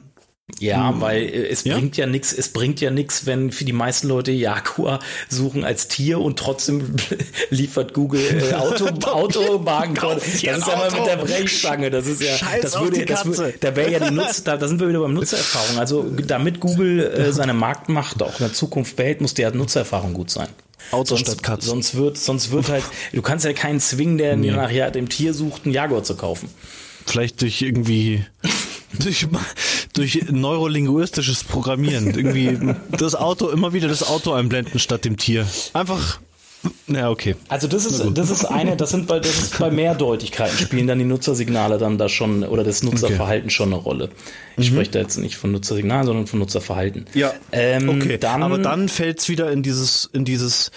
Ja, 0.61 0.91
hm. 0.91 1.01
weil 1.01 1.23
äh, 1.23 1.49
es 1.49 1.65
ja? 1.65 1.75
bringt 1.75 1.97
ja 1.97 2.07
nichts, 2.07 2.33
es 2.33 2.49
bringt 2.51 2.81
ja 2.81 2.91
nichts, 2.91 3.27
wenn 3.27 3.51
für 3.51 3.65
die 3.65 3.73
meisten 3.73 4.07
Leute 4.07 4.31
Jaguar 4.31 5.01
suchen 5.29 5.65
als 5.65 5.89
Tier 5.89 6.21
und 6.21 6.39
trotzdem 6.39 6.95
liefert 7.51 7.95
Google 7.95 8.21
äh, 8.21 8.55
Auto, 8.55 8.87
Automarkencode. 8.87 10.19
Das 10.19 10.29
ist 10.29 10.43
ja 10.43 10.57
mal 10.59 10.91
mit 10.91 11.07
der 11.07 11.17
Brechstange. 11.17 11.91
Das 11.91 12.07
ist 12.07 12.23
ja, 12.23 12.37
Scheiß 12.37 12.63
das 12.63 12.81
würde, 12.81 13.05
das 13.05 13.27
würde, 13.27 13.55
da 13.59 13.75
wäre 13.75 13.91
ja 13.91 13.99
die 13.99 14.11
Nutz, 14.15 14.45
da, 14.45 14.57
da 14.57 14.69
sind 14.69 14.81
wir 14.81 14.89
wieder 14.89 15.01
beim 15.01 15.15
Nutzererfahrung. 15.15 15.79
Also 15.79 16.05
damit 16.05 16.61
Google 16.61 17.01
äh, 17.01 17.33
seine 17.33 17.53
Marktmacht 17.53 18.23
auch 18.23 18.39
in 18.39 18.47
der 18.47 18.53
Zukunft 18.53 18.95
behält, 18.95 19.21
muss 19.21 19.35
die 19.35 19.45
Nutzererfahrung 19.45 20.15
gut 20.15 20.31
sein. 20.31 20.49
Auto 20.93 21.17
sonst, 21.17 21.23
statt 21.23 21.43
Katze. 21.43 21.69
Sonst 21.69 21.97
wird, 21.97 22.19
sonst 22.19 22.53
wird 22.53 22.69
halt, 22.69 22.85
du 23.13 23.21
kannst 23.21 23.45
ja 23.45 23.53
keinen 23.53 23.81
zwingen, 23.81 24.19
der 24.19 24.37
nee. 24.37 24.53
nachher 24.53 24.93
dem 24.93 25.09
Tier 25.09 25.35
sucht, 25.35 25.65
einen 25.65 25.75
Jaguar 25.75 26.05
zu 26.05 26.15
kaufen. 26.15 26.49
Vielleicht 27.05 27.43
durch 27.43 27.63
irgendwie 27.63 28.25
durch, 28.99 29.27
durch 29.97 30.31
neurolinguistisches 30.31 31.45
Programmieren. 31.45 32.15
Irgendwie 32.15 32.59
das 32.91 33.15
Auto, 33.15 33.49
immer 33.49 33.73
wieder 33.73 33.89
das 33.89 34.07
Auto 34.07 34.33
einblenden 34.33 34.79
statt 34.79 35.05
dem 35.05 35.17
Tier. 35.17 35.47
Einfach 35.73 36.21
ja, 36.89 37.11
okay. 37.11 37.37
Also 37.49 37.69
das 37.69 37.85
ist, 37.85 38.03
das 38.15 38.31
ist 38.31 38.45
eine, 38.45 38.77
das 38.77 38.91
sind 38.91 39.07
bei, 39.07 39.19
das 39.19 39.39
ist 39.39 39.59
bei 39.59 39.71
Mehrdeutigkeiten 39.71 40.59
spielen 40.59 40.87
dann 40.87 40.99
die 40.99 41.05
Nutzersignale 41.05 41.79
dann 41.79 41.99
da 41.99 42.09
schon 42.09 42.45
oder 42.45 42.65
das 42.65 42.83
Nutzerverhalten 42.83 43.47
okay. 43.47 43.55
schon 43.55 43.73
eine 43.73 43.81
Rolle. 43.81 44.09
Ich 44.57 44.71
mhm. 44.71 44.75
spreche 44.75 44.91
da 44.93 44.99
jetzt 45.01 45.17
nicht 45.19 45.37
von 45.37 45.53
Nutzersignalen, 45.53 46.07
sondern 46.07 46.27
von 46.27 46.39
Nutzerverhalten. 46.39 47.07
Ja. 47.15 47.33
Ähm, 47.53 47.89
okay. 47.89 48.19
Dann, 48.19 48.43
Aber 48.43 48.59
dann 48.59 48.89
fällt 48.89 49.21
es 49.21 49.29
wieder 49.29 49.51
in 49.51 49.63
dieses, 49.63 50.09
in 50.13 50.25
dieses, 50.25 50.71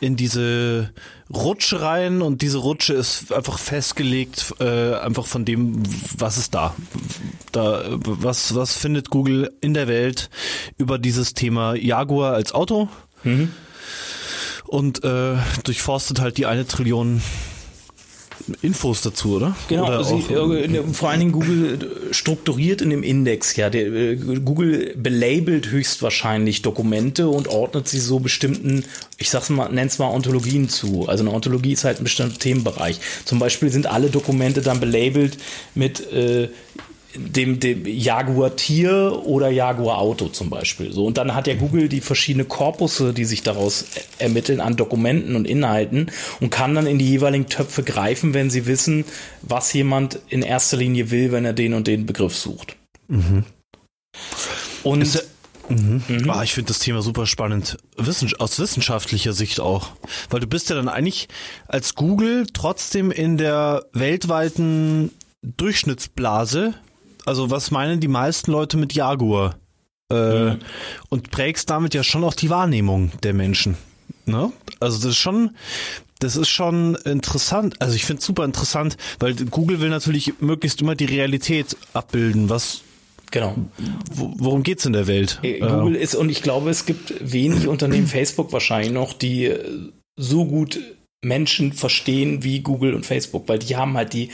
in 0.00 0.16
diese 0.16 0.90
Rutsche 1.32 1.80
rein 1.80 2.22
und 2.22 2.42
diese 2.42 2.58
Rutsche 2.58 2.94
ist 2.94 3.32
einfach 3.32 3.58
festgelegt, 3.58 4.54
äh, 4.58 4.94
einfach 4.94 5.26
von 5.26 5.44
dem, 5.44 5.82
was 6.16 6.38
ist 6.38 6.54
da. 6.54 6.74
Da, 7.52 7.84
was, 7.88 8.54
was 8.54 8.76
findet 8.76 9.10
Google 9.10 9.52
in 9.60 9.74
der 9.74 9.86
Welt 9.86 10.30
über 10.76 10.98
dieses 10.98 11.34
Thema 11.34 11.74
Jaguar 11.74 12.34
als 12.34 12.52
Auto? 12.52 12.88
Mhm 13.22 13.50
und 14.70 15.02
äh, 15.02 15.34
durchforstet 15.64 16.20
halt 16.20 16.38
die 16.38 16.46
eine 16.46 16.64
Trillion 16.64 17.20
Infos 18.62 19.02
dazu, 19.02 19.36
oder? 19.36 19.56
Genau, 19.68 19.86
oder 19.86 20.04
sie, 20.04 20.14
äh, 20.14 20.82
vor 20.92 21.10
allen 21.10 21.20
Dingen 21.20 21.32
Google 21.32 22.08
strukturiert 22.10 22.82
in 22.82 22.90
dem 22.90 23.02
Index, 23.02 23.56
ja. 23.56 23.70
Der, 23.70 23.86
äh, 23.86 24.16
Google 24.16 24.94
belabelt 24.96 25.70
höchstwahrscheinlich 25.70 26.62
Dokumente 26.62 27.28
und 27.28 27.48
ordnet 27.48 27.88
sie 27.88 28.00
so 28.00 28.18
bestimmten, 28.18 28.84
ich 29.18 29.30
sag's 29.30 29.50
mal, 29.50 29.68
nenn's 29.70 29.98
mal 29.98 30.10
Ontologien 30.10 30.68
zu. 30.68 31.08
Also 31.08 31.24
eine 31.24 31.32
Ontologie 31.32 31.72
ist 31.72 31.84
halt 31.84 32.00
ein 32.00 32.04
bestimmter 32.04 32.38
Themenbereich. 32.38 33.00
Zum 33.24 33.38
Beispiel 33.38 33.70
sind 33.70 33.86
alle 33.86 34.10
Dokumente 34.10 34.62
dann 34.62 34.80
belabelt 34.80 35.38
mit 35.74 36.12
äh, 36.12 36.48
dem, 37.14 37.58
dem 37.58 37.86
Jaguar-Tier 37.86 39.22
oder 39.24 39.50
Jaguar-Auto 39.50 40.28
zum 40.28 40.50
Beispiel. 40.50 40.92
So, 40.92 41.06
und 41.06 41.18
dann 41.18 41.34
hat 41.34 41.46
ja 41.46 41.54
Google 41.54 41.88
die 41.88 42.00
verschiedenen 42.00 42.48
Korpusse, 42.48 43.12
die 43.12 43.24
sich 43.24 43.42
daraus 43.42 43.86
ermitteln 44.18 44.60
an 44.60 44.76
Dokumenten 44.76 45.36
und 45.36 45.46
Inhalten 45.46 46.10
und 46.40 46.50
kann 46.50 46.74
dann 46.74 46.86
in 46.86 46.98
die 46.98 47.08
jeweiligen 47.08 47.46
Töpfe 47.46 47.82
greifen, 47.82 48.34
wenn 48.34 48.50
sie 48.50 48.66
wissen, 48.66 49.04
was 49.42 49.72
jemand 49.72 50.20
in 50.28 50.42
erster 50.42 50.76
Linie 50.76 51.10
will, 51.10 51.32
wenn 51.32 51.44
er 51.44 51.52
den 51.52 51.74
und 51.74 51.86
den 51.86 52.06
Begriff 52.06 52.36
sucht. 52.36 52.76
Mhm. 53.08 53.44
Und 54.82 55.02
Ist, 55.02 55.26
Mhm. 55.70 56.02
Mhm. 56.08 56.30
Ah, 56.30 56.42
ich 56.42 56.52
finde 56.52 56.68
das 56.68 56.80
Thema 56.80 57.00
super 57.00 57.26
spannend. 57.26 57.78
Wissen, 57.96 58.28
aus 58.40 58.58
wissenschaftlicher 58.58 59.32
Sicht 59.32 59.60
auch. 59.60 59.90
Weil 60.28 60.40
du 60.40 60.48
bist 60.48 60.68
ja 60.68 60.74
dann 60.74 60.88
eigentlich 60.88 61.28
als 61.68 61.94
Google 61.94 62.46
trotzdem 62.52 63.12
in 63.12 63.38
der 63.38 63.84
weltweiten 63.92 65.12
Durchschnittsblase 65.42 66.74
also 67.26 67.50
was 67.50 67.70
meinen 67.70 68.00
die 68.00 68.08
meisten 68.08 68.52
Leute 68.52 68.76
mit 68.76 68.92
Jaguar? 68.92 69.56
Äh, 70.12 70.50
mhm. 70.54 70.58
Und 71.08 71.30
prägst 71.30 71.70
damit 71.70 71.94
ja 71.94 72.02
schon 72.02 72.24
auch 72.24 72.34
die 72.34 72.50
Wahrnehmung 72.50 73.12
der 73.22 73.32
Menschen. 73.32 73.76
Ne? 74.26 74.52
Also 74.80 74.98
das 74.98 75.12
ist 75.12 75.18
schon, 75.18 75.50
das 76.18 76.36
ist 76.36 76.48
schon 76.48 76.96
interessant. 76.96 77.80
Also 77.80 77.94
ich 77.94 78.04
finde 78.04 78.20
es 78.20 78.26
super 78.26 78.44
interessant, 78.44 78.96
weil 79.18 79.34
Google 79.34 79.80
will 79.80 79.88
natürlich 79.88 80.40
möglichst 80.40 80.80
immer 80.80 80.94
die 80.94 81.06
Realität 81.06 81.76
abbilden, 81.92 82.48
was 82.48 82.82
Genau. 83.32 83.54
Worum 84.12 84.64
geht's 84.64 84.86
in 84.86 84.92
der 84.92 85.06
Welt? 85.06 85.38
Äh, 85.42 85.60
Google 85.60 85.94
ist, 85.94 86.16
und 86.16 86.30
ich 86.30 86.42
glaube, 86.42 86.68
es 86.68 86.84
gibt 86.84 87.14
wenig 87.20 87.68
Unternehmen, 87.68 88.06
Facebook 88.08 88.52
wahrscheinlich 88.52 88.92
noch, 88.92 89.12
die 89.12 89.44
äh, 89.44 89.62
so 90.16 90.46
gut 90.46 90.80
Menschen 91.22 91.72
verstehen 91.72 92.42
wie 92.42 92.60
Google 92.60 92.94
und 92.94 93.06
Facebook, 93.06 93.48
weil 93.48 93.60
die 93.60 93.76
haben 93.76 93.96
halt 93.96 94.14
die 94.14 94.30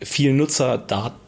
vielen 0.00 0.36
Nutzerdaten 0.36 1.25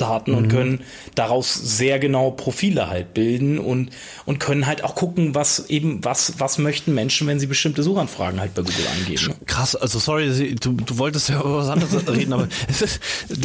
Daten 0.00 0.32
mhm. 0.32 0.36
und 0.36 0.48
können 0.48 0.80
daraus 1.14 1.54
sehr 1.54 1.98
genau 1.98 2.30
Profile 2.30 2.88
halt 2.88 3.14
bilden 3.14 3.58
und, 3.58 3.90
und 4.24 4.38
können 4.38 4.66
halt 4.66 4.84
auch 4.84 4.94
gucken, 4.94 5.34
was 5.34 5.68
eben, 5.68 6.04
was, 6.04 6.34
was 6.38 6.58
möchten 6.58 6.94
Menschen, 6.94 7.26
wenn 7.26 7.38
sie 7.40 7.46
bestimmte 7.46 7.82
Suchanfragen 7.82 8.40
halt 8.40 8.54
bei 8.54 8.62
Google 8.62 8.86
eingeben. 8.98 9.34
Krass, 9.46 9.76
also 9.76 9.98
sorry, 9.98 10.54
du, 10.54 10.72
du 10.72 10.98
wolltest 10.98 11.28
ja 11.28 11.40
über 11.40 11.58
was 11.58 11.68
anderes 11.68 12.08
reden, 12.08 12.32
aber 12.32 12.48
ist, 12.68 13.00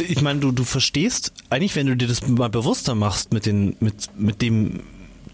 ich 0.08 0.22
meine, 0.22 0.40
du, 0.40 0.52
du 0.52 0.64
verstehst, 0.64 1.32
eigentlich, 1.50 1.76
wenn 1.76 1.86
du 1.86 1.96
dir 1.96 2.08
das 2.08 2.26
mal 2.26 2.48
bewusster 2.48 2.94
machst 2.94 3.32
mit 3.32 3.46
den, 3.46 3.76
mit, 3.80 3.94
mit 4.16 4.42
dem, 4.42 4.80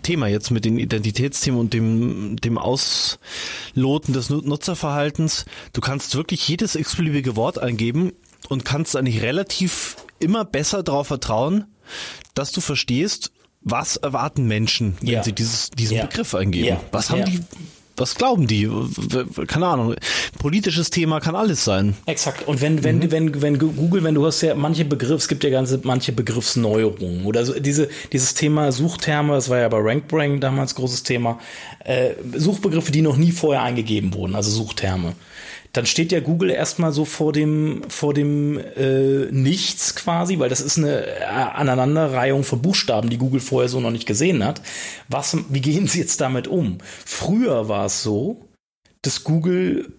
Thema 0.02 0.28
jetzt 0.28 0.50
mit 0.50 0.64
den 0.64 0.78
Identitätsthemen 0.78 1.60
und 1.60 1.74
dem, 1.74 2.36
dem 2.36 2.58
Ausloten 2.58 4.14
des 4.14 4.30
Nutzerverhaltens. 4.30 5.44
Du 5.72 5.80
kannst 5.80 6.16
wirklich 6.16 6.46
jedes 6.48 6.74
x-beliebige 6.74 7.36
Wort 7.36 7.58
eingeben 7.58 8.12
und 8.48 8.64
kannst 8.64 8.96
eigentlich 8.96 9.22
relativ 9.22 9.96
immer 10.20 10.44
besser 10.44 10.82
darauf 10.82 11.08
vertrauen, 11.08 11.64
dass 12.34 12.52
du 12.52 12.60
verstehst, 12.60 13.32
was 13.62 13.96
erwarten 13.96 14.46
Menschen, 14.46 14.96
wenn 15.00 15.08
ja. 15.08 15.22
sie 15.22 15.32
dieses, 15.32 15.70
diesen 15.70 15.98
ja. 15.98 16.06
Begriff 16.06 16.34
eingeben. 16.34 16.68
Ja. 16.68 16.80
Was 16.92 17.10
haben 17.10 17.24
die 17.24 17.40
was 18.00 18.14
glauben 18.14 18.46
die? 18.46 18.68
Keine 19.46 19.66
Ahnung. 19.66 19.94
Politisches 20.38 20.88
Thema 20.88 21.20
kann 21.20 21.36
alles 21.36 21.64
sein. 21.64 21.94
Exakt. 22.06 22.48
Und 22.48 22.62
wenn, 22.62 22.82
wenn, 22.82 22.96
mhm. 22.98 23.10
wenn, 23.12 23.42
wenn 23.42 23.58
Google, 23.58 24.02
wenn 24.02 24.14
du 24.14 24.26
hast 24.26 24.40
ja 24.40 24.54
manche 24.54 24.86
Begriffe, 24.86 25.16
es 25.16 25.28
gibt 25.28 25.44
ja 25.44 25.50
ganze, 25.50 25.80
manche 25.82 26.12
Begriffsneuerungen 26.12 27.26
oder 27.26 27.44
so, 27.44 27.60
diese, 27.60 27.90
dieses 28.10 28.34
Thema 28.34 28.72
Suchterme, 28.72 29.34
das 29.34 29.50
war 29.50 29.58
ja 29.58 29.68
bei 29.68 29.78
RankBrain 29.78 30.40
damals 30.40 30.74
großes 30.74 31.02
Thema, 31.02 31.38
äh, 31.84 32.14
Suchbegriffe, 32.34 32.90
die 32.90 33.02
noch 33.02 33.18
nie 33.18 33.32
vorher 33.32 33.62
eingegeben 33.62 34.14
wurden, 34.14 34.34
also 34.34 34.50
Suchterme 34.50 35.14
dann 35.72 35.86
steht 35.86 36.10
ja 36.10 36.20
Google 36.20 36.50
erstmal 36.50 36.92
so 36.92 37.04
vor 37.04 37.32
dem, 37.32 37.82
vor 37.88 38.12
dem 38.12 38.58
äh, 38.58 39.30
Nichts 39.30 39.94
quasi, 39.94 40.38
weil 40.38 40.48
das 40.48 40.60
ist 40.60 40.78
eine 40.78 41.06
äh, 41.06 41.22
Aneinanderreihung 41.22 42.42
von 42.42 42.60
Buchstaben, 42.60 43.10
die 43.10 43.18
Google 43.18 43.40
vorher 43.40 43.68
so 43.68 43.80
noch 43.80 43.92
nicht 43.92 44.06
gesehen 44.06 44.44
hat. 44.44 44.62
Was, 45.08 45.36
wie 45.48 45.60
gehen 45.60 45.86
sie 45.86 46.00
jetzt 46.00 46.20
damit 46.20 46.48
um? 46.48 46.78
Früher 47.04 47.68
war 47.68 47.86
es 47.86 48.02
so, 48.02 48.48
dass 49.02 49.22
Google, 49.22 49.92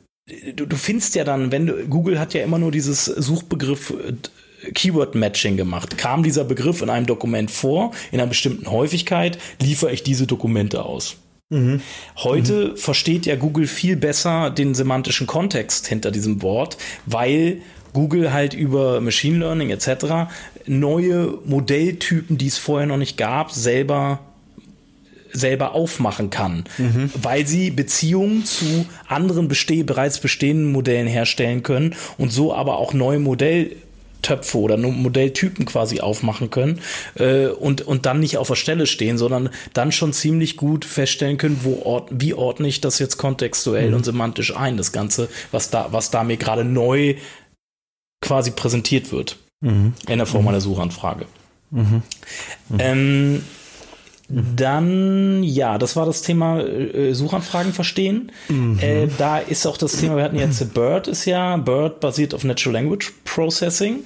du, 0.55 0.65
du 0.65 0.75
findest 0.75 1.15
ja 1.15 1.23
dann, 1.23 1.51
wenn 1.51 1.67
du, 1.67 1.87
Google 1.87 2.19
hat 2.19 2.33
ja 2.33 2.43
immer 2.43 2.59
nur 2.59 2.71
dieses 2.71 3.05
Suchbegriff 3.05 3.91
äh, 3.91 4.71
Keyword 4.73 5.15
Matching 5.15 5.55
gemacht. 5.55 5.97
Kam 5.97 6.21
dieser 6.21 6.43
Begriff 6.43 6.81
in 6.81 6.89
einem 6.89 7.05
Dokument 7.05 7.49
vor, 7.49 7.91
in 8.11 8.19
einer 8.19 8.27
bestimmten 8.27 8.69
Häufigkeit, 8.69 9.37
liefere 9.61 9.91
ich 9.91 10.03
diese 10.03 10.27
Dokumente 10.27 10.83
aus. 10.83 11.17
Mhm. 11.51 11.81
Heute 12.17 12.69
mhm. 12.69 12.77
versteht 12.77 13.25
ja 13.25 13.35
Google 13.35 13.67
viel 13.67 13.97
besser 13.97 14.49
den 14.49 14.73
semantischen 14.73 15.27
Kontext 15.27 15.85
hinter 15.85 16.09
diesem 16.09 16.41
Wort, 16.41 16.77
weil 17.05 17.57
Google 17.93 18.31
halt 18.31 18.53
über 18.53 19.01
Machine 19.01 19.39
Learning 19.39 19.69
etc. 19.69 20.31
neue 20.65 21.37
Modelltypen, 21.45 22.37
die 22.37 22.47
es 22.47 22.57
vorher 22.57 22.87
noch 22.87 22.97
nicht 22.97 23.17
gab, 23.17 23.51
selber 23.51 24.19
selber 25.33 25.73
aufmachen 25.75 26.29
kann, 26.29 26.65
mhm. 26.77 27.09
weil 27.21 27.47
sie 27.47 27.71
Beziehungen 27.71 28.43
zu 28.43 28.85
anderen 29.07 29.47
beste 29.47 29.85
bereits 29.85 30.19
bestehenden 30.19 30.73
Modellen 30.73 31.07
herstellen 31.07 31.63
können 31.63 31.95
und 32.17 32.33
so 32.33 32.53
aber 32.53 32.77
auch 32.77 32.93
neue 32.93 33.19
Modell 33.19 33.77
Töpfe 34.21 34.57
oder 34.57 34.77
Modelltypen 34.77 35.65
quasi 35.65 35.99
aufmachen 35.99 36.49
können 36.49 36.79
äh, 37.15 37.47
und, 37.47 37.81
und 37.81 38.05
dann 38.05 38.19
nicht 38.19 38.37
auf 38.37 38.47
der 38.47 38.55
Stelle 38.55 38.85
stehen, 38.85 39.17
sondern 39.17 39.49
dann 39.73 39.91
schon 39.91 40.13
ziemlich 40.13 40.57
gut 40.57 40.85
feststellen 40.85 41.37
können, 41.37 41.61
wo 41.63 41.81
ort, 41.83 42.09
wie 42.11 42.33
ordne 42.33 42.67
ich 42.67 42.81
das 42.81 42.99
jetzt 42.99 43.17
kontextuell 43.17 43.89
mhm. 43.89 43.95
und 43.95 44.05
semantisch 44.05 44.55
ein, 44.55 44.77
das 44.77 44.91
Ganze, 44.91 45.29
was 45.51 45.69
da, 45.69 45.87
was 45.91 46.11
da 46.11 46.23
mir 46.23 46.37
gerade 46.37 46.63
neu 46.63 47.15
quasi 48.21 48.51
präsentiert 48.51 49.11
wird 49.11 49.37
mhm. 49.61 49.93
in 50.07 50.17
der 50.17 50.27
Form 50.27 50.43
mhm. 50.43 50.49
einer 50.49 50.61
Suchanfrage. 50.61 51.25
Mhm. 51.71 52.03
Mhm. 52.69 52.77
Ähm, 52.79 53.43
dann, 54.33 55.43
ja, 55.43 55.77
das 55.77 55.95
war 55.95 56.05
das 56.05 56.21
Thema 56.21 56.61
äh, 56.61 57.13
Suchanfragen 57.13 57.73
verstehen. 57.73 58.31
Mhm. 58.47 58.79
Äh, 58.79 59.07
da 59.17 59.39
ist 59.39 59.65
auch 59.65 59.77
das 59.77 59.97
Thema, 59.97 60.15
wir 60.15 60.23
hatten 60.23 60.39
jetzt 60.39 60.73
Bird 60.73 61.07
ist 61.07 61.25
ja, 61.25 61.57
Bird 61.57 61.99
basiert 61.99 62.33
auf 62.33 62.43
Natural 62.43 62.81
Language 62.81 63.11
Processing. 63.25 63.99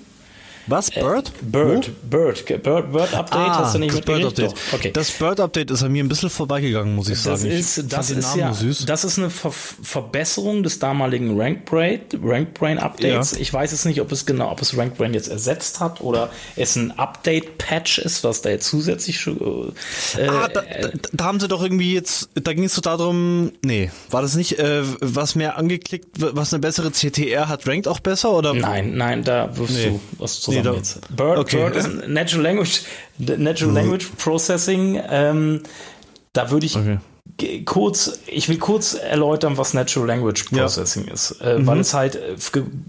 Was? 0.67 0.89
Bird? 0.89 1.30
Äh, 1.30 1.32
Bird, 1.43 2.10
Bird, 2.10 2.45
Bird, 2.63 2.91
Bird 2.91 3.13
Update 3.13 3.39
ah, 3.39 3.60
hast 3.60 3.75
du 3.75 3.80
nicht 3.80 3.93
das 3.93 4.01
Bird 4.01 4.25
Update. 4.25 4.54
Okay. 4.71 4.91
Das 4.91 5.12
Bird 5.12 5.39
Update 5.39 5.69
ist 5.71 5.84
an 5.84 5.91
mir 5.91 6.04
ein 6.04 6.08
bisschen 6.08 6.30
vorbeigegangen, 6.30 6.95
muss 6.95 7.08
ich 7.08 7.21
das 7.21 7.41
sagen. 7.41 7.51
Ist, 7.51 7.78
ich 7.78 7.88
das 7.88 8.10
ist 8.10 8.36
ja, 8.36 8.51
süß. 8.51 8.86
das 8.86 9.04
ist 9.04 9.19
eine 9.19 9.30
Ver 9.30 9.51
Verbesserung 9.51 10.63
des 10.63 10.80
damaligen 10.80 11.39
RankBrain, 11.39 12.01
RankBrain 12.21 12.80
Updates. 12.80 13.34
Ja. 13.34 13.39
Ich 13.39 13.54
weiß 13.54 13.71
jetzt 13.71 13.86
nicht, 13.86 14.01
ob 14.01 14.12
es 14.12 14.25
genau, 14.25 14.51
ob 14.51 14.62
es 14.62 14.75
RankBrain 14.75 15.13
jetzt 15.13 15.28
ersetzt 15.28 15.80
hat 15.80 16.01
oder 16.01 16.30
es 16.56 16.75
ein 16.75 16.97
Update-Patch 16.97 17.99
ist, 17.99 18.23
was 18.23 18.41
da 18.41 18.49
jetzt 18.49 18.67
zusätzlich 18.67 19.19
schon, 19.19 19.73
äh, 20.17 20.28
ah, 20.28 20.47
da, 20.47 20.62
da, 20.62 20.89
da, 21.13 21.25
haben 21.25 21.39
sie 21.39 21.47
doch 21.47 21.62
irgendwie 21.62 21.93
jetzt, 21.93 22.30
da 22.34 22.54
ging 22.54 22.63
es 22.63 22.73
so 22.73 22.82
darum, 22.82 23.51
nee, 23.63 23.91
war 24.10 24.21
das 24.21 24.36
nicht, 24.36 24.58
äh, 24.60 24.82
was 25.01 25.36
mehr 25.36 25.58
angeklickt, 25.58 26.08
was 26.17 26.54
eine 26.54 26.62
bessere 26.62 26.91
CTR 26.91 27.47
hat, 27.47 27.67
rankt 27.67 27.88
auch 27.88 27.99
besser 27.99 28.32
oder? 28.32 28.54
Nein, 28.54 28.95
nein, 28.95 29.23
da 29.23 29.56
wirst 29.58 29.73
nee. 29.73 29.86
du 29.86 29.99
was 30.17 30.41
zu 30.41 30.55
zusammen 30.63 30.72
nee, 30.72 30.78
jetzt. 30.78 31.15
Bird, 31.15 31.38
okay. 31.38 31.58
Bird 31.58 31.76
ist 31.76 32.08
Natural 32.08 32.44
Language, 32.44 32.82
Natural 33.18 33.72
mhm. 33.72 33.78
Language 33.78 34.08
Processing. 34.18 35.02
Ähm, 35.10 35.63
da 36.34 36.52
würde 36.52 36.65
ich 36.65 36.76
okay. 36.76 37.63
kurz, 37.63 38.20
ich 38.28 38.50
will 38.50 38.58
kurz 38.58 38.94
erläutern, 38.94 39.58
was 39.58 39.74
Natural 39.74 40.08
Language 40.08 40.46
Processing 40.46 41.08
ja. 41.08 41.13
ist, 41.13 41.39
äh, 41.41 41.60
mhm. 41.60 41.68
weil 41.68 41.80
es 41.80 41.94
halt 41.94 42.15
äh, 42.15 42.36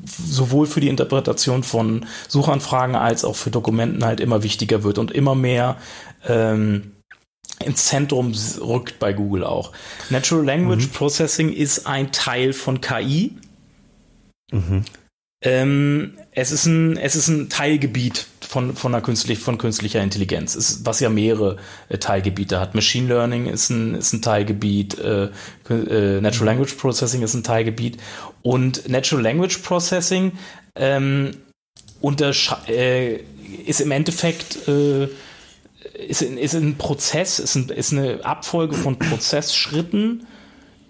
sowohl 0.06 0.66
für 0.66 0.80
die 0.80 0.88
Interpretation 0.88 1.62
von 1.62 2.06
Suchanfragen 2.28 2.96
als 2.96 3.24
auch 3.24 3.36
für 3.36 3.50
Dokumenten 3.50 4.04
halt 4.04 4.20
immer 4.20 4.42
wichtiger 4.42 4.82
wird 4.82 4.98
und 4.98 5.10
immer 5.12 5.34
mehr 5.34 5.76
ähm, 6.26 6.92
ins 7.64 7.86
Zentrum 7.86 8.32
rückt 8.60 8.98
bei 8.98 9.12
Google 9.12 9.44
auch. 9.44 9.72
Natural 10.10 10.44
Language 10.44 10.86
mhm. 10.86 10.90
Processing 10.90 11.52
ist 11.52 11.86
ein 11.86 12.12
Teil 12.12 12.52
von 12.52 12.80
KI. 12.80 13.32
Mhm. 14.52 14.84
Ähm, 15.46 16.14
es, 16.32 16.50
ist 16.50 16.66
ein, 16.66 16.96
es 16.96 17.14
ist 17.14 17.28
ein 17.28 17.48
Teilgebiet 17.48 18.26
von, 18.40 18.74
von, 18.74 18.92
einer 18.92 19.00
künstlich, 19.00 19.38
von 19.38 19.58
künstlicher 19.58 20.02
Intelligenz, 20.02 20.56
ist, 20.56 20.84
was 20.84 20.98
ja 20.98 21.08
mehrere 21.08 21.58
äh, 21.88 21.98
Teilgebiete 21.98 22.58
hat. 22.58 22.74
Machine 22.74 23.06
Learning 23.06 23.46
ist 23.46 23.70
ein, 23.70 23.94
ist 23.94 24.12
ein 24.12 24.22
Teilgebiet, 24.22 24.98
äh, 24.98 25.28
äh, 25.70 26.20
Natural 26.20 26.46
Language 26.46 26.74
Processing 26.74 27.22
ist 27.22 27.34
ein 27.34 27.44
Teilgebiet 27.44 27.98
und 28.42 28.88
Natural 28.88 29.22
Language 29.22 29.58
Processing 29.58 30.32
ähm, 30.74 31.36
äh, 32.66 33.16
ist 33.66 33.80
im 33.80 33.92
Endeffekt 33.92 34.66
äh, 34.66 35.04
ist, 36.08 36.22
ist 36.22 36.54
ein 36.54 36.76
Prozess, 36.76 37.38
ist, 37.38 37.54
ein, 37.54 37.68
ist 37.68 37.92
eine 37.92 38.24
Abfolge 38.24 38.74
von 38.74 38.98
Prozessschritten, 38.98 40.26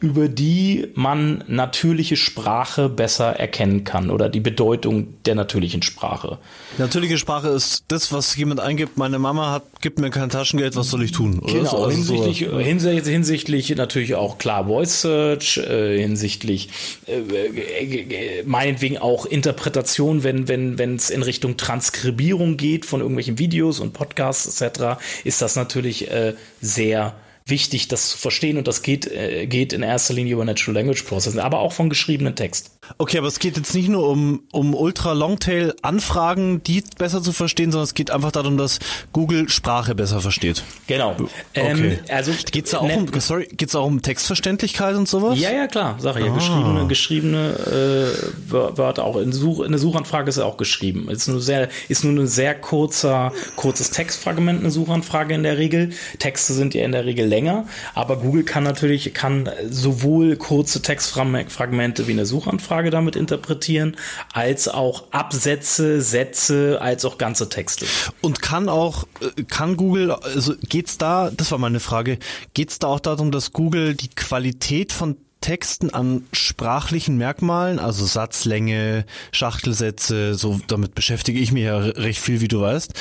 über 0.00 0.28
die 0.28 0.88
man 0.94 1.42
natürliche 1.46 2.16
Sprache 2.16 2.88
besser 2.88 3.38
erkennen 3.38 3.84
kann 3.84 4.10
oder 4.10 4.28
die 4.28 4.40
Bedeutung 4.40 5.14
der 5.24 5.34
natürlichen 5.34 5.82
Sprache. 5.82 6.38
Natürliche 6.76 7.16
Sprache 7.16 7.48
ist 7.48 7.84
das, 7.88 8.12
was 8.12 8.36
jemand 8.36 8.60
eingibt. 8.60 8.98
Meine 8.98 9.18
Mama 9.18 9.52
hat, 9.52 9.62
gibt 9.80 9.98
mir 9.98 10.10
kein 10.10 10.28
Taschengeld, 10.28 10.76
was 10.76 10.90
soll 10.90 11.02
ich 11.02 11.12
tun? 11.12 11.38
Oder 11.38 11.52
genau, 11.52 11.84
also 11.84 11.90
hinsichtlich, 11.90 12.46
so, 12.50 12.58
hinsichtlich, 12.58 13.12
hinsichtlich 13.12 13.76
natürlich 13.76 14.14
auch 14.14 14.36
klar 14.36 14.66
Voice 14.66 15.00
Search, 15.00 15.58
äh, 15.58 15.98
hinsichtlich 15.98 16.68
äh, 17.06 17.20
äh, 17.20 18.42
meinetwegen 18.44 18.98
auch 18.98 19.24
Interpretation, 19.24 20.22
wenn 20.22 20.46
wenn 20.46 20.78
wenn 20.78 20.96
es 20.96 21.08
in 21.08 21.22
Richtung 21.22 21.56
Transkribierung 21.56 22.58
geht 22.58 22.84
von 22.84 23.00
irgendwelchen 23.00 23.38
Videos 23.38 23.80
und 23.80 23.94
Podcasts 23.94 24.60
etc., 24.60 24.98
ist 25.24 25.40
das 25.40 25.56
natürlich 25.56 26.10
äh, 26.10 26.34
sehr 26.60 27.14
wichtig, 27.46 27.88
das 27.88 28.10
zu 28.10 28.18
verstehen 28.18 28.58
und 28.58 28.68
das 28.68 28.82
geht, 28.82 29.06
äh, 29.06 29.46
geht 29.46 29.72
in 29.72 29.82
erster 29.82 30.14
Linie 30.14 30.34
über 30.34 30.44
Natural 30.44 30.74
Language 30.74 31.04
Processing, 31.04 31.40
aber 31.40 31.60
auch 31.60 31.72
von 31.72 31.88
geschriebenen 31.88 32.36
Text. 32.36 32.75
Okay, 32.98 33.18
aber 33.18 33.26
es 33.26 33.38
geht 33.38 33.56
jetzt 33.56 33.74
nicht 33.74 33.88
nur 33.88 34.08
um, 34.08 34.42
um 34.52 34.74
Ultra 34.74 35.12
Longtail 35.12 35.74
Anfragen, 35.82 36.62
die 36.62 36.82
besser 36.98 37.22
zu 37.22 37.32
verstehen, 37.32 37.72
sondern 37.72 37.84
es 37.84 37.94
geht 37.94 38.10
einfach 38.10 38.32
darum, 38.32 38.56
dass 38.56 38.78
Google 39.12 39.48
Sprache 39.48 39.94
besser 39.94 40.20
versteht. 40.20 40.62
Genau. 40.86 41.12
Okay. 41.12 41.28
Ähm, 41.54 41.98
also 42.08 42.32
geht's 42.50 42.70
da 42.70 42.78
auch 42.78 42.86
ne, 42.86 42.98
um, 42.98 43.20
sorry, 43.20 43.48
geht's 43.52 43.74
auch 43.74 43.86
um 43.86 44.02
Textverständlichkeit 44.02 44.96
und 44.96 45.08
sowas? 45.08 45.38
Ja, 45.38 45.50
ja, 45.50 45.66
klar, 45.66 45.96
sag 45.98 46.16
ich 46.16 46.24
ja. 46.24 46.32
Ah. 46.32 46.34
Geschriebene, 46.34 46.86
geschriebene 46.86 48.12
äh, 48.50 48.52
Wörter 48.52 49.04
auch. 49.04 49.16
In, 49.16 49.32
Such, 49.32 49.60
in 49.60 49.72
der 49.72 49.78
Suchanfrage 49.78 50.28
ist 50.28 50.38
ja 50.38 50.44
auch 50.44 50.56
geschrieben. 50.56 51.08
Ist 51.10 51.28
nur 51.28 51.40
sehr, 51.40 51.68
ist 51.88 52.04
nur 52.04 52.22
ein 52.22 52.26
sehr 52.26 52.54
kurzer, 52.54 53.32
kurzes 53.56 53.90
Textfragment 53.90 54.60
eine 54.60 54.70
Suchanfrage 54.70 55.34
in 55.34 55.42
der 55.42 55.58
Regel. 55.58 55.90
Texte 56.18 56.52
sind 56.52 56.74
ja 56.74 56.84
in 56.84 56.92
der 56.92 57.04
Regel 57.04 57.26
länger, 57.26 57.66
aber 57.94 58.16
Google 58.16 58.44
kann 58.44 58.64
natürlich, 58.64 59.12
kann 59.12 59.50
sowohl 59.68 60.36
kurze 60.36 60.82
Textfragmente 60.82 62.06
wie 62.06 62.12
eine 62.12 62.26
Suchanfrage 62.26 62.75
damit 62.90 63.16
interpretieren, 63.16 63.96
als 64.32 64.68
auch 64.68 65.04
Absätze, 65.12 66.00
Sätze, 66.00 66.78
als 66.80 67.04
auch 67.04 67.18
ganze 67.18 67.48
Texte. 67.48 67.86
Und 68.20 68.42
kann 68.42 68.68
auch, 68.68 69.04
äh, 69.20 69.42
kann 69.44 69.76
Google, 69.76 70.12
also 70.12 70.54
geht's 70.68 70.98
da, 70.98 71.30
das 71.30 71.50
war 71.50 71.58
meine 71.58 71.80
Frage, 71.80 72.18
geht's 72.54 72.78
da 72.78 72.88
auch 72.88 73.00
darum, 73.00 73.30
dass 73.30 73.52
Google 73.52 73.94
die 73.94 74.08
Qualität 74.08 74.92
von 74.92 75.16
Texten 75.40 75.90
an 75.90 76.26
sprachlichen 76.32 77.18
Merkmalen, 77.18 77.78
also 77.78 78.04
Satzlänge, 78.04 79.04
Schachtelsätze, 79.30 80.34
so 80.34 80.60
damit 80.66 80.94
beschäftige 80.94 81.38
ich 81.38 81.52
mich 81.52 81.64
ja 81.64 81.78
recht 81.78 82.20
viel, 82.20 82.40
wie 82.40 82.48
du 82.48 82.62
weißt. 82.62 82.92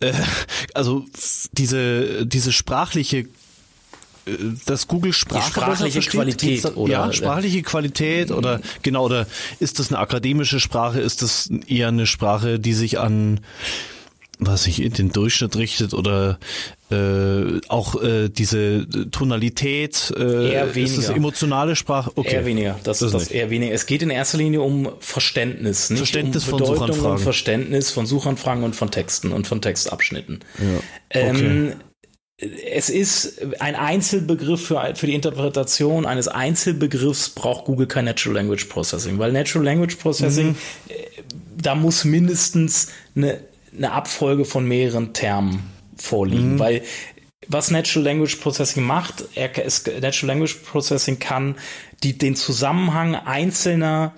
Äh, 0.00 0.12
also 0.74 1.04
diese, 1.52 2.26
diese 2.26 2.52
sprachliche 2.52 3.26
äh, 4.26 4.32
das 4.66 4.88
Google 4.88 5.12
Sprache 5.12 5.50
sprachliche 5.50 6.00
Qualität 6.00 6.64
da, 6.64 6.74
oder 6.74 6.92
ja 6.92 7.12
sprachliche 7.12 7.62
Qualität 7.62 8.30
oder 8.30 8.60
genau 8.82 9.04
oder 9.04 9.26
ist 9.60 9.78
das 9.78 9.88
eine 9.88 9.98
akademische 9.98 10.60
Sprache 10.60 11.00
ist 11.00 11.22
das 11.22 11.50
eher 11.66 11.88
eine 11.88 12.06
Sprache 12.06 12.58
die 12.58 12.74
sich 12.74 12.98
an 12.98 13.40
was 14.38 14.64
sich 14.64 14.82
in 14.82 14.92
den 14.92 15.12
Durchschnitt 15.12 15.56
richtet 15.56 15.94
oder 15.94 16.38
äh, 16.90 17.60
auch 17.68 18.02
äh, 18.02 18.28
diese 18.28 18.86
Tonalität 19.10 20.12
äh, 20.16 20.52
eher 20.52 20.74
weniger. 20.74 20.98
ist 20.98 21.08
das 21.08 21.16
emotionale 21.16 21.74
Sprache 21.74 22.12
okay. 22.16 22.34
eher 22.34 22.46
weniger 22.46 22.80
das, 22.84 22.98
das, 22.98 23.12
das 23.12 23.28
eher 23.28 23.50
weniger 23.50 23.72
es 23.72 23.86
geht 23.86 24.02
in 24.02 24.10
erster 24.10 24.38
Linie 24.38 24.60
um 24.60 24.90
Verständnis 25.00 25.90
nicht 25.90 25.98
Verständnis 25.98 26.48
um 26.48 26.58
Bedeutung 26.58 26.76
von 26.76 26.86
Suchanfragen. 26.86 27.16
und 27.16 27.22
Verständnis 27.22 27.90
von 27.90 28.06
Suchanfragen 28.06 28.62
und 28.62 28.76
von 28.76 28.90
Texten 28.90 29.32
und 29.32 29.46
von 29.46 29.62
Textabschnitten 29.62 30.40
ja. 30.58 31.20
okay. 31.28 31.46
ähm, 31.46 31.72
es 32.38 32.90
ist 32.90 33.40
ein 33.60 33.74
Einzelbegriff 33.74 34.66
für, 34.66 34.94
für 34.94 35.06
die 35.06 35.14
Interpretation 35.14 36.04
eines 36.04 36.28
Einzelbegriffs 36.28 37.30
braucht 37.30 37.64
Google 37.64 37.86
kein 37.86 38.04
Natural 38.04 38.36
Language 38.36 38.66
Processing, 38.66 39.18
weil 39.18 39.32
Natural 39.32 39.64
Language 39.64 39.96
Processing, 39.96 40.48
mhm. 40.48 40.56
Äh, 40.88 40.94
da 41.56 41.74
muss 41.74 42.04
mindestens 42.04 42.88
eine 43.14 43.40
eine 43.76 43.92
Abfolge 43.92 44.44
von 44.44 44.66
mehreren 44.66 45.12
Termen 45.12 45.62
vorliegen, 45.96 46.54
mhm. 46.54 46.58
weil 46.58 46.82
was 47.48 47.70
Natural 47.70 48.04
Language 48.04 48.36
Processing 48.36 48.82
macht, 48.82 49.24
er, 49.34 49.64
ist, 49.64 49.86
Natural 49.86 50.34
Language 50.34 50.56
Processing 50.64 51.18
kann 51.18 51.56
die, 52.02 52.18
den 52.18 52.34
Zusammenhang 52.34 53.14
einzelner 53.14 54.14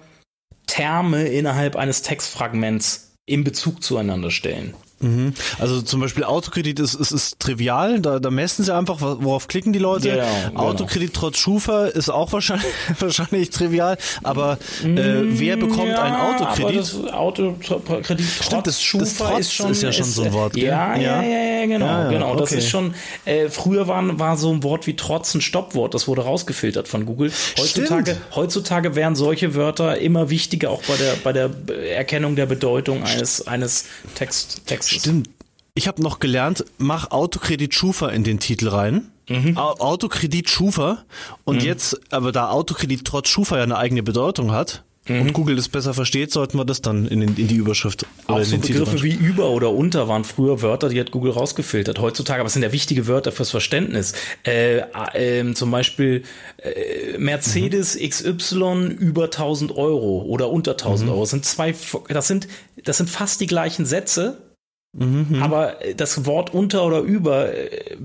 Terme 0.67 1.29
innerhalb 1.29 1.77
eines 1.77 2.03
Textfragments 2.03 3.13
in 3.27 3.45
Bezug 3.45 3.83
zueinander 3.83 4.31
stellen. 4.31 4.75
Mhm. 5.01 5.35
Also 5.59 5.81
zum 5.83 6.01
Beispiel 6.01 6.25
Autokredit 6.25 6.81
ist, 6.81 6.95
ist, 6.95 7.13
ist 7.13 7.39
trivial, 7.39 8.01
da, 8.01 8.19
da 8.19 8.31
messen 8.31 8.65
sie 8.65 8.75
einfach, 8.75 9.01
worauf 9.01 9.47
klicken 9.47 9.73
die 9.73 9.79
Leute. 9.79 10.11
Genau, 10.11 10.25
genau. 10.49 10.61
Autokredit 10.61 11.15
trotz 11.15 11.39
Schufa 11.39 11.87
ist 11.87 12.09
auch 12.09 12.33
wahrscheinlich, 12.33 12.67
wahrscheinlich 12.99 13.51
trivial, 13.51 13.97
aber 14.23 14.59
äh, 14.83 15.23
wer 15.25 15.57
mm, 15.57 15.61
bekommt 15.61 15.89
ja, 15.89 16.03
einen 16.03 16.17
Autokredit? 16.17 16.81
das 16.81 17.13
Autokredit 17.13 18.27
trotz 18.39 18.47
Stimmt, 18.47 18.67
das, 18.67 18.83
Schufa 18.83 19.05
das 19.05 19.19
trotz 19.19 19.41
ist, 19.41 19.55
schon, 19.55 19.71
ist 19.71 19.83
ja 19.83 19.93
schon 19.93 20.07
so 20.07 20.23
ein 20.23 20.33
Wort. 20.33 20.57
Ja, 20.57 20.97
ja, 20.97 21.23
ja, 21.23 21.61
ja, 21.61 21.67
genau, 21.67 21.87
ja, 21.87 22.11
genau. 22.11 22.31
Okay. 22.33 22.41
Das 22.41 22.53
ist 22.53 22.69
schon, 22.69 22.95
äh, 23.25 23.49
früher 23.49 23.87
war, 23.87 24.19
war 24.19 24.37
so 24.37 24.53
ein 24.53 24.63
Wort 24.63 24.87
wie 24.87 24.97
trotz 24.97 25.35
ein 25.35 25.41
Stoppwort, 25.41 25.95
das 25.95 26.09
wurde 26.09 26.23
rausgefiltert 26.23 26.89
von 26.89 27.07
Google. 27.07 27.33
Heutzutage, 27.59 28.17
heutzutage 28.35 28.97
wären 28.97 29.15
solche 29.15 29.55
Wörter 29.55 29.99
immer 29.99 30.31
wichtiger, 30.31 30.71
auch 30.71 30.83
bei 30.83 30.97
der, 30.97 31.15
bei 31.23 31.33
der 31.33 31.51
Erkennung 31.95 32.35
der 32.35 32.47
Bedeutung 32.47 33.05
eines, 33.05 33.47
eines 33.47 33.85
Text, 34.15 34.67
Text 34.89 35.07
Stimmt. 35.07 35.31
Ich 35.75 35.87
habe 35.87 36.03
noch 36.03 36.19
gelernt, 36.19 36.65
mach 36.79 37.13
Autokredit 37.13 37.73
Schufa 37.73 38.09
in 38.09 38.25
den 38.25 38.41
Titel 38.41 38.69
rein. 38.69 39.13
Mhm. 39.29 39.57
Autokredit 39.57 40.51
Schufa. 40.51 41.05
Und 41.45 41.57
mhm. 41.57 41.63
jetzt, 41.63 42.13
aber 42.13 42.33
da 42.33 42.51
Autokredit 42.51 43.05
trotz 43.05 43.29
Schufa 43.29 43.59
ja 43.59 43.63
eine 43.63 43.77
eigene 43.77 44.03
Bedeutung 44.03 44.51
hat, 44.51 44.83
mhm. 45.09 45.21
und 45.21 45.33
Google 45.33 45.57
das 45.57 45.69
besser 45.69 45.95
versteht, 45.95 46.33
sollten 46.33 46.59
wir 46.59 46.65
das 46.65 46.83
dann 46.83 47.07
in, 47.07 47.21
den, 47.21 47.37
in 47.37 47.49
die 47.49 47.57
Überschrift 47.57 48.07
oder 48.27 48.41
Auch 48.41 48.45
so 48.45 48.59
Begriffe 48.59 49.03
wie 49.03 49.15
über 49.15 49.51
oder 49.51 49.71
unter 49.71 50.09
waren 50.09 50.25
früher 50.25 50.63
Wörter, 50.63 50.89
die 50.89 50.99
hat 51.01 51.11
Google 51.11 51.33
rausgefiltert. 51.33 51.99
Heutzutage, 52.01 52.41
aber 52.41 52.49
es 52.49 52.55
sind 52.55 52.63
ja 52.63 52.73
wichtige 52.73 53.07
Wörter 53.07 53.33
fürs 53.33 53.51
Verständnis. 53.51 54.15
Äh, 54.45 54.79
äh, 55.15 55.55
zum 55.55 55.71
Beispiel 55.71 56.25
äh, 56.59 57.19
Mercedes 57.19 57.99
mhm. 57.99 58.09
XY 58.09 58.97
über 58.99 59.25
1000 59.25 59.77
Euro 59.77 60.23
oder 60.23 60.51
unter 60.51 60.73
1000 60.73 61.07
mhm. 61.07 61.13
Euro. 61.13 61.23
Das 61.23 61.31
sind 61.31 61.45
zwei, 61.45 61.75
das 62.09 62.29
sind, 62.29 62.49
das 62.85 62.97
sind 62.97 63.09
fast 63.09 63.41
die 63.41 63.47
gleichen 63.47 63.87
Sätze, 63.87 64.48
Mhm. 64.97 65.43
Aber 65.43 65.77
das 65.97 66.25
Wort 66.27 66.53
unter 66.55 66.85
oder 66.87 67.01
über 67.01 67.55
äh, 67.55 67.97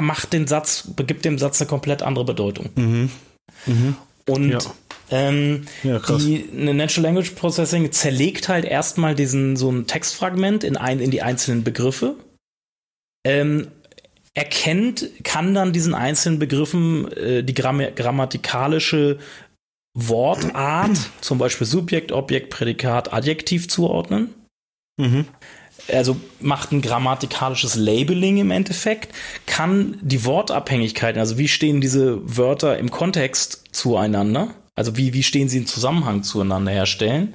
macht 0.00 0.32
den 0.32 0.46
Satz, 0.46 0.88
begibt 0.94 1.24
dem 1.24 1.38
Satz 1.38 1.60
eine 1.60 1.68
komplett 1.68 2.02
andere 2.02 2.24
Bedeutung. 2.24 2.70
Mhm. 2.74 3.10
Mhm. 3.66 3.96
Und 4.28 4.50
ja. 4.50 4.58
Ähm, 5.12 5.64
ja, 5.82 5.98
die 5.98 6.48
eine 6.56 6.72
Natural 6.72 7.02
Language 7.02 7.30
Processing 7.30 7.90
zerlegt 7.90 8.48
halt 8.48 8.64
erstmal 8.64 9.16
diesen 9.16 9.56
so 9.56 9.70
ein 9.70 9.88
Textfragment 9.88 10.62
in 10.62 10.76
ein, 10.76 11.00
in 11.00 11.10
die 11.10 11.22
einzelnen 11.22 11.64
Begriffe. 11.64 12.14
Ähm, 13.26 13.68
erkennt, 14.34 15.10
kann 15.24 15.52
dann 15.52 15.72
diesen 15.72 15.94
einzelnen 15.94 16.38
Begriffen 16.38 17.10
äh, 17.12 17.42
die 17.42 17.54
Gramm 17.54 17.82
grammatikalische 17.96 19.18
Wortart, 19.94 20.96
zum 21.20 21.38
Beispiel 21.38 21.66
Subjekt, 21.66 22.12
Objekt, 22.12 22.50
Prädikat, 22.50 23.12
Adjektiv 23.12 23.68
zuordnen. 23.68 24.32
Mhm 24.96 25.26
also 25.92 26.16
macht 26.40 26.72
ein 26.72 26.82
grammatikalisches 26.82 27.74
Labeling 27.76 28.38
im 28.38 28.50
Endeffekt, 28.50 29.14
kann 29.46 29.98
die 30.00 30.24
Wortabhängigkeiten, 30.24 31.20
also 31.20 31.38
wie 31.38 31.48
stehen 31.48 31.80
diese 31.80 32.18
Wörter 32.36 32.78
im 32.78 32.90
Kontext 32.90 33.64
zueinander, 33.72 34.54
also 34.74 34.96
wie, 34.96 35.12
wie 35.12 35.22
stehen 35.22 35.48
sie 35.48 35.58
im 35.58 35.66
Zusammenhang 35.66 36.22
zueinander 36.22 36.72
herstellen, 36.72 37.34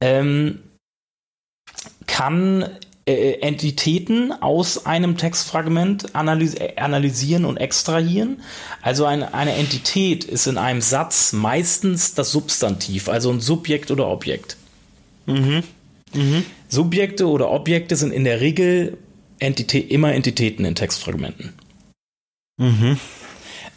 ähm, 0.00 0.60
kann 2.06 2.68
äh, 3.04 3.40
Entitäten 3.40 4.30
aus 4.30 4.86
einem 4.86 5.16
Textfragment 5.16 6.14
analys 6.14 6.54
analysieren 6.76 7.44
und 7.44 7.56
extrahieren. 7.56 8.42
Also 8.80 9.06
eine, 9.06 9.34
eine 9.34 9.54
Entität 9.54 10.22
ist 10.24 10.46
in 10.46 10.56
einem 10.56 10.80
Satz 10.80 11.32
meistens 11.32 12.14
das 12.14 12.30
Substantiv, 12.30 13.08
also 13.08 13.30
ein 13.30 13.40
Subjekt 13.40 13.90
oder 13.90 14.06
Objekt. 14.06 14.56
Mhm. 15.26 15.64
Mhm. 16.14 16.44
Subjekte 16.68 17.28
oder 17.28 17.50
Objekte 17.50 17.96
sind 17.96 18.12
in 18.12 18.24
der 18.24 18.40
Regel 18.40 18.98
Entität, 19.38 19.90
immer 19.90 20.12
Entitäten 20.14 20.64
in 20.64 20.74
Textfragmenten. 20.74 21.52
Mhm. 22.58 22.98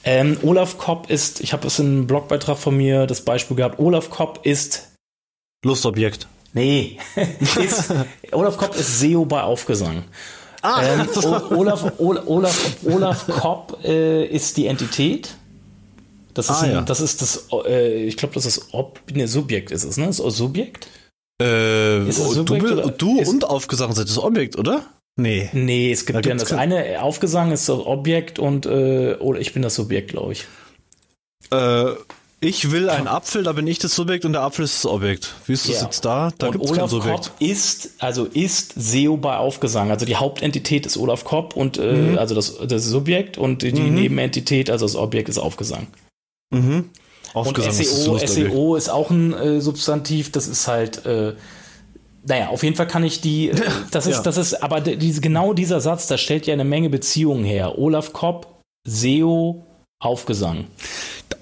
Ähm, 0.03 0.37
Olaf 0.43 0.77
Kopp 0.77 1.09
ist, 1.09 1.41
ich 1.41 1.53
habe 1.53 1.67
es 1.67 1.79
in 1.79 1.87
einem 1.87 2.07
Blogbeitrag 2.07 2.57
von 2.57 2.77
mir 2.77 3.07
das 3.07 3.21
Beispiel 3.21 3.57
gehabt, 3.57 3.79
Olaf 3.79 4.09
Kopp 4.11 4.45
ist 4.45 4.91
Lustobjekt. 5.63 6.27
Nee, 6.53 6.99
ist, 7.63 7.91
Olaf 8.31 8.57
Kopp 8.57 8.75
ist 8.75 8.99
SEO 8.99 9.25
bei 9.25 9.41
Aufgesang. 9.41 10.03
Ah. 10.61 10.81
Ähm, 10.83 11.07
Olaf, 11.49 11.93
Olaf, 11.97 12.75
Olaf 12.85 13.27
Kopp 13.27 13.83
äh, 13.83 14.25
ist 14.25 14.57
die 14.57 14.67
Entität. 14.67 15.35
Das 16.35 16.49
ist, 16.49 16.55
ah, 16.55 16.61
ein, 16.61 16.71
ja. 16.71 16.81
das, 16.81 17.01
ist 17.01 17.21
das, 17.21 17.47
äh, 17.65 18.03
ich 18.03 18.17
glaube, 18.17 18.33
das 18.33 18.45
ist 18.45 18.73
Ob, 18.73 18.99
ne, 19.11 19.27
Subjekt 19.27 19.71
ist 19.71 19.83
es, 19.83 19.97
ne? 19.97 20.07
Das 20.07 20.19
ist 20.19 20.35
Subjekt. 20.35 20.87
Äh, 21.41 22.05
du, 22.05 22.91
du 22.97 23.19
und 23.21 23.43
Aufgesang 23.43 23.93
seid 23.93 24.07
das 24.07 24.17
Objekt, 24.17 24.57
oder? 24.57 24.85
Nee. 25.17 25.49
Nee, 25.53 25.91
es 25.91 26.05
gibt 26.05 26.25
da 26.25 26.29
ja 26.29 26.35
das 26.35 26.51
eine 26.51 27.01
Aufgesang 27.01 27.51
ist 27.51 27.69
das 27.69 27.79
Objekt 27.79 28.39
und 28.39 28.65
äh, 28.65 29.15
oder 29.15 29.39
ich 29.39 29.53
bin 29.53 29.61
das 29.61 29.75
Subjekt, 29.75 30.11
glaube 30.11 30.33
ich. 30.33 30.45
Äh, 31.51 31.91
ich 32.41 32.71
will 32.71 32.89
einen 32.89 33.07
Apfel, 33.07 33.43
da 33.43 33.53
bin 33.53 33.65
ich 33.65 33.79
das 33.79 33.95
Subjekt 33.95 34.25
und 34.25 34.33
der 34.33 34.41
Apfel 34.41 34.65
ist 34.65 34.83
das 34.83 34.91
Objekt. 34.91 35.33
Wie 35.47 35.53
ist 35.53 35.67
das 35.69 35.79
ja. 35.79 35.85
jetzt 35.85 36.03
da? 36.05 36.31
Da 36.37 36.49
gibt 36.49 36.63
es 36.63 36.73
kein 36.73 36.87
Subjekt. 36.87 37.31
Kopp 37.31 37.41
ist, 37.41 37.91
also 37.99 38.25
ist 38.25 38.73
SEO 38.77 39.17
bei 39.17 39.37
Aufgesang. 39.37 39.89
Also 39.89 40.05
die 40.05 40.17
Hauptentität 40.17 40.85
ist 40.85 40.97
Olaf 40.97 41.23
Kopp 41.23 41.55
und 41.55 41.77
äh, 41.77 41.93
mhm. 41.93 42.17
also 42.17 42.35
das, 42.35 42.57
das 42.67 42.85
Subjekt 42.85 43.37
und 43.37 43.63
die 43.63 43.71
mhm. 43.71 43.95
Nebenentität, 43.95 44.69
also 44.69 44.85
das 44.85 44.95
Objekt 44.95 45.29
ist 45.29 45.37
Aufgesang. 45.37 45.87
Mhm. 46.53 46.89
Und 47.35 47.57
SEO, 47.57 48.15
ist 48.15 48.33
SEO 48.33 48.75
ist 48.75 48.89
auch 48.89 49.09
ein 49.09 49.33
äh, 49.33 49.61
Substantiv, 49.61 50.31
das 50.31 50.47
ist 50.47 50.67
halt, 50.67 51.05
äh, 51.05 51.33
naja, 52.25 52.47
auf 52.49 52.63
jeden 52.63 52.75
Fall 52.75 52.87
kann 52.87 53.03
ich 53.03 53.21
die, 53.21 53.49
äh, 53.49 53.55
das 53.91 54.07
ist, 54.07 54.17
ja. 54.17 54.23
das 54.23 54.37
ist, 54.37 54.63
aber 54.63 54.81
diese, 54.81 55.21
genau 55.21 55.53
dieser 55.53 55.81
Satz, 55.81 56.07
da 56.07 56.17
stellt 56.17 56.47
ja 56.47 56.53
eine 56.53 56.63
Menge 56.63 56.89
Beziehungen 56.89 57.43
her. 57.43 57.77
Olaf 57.77 58.13
Kopp, 58.13 58.61
SEO, 58.87 59.65
Aufgesang. 59.99 60.65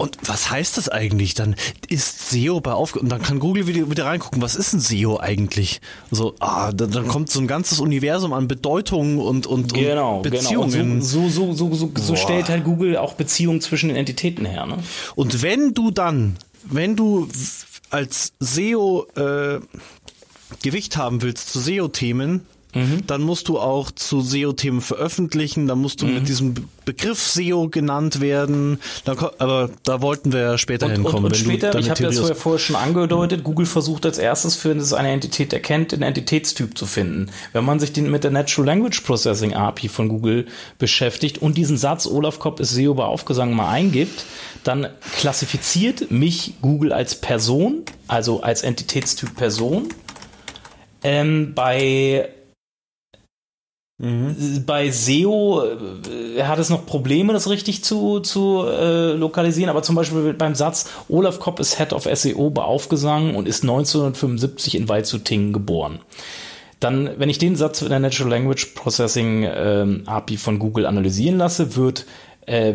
Und 0.04 0.18
was 0.26 0.52
heißt 0.52 0.76
das 0.76 0.90
eigentlich? 0.90 1.34
Dann 1.34 1.56
ist 1.88 2.30
SEO 2.30 2.60
bei 2.60 2.74
Aufge 2.74 3.00
und 3.00 3.08
dann 3.08 3.22
kann 3.22 3.40
Google 3.40 3.68
wieder, 3.68 3.90
wieder 3.90 4.04
reingucken, 4.04 4.42
was 4.42 4.58
ist 4.58 4.74
ein 4.74 4.82
SEO 4.82 5.18
eigentlich? 5.18 5.80
So, 6.12 6.36
ah, 6.42 6.74
dann, 6.74 6.92
dann 6.92 7.08
kommt 7.08 7.32
so 7.32 7.40
ein 7.40 7.48
ganzes 7.48 7.80
Universum 7.80 8.34
an 8.34 8.50
Bedeutungen 8.50 9.18
und, 9.18 9.48
und, 9.48 9.74
genau, 9.74 10.18
und 10.18 10.24
Beziehungen. 10.24 10.72
Genau. 10.72 11.06
So, 11.06 11.30
so, 11.30 11.54
so, 11.54 11.74
so, 11.74 11.90
so 11.96 12.16
stellt 12.18 12.50
halt 12.50 12.66
Google 12.66 12.98
auch 12.98 13.14
Beziehungen 13.14 13.62
zwischen 13.62 13.88
den 13.88 13.96
Entitäten 13.96 14.44
her. 14.44 14.66
Ne? 14.66 14.80
Und 15.16 15.42
wenn 15.42 15.74
du 15.74 15.90
dann, 15.90 16.36
wenn 16.66 16.98
du 16.98 17.30
als 17.90 18.34
SEO 18.42 19.08
äh, 19.16 19.62
Gewicht 20.64 20.98
haben 20.98 21.22
willst 21.22 21.54
zu 21.54 21.62
SEO-Themen, 21.62 22.46
Mhm. 22.74 23.06
Dann 23.08 23.22
musst 23.22 23.48
du 23.48 23.60
auch 23.60 23.92
zu 23.92 24.22
SEO-Themen 24.22 24.82
veröffentlichen, 24.82 25.68
dann 25.68 25.80
musst 25.80 26.02
du 26.02 26.08
mhm. 26.08 26.16
mit 26.16 26.28
diesem 26.28 26.56
Begriff 26.86 27.20
SEO 27.20 27.70
genannt 27.70 28.20
werden. 28.20 28.80
Dann, 29.06 29.18
aber 29.38 29.70
da 29.84 30.02
wollten 30.02 30.34
wir 30.34 30.40
ja 30.40 30.58
später 30.58 30.88
und, 30.88 30.94
hinkommen. 30.94 31.26
Und, 31.26 31.32
und 31.32 31.38
später, 31.38 31.78
ich 31.78 31.90
habe 31.90 32.04
das 32.04 32.18
vorher, 32.18 32.36
vorher 32.36 32.60
schon 32.60 32.76
angedeutet, 32.76 33.44
Google 33.44 33.66
versucht 33.66 34.06
als 34.06 34.18
erstes, 34.18 34.64
es 34.66 34.94
eine 34.94 35.12
Entität 35.12 35.54
erkennt, 35.54 35.92
den 35.92 36.02
Entitätstyp 36.02 36.78
zu 36.78 36.86
finden. 36.86 37.28
Wenn 37.54 37.64
man 37.64 37.80
sich 37.80 37.94
den, 37.94 38.10
mit 38.10 38.24
der 38.24 38.32
Natural 38.32 38.66
Language 38.66 39.02
Processing 39.02 39.54
API 39.54 39.88
von 39.88 40.10
Google 40.10 40.48
beschäftigt 40.78 41.38
und 41.38 41.58
diesen 41.58 41.78
Satz 41.78 42.08
Olaf 42.08 42.40
Kopp 42.40 42.60
ist 42.60 42.72
SEO 42.72 42.94
bei 42.96 43.04
Aufgesang 43.04 43.54
mal 43.54 43.70
eingibt, 43.70 44.26
dann 44.64 44.88
klassifiziert 45.18 46.12
mich 46.12 46.56
Google 46.62 46.94
als 46.94 47.16
Person, 47.16 47.84
also 48.08 48.42
als 48.42 48.64
Entitätstyp 48.64 49.36
Person. 49.36 49.90
Ähm, 51.04 51.54
bei 51.54 52.30
Mhm. 54.00 54.64
Bei 54.66 54.90
SEO 54.90 55.64
äh, 55.64 56.44
hat 56.44 56.60
es 56.60 56.70
noch 56.70 56.86
Probleme, 56.86 57.32
das 57.32 57.50
richtig 57.50 57.84
zu, 57.84 58.20
zu 58.22 58.66
äh, 58.66 59.14
lokalisieren, 59.14 59.70
aber 59.70 59.84
zum 59.84 59.96
Beispiel 59.96 60.34
beim 60.34 60.56
Satz, 60.56 60.90
Olaf 61.10 61.40
Kopp 61.40 61.60
ist 61.60 61.78
Head 61.78 61.94
of 61.94 62.08
SEO 62.12 62.50
beaufgesang 62.50 63.36
und 63.36 63.48
ist 63.48 63.64
1975 63.64 64.76
in 64.76 64.90
Waldshutingen 64.90 65.54
geboren. 65.54 66.00
Dann, 66.80 67.12
wenn 67.18 67.30
ich 67.30 67.38
den 67.38 67.56
Satz 67.56 67.82
in 67.82 67.90
der 67.90 68.00
Natural 68.00 68.32
Language 68.32 68.74
Processing 68.76 69.44
äh, 69.44 69.86
API 70.06 70.38
von 70.38 70.60
Google 70.60 70.86
analysieren 70.86 71.38
lasse, 71.38 71.76
wird 71.76 72.06
äh, 72.46 72.74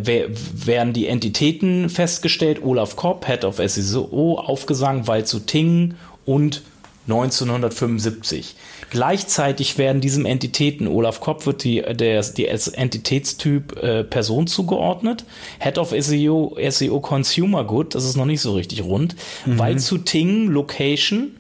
werden 0.55 0.95
die 0.95 1.09
Entitäten 1.09 1.91
festgestellt, 1.91 2.63
Olaf 2.63 2.97
Kopp, 2.97 3.27
Head 3.27 3.45
of 3.45 3.61
SEO, 3.63 4.39
aufgesang, 4.39 5.07
Waldshutingen 5.07 5.97
und 6.25 6.63
1975. 7.07 8.55
Gleichzeitig 8.91 9.77
werden 9.77 10.01
diesem 10.01 10.25
Entitäten, 10.25 10.87
Olaf 10.87 11.21
Kopp 11.21 11.45
wird 11.45 11.65
die, 11.65 11.83
der, 11.83 12.23
die 12.23 12.47
Entitätstyp 12.47 13.77
äh, 13.77 14.05
Person 14.05 14.47
zugeordnet, 14.47 15.25
Head 15.59 15.79
of 15.79 15.95
SEO, 15.99 16.57
SEO 16.71 17.01
Consumer 17.01 17.65
Good, 17.65 17.95
das 17.95 18.05
ist 18.05 18.17
noch 18.17 18.25
nicht 18.25 18.41
so 18.41 18.55
richtig 18.55 18.83
rund, 18.83 19.17
mhm. 19.45 19.59
weil 19.59 19.79
zu 19.79 19.99
Ting 19.99 20.49
Location 20.49 21.37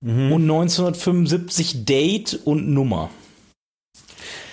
mhm. 0.00 0.32
und 0.32 0.42
1975 0.42 1.84
Date 1.84 2.40
und 2.44 2.68
Nummer. 2.70 3.10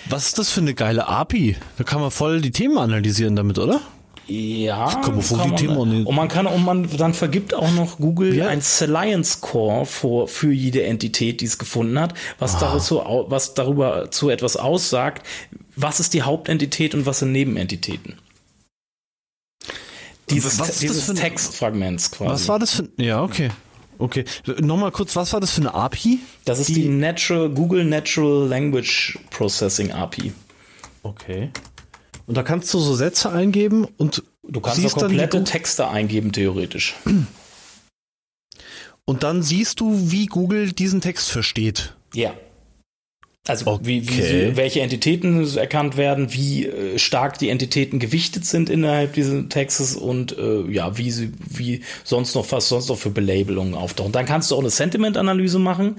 Was 0.08 0.26
ist 0.26 0.38
das 0.38 0.50
für 0.50 0.60
eine 0.60 0.74
geile 0.74 1.08
API? 1.08 1.56
Da 1.78 1.84
kann 1.84 2.00
man 2.00 2.10
voll 2.10 2.40
die 2.40 2.52
Themen 2.52 2.78
analysieren 2.78 3.34
damit, 3.34 3.58
oder? 3.58 3.80
Ja, 4.28 4.88
ich 4.88 5.00
komme 5.02 5.22
vor, 5.22 5.38
die 5.46 5.54
Themen 5.54 6.04
und 6.04 6.14
man 6.14 6.26
kann 6.26 6.46
und 6.48 6.64
man 6.64 6.88
dann 6.96 7.14
vergibt 7.14 7.54
auch 7.54 7.70
noch 7.72 7.98
Google 7.98 8.34
ja. 8.34 8.48
ein 8.48 8.60
Salience 8.60 9.34
Score 9.34 9.86
für, 9.86 10.26
für 10.26 10.52
jede 10.52 10.82
Entität, 10.82 11.40
die 11.40 11.44
es 11.44 11.58
gefunden 11.58 11.98
hat, 12.00 12.14
was, 12.40 12.56
ah. 12.56 12.58
darüber, 12.60 13.30
was 13.30 13.54
darüber 13.54 14.10
zu 14.10 14.28
etwas 14.28 14.56
aussagt, 14.56 15.24
was 15.76 16.00
ist 16.00 16.12
die 16.12 16.22
Hauptentität 16.22 16.94
und 16.94 17.06
was 17.06 17.20
sind 17.20 17.32
Nebenentitäten. 17.32 18.16
Dieses, 20.28 20.58
was 20.58 20.78
dieses 20.78 21.06
Textfragments 21.06 22.10
quasi. 22.10 22.32
Was 22.32 22.48
war 22.48 22.58
das 22.58 22.74
für 22.74 22.88
Ja, 22.96 23.22
okay. 23.22 23.50
Okay. 23.98 24.24
Nochmal 24.60 24.90
kurz, 24.90 25.16
was 25.16 25.32
war 25.32 25.40
das 25.40 25.52
für 25.52 25.62
eine 25.62 25.74
API? 25.74 26.18
Das 26.44 26.58
ist 26.58 26.68
die, 26.68 26.74
die 26.74 26.88
Natural, 26.88 27.48
Google 27.48 27.84
Natural 27.84 28.46
Language 28.46 29.18
Processing 29.30 29.92
API. 29.92 30.32
Okay. 31.02 31.50
Und 32.26 32.36
da 32.36 32.42
kannst 32.42 32.72
du 32.74 32.80
so 32.80 32.94
Sätze 32.94 33.30
eingeben 33.30 33.86
und 33.96 34.22
du 34.42 34.60
kannst 34.60 34.80
siehst 34.80 34.96
komplette 34.96 35.44
Texte 35.44 35.88
eingeben, 35.88 36.32
theoretisch. 36.32 36.94
Und 39.08 39.22
dann 39.22 39.40
siehst 39.40 39.78
du, 39.78 40.10
wie 40.10 40.26
Google 40.26 40.72
diesen 40.72 41.00
Text 41.00 41.30
versteht. 41.30 41.94
Ja. 42.12 42.34
Also 43.46 43.68
okay. 43.68 43.84
wie, 43.84 44.08
wie, 44.08 44.56
welche 44.56 44.80
Entitäten 44.80 45.56
erkannt 45.56 45.96
werden, 45.96 46.32
wie 46.32 46.66
äh, 46.66 46.98
stark 46.98 47.38
die 47.38 47.48
Entitäten 47.48 48.00
gewichtet 48.00 48.44
sind 48.44 48.68
innerhalb 48.68 49.12
dieses 49.12 49.48
Textes 49.48 49.94
und 49.94 50.36
äh, 50.36 50.62
ja, 50.68 50.98
wie 50.98 51.12
sie, 51.12 51.32
wie 51.48 51.82
sonst 52.02 52.34
noch 52.34 52.50
was 52.50 52.68
sonst 52.68 52.88
noch 52.88 52.98
für 52.98 53.10
Belabelungen 53.10 53.74
auftauchen. 53.74 54.10
Dann 54.10 54.26
kannst 54.26 54.50
du 54.50 54.56
auch 54.56 54.60
eine 54.60 54.70
Sentiment-Analyse 54.70 55.60
machen 55.60 55.96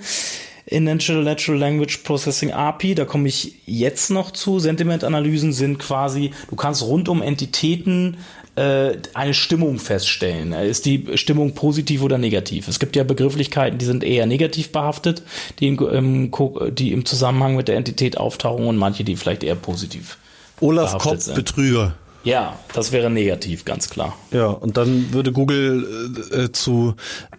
in 0.68 0.84
Natural, 0.84 1.24
Natural 1.24 1.60
Language 1.60 2.04
Processing 2.04 2.52
API. 2.52 2.94
Da 2.94 3.06
komme 3.06 3.28
ich 3.30 3.56
jetzt 3.66 4.12
noch 4.12 4.32
zu. 4.32 4.60
Sentiment-Analysen 4.60 5.54
sind 5.54 5.80
quasi, 5.80 6.32
du 6.50 6.56
kannst 6.56 6.84
rund 6.84 7.08
um 7.08 7.22
Entitäten 7.22 8.18
äh, 8.56 8.98
eine 9.14 9.34
Stimmung 9.34 9.80
feststellen. 9.80 10.52
Ist 10.52 10.86
die 10.86 11.06
Stimmung 11.16 11.54
positiv 11.54 12.04
oder 12.04 12.18
negativ? 12.18 12.68
Es 12.68 12.80
gibt 12.80 12.98
ja 12.98 13.04
Begrifflichkeiten, 13.04 13.80
die 13.80 13.86
sind 13.86 14.04
eher 14.04 14.26
negativ 14.26 14.72
behaftet, 14.74 15.24
die 15.60 15.68
im, 15.68 16.32
die 16.74 16.92
im 16.92 17.06
Zusammenhang 17.06 17.56
mit 17.56 17.70
der 17.70 17.78
Entität 17.78 18.18
auftauchen 18.18 18.68
und 18.68 18.76
manche, 18.78 19.06
die 19.06 19.16
vielleicht 19.16 19.44
eher 19.44 19.56
positiv. 19.56 20.18
Olaf 20.60 20.98
Kopp, 20.98 21.22
sind. 21.22 21.36
Betrüger. 21.36 21.96
Ja, 22.24 22.60
das 22.74 22.92
wäre 22.92 23.10
negativ, 23.10 23.64
ganz 23.64 23.90
klar. 23.90 24.18
Ja, 24.32 24.48
und 24.48 24.76
dann 24.76 25.14
würde 25.14 25.32
Google 25.32 26.14
äh, 26.32 26.36
äh 26.36 26.52
zu 26.52 26.96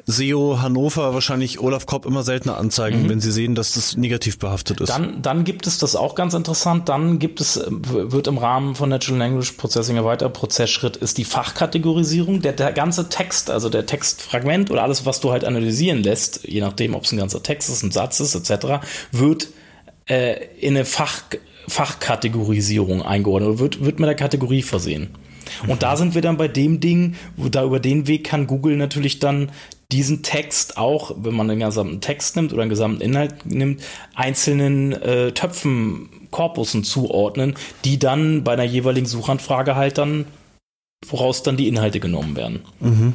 SEO 0.07 0.61
Hannover 0.63 1.13
wahrscheinlich 1.13 1.61
Olaf 1.61 1.85
Kopp 1.85 2.07
immer 2.07 2.23
seltener 2.23 2.57
anzeigen, 2.57 3.03
mhm. 3.03 3.09
wenn 3.11 3.21
sie 3.21 3.31
sehen, 3.31 3.55
dass 3.55 3.73
das 3.73 3.97
negativ 3.97 4.39
behaftet 4.39 4.81
ist. 4.81 4.89
Dann, 4.89 5.21
dann 5.21 5.45
gibt 5.45 5.67
es 5.67 5.79
das 5.79 5.95
auch 5.95 6.15
ganz 6.15 6.33
interessant. 6.33 6.89
Dann 6.89 7.19
gibt 7.19 7.41
es, 7.41 7.61
wird 7.69 8.27
im 8.27 8.39
Rahmen 8.39 8.75
von 8.75 8.89
Natural 8.89 9.19
Language 9.19 9.53
Processing 9.53 9.99
ein 9.99 10.05
weiterer 10.05 10.31
Prozessschritt 10.31 10.97
ist 10.97 11.19
die 11.19 11.25
Fachkategorisierung. 11.25 12.41
Der, 12.41 12.53
der 12.53 12.73
ganze 12.73 13.09
Text, 13.09 13.51
also 13.51 13.69
der 13.69 13.85
Textfragment 13.85 14.71
oder 14.71 14.83
alles, 14.83 15.05
was 15.05 15.21
du 15.21 15.31
halt 15.33 15.45
analysieren 15.45 16.03
lässt, 16.03 16.45
je 16.45 16.61
nachdem, 16.61 16.95
ob 16.95 17.05
es 17.05 17.13
ein 17.13 17.19
ganzer 17.19 17.43
Text 17.43 17.69
ist, 17.69 17.83
ein 17.83 17.91
Satz 17.91 18.21
ist, 18.21 18.35
etc., 18.35 18.87
wird 19.13 19.49
äh, 20.09 20.47
in 20.61 20.77
eine 20.77 20.85
Fach 20.85 21.23
Fachkategorisierung 21.69 23.03
eingeordnet 23.03 23.51
oder 23.51 23.59
wird, 23.59 23.85
wird 23.85 24.01
mit 24.01 24.09
der 24.09 24.17
Kategorie 24.17 24.63
versehen. 24.63 25.11
Und 25.63 25.77
mhm. 25.77 25.79
da 25.79 25.97
sind 25.97 26.15
wir 26.15 26.23
dann 26.23 26.37
bei 26.37 26.49
dem 26.49 26.81
Ding, 26.81 27.15
wo 27.37 27.49
da 27.49 27.65
über 27.65 27.81
den 27.81 28.07
Weg 28.07 28.25
kann 28.25 28.47
Google 28.47 28.77
natürlich 28.77 29.19
dann 29.19 29.51
diesen 29.91 30.23
Text 30.23 30.77
auch, 30.77 31.13
wenn 31.17 31.35
man 31.35 31.49
den 31.49 31.61
gesamten 31.61 32.01
Text 32.01 32.37
nimmt 32.37 32.53
oder 32.53 32.65
den 32.65 32.69
gesamten 32.69 33.01
Inhalt 33.01 33.47
nimmt, 33.47 33.83
einzelnen 34.15 34.93
äh, 34.93 35.33
Töpfen, 35.33 36.11
Korpussen 36.31 36.85
zuordnen, 36.85 37.55
die 37.85 37.99
dann 37.99 38.45
bei 38.45 38.53
einer 38.53 38.65
jeweiligen 38.65 39.07
Suchanfrage 39.07 39.77
halt 39.77 39.97
dann, 39.97 40.27
woraus 41.07 41.43
dann 41.43 41.57
die 41.57 41.69
Inhalte 41.69 42.01
genommen 42.01 42.37
werden. 42.37 42.61
Mhm. 42.81 43.15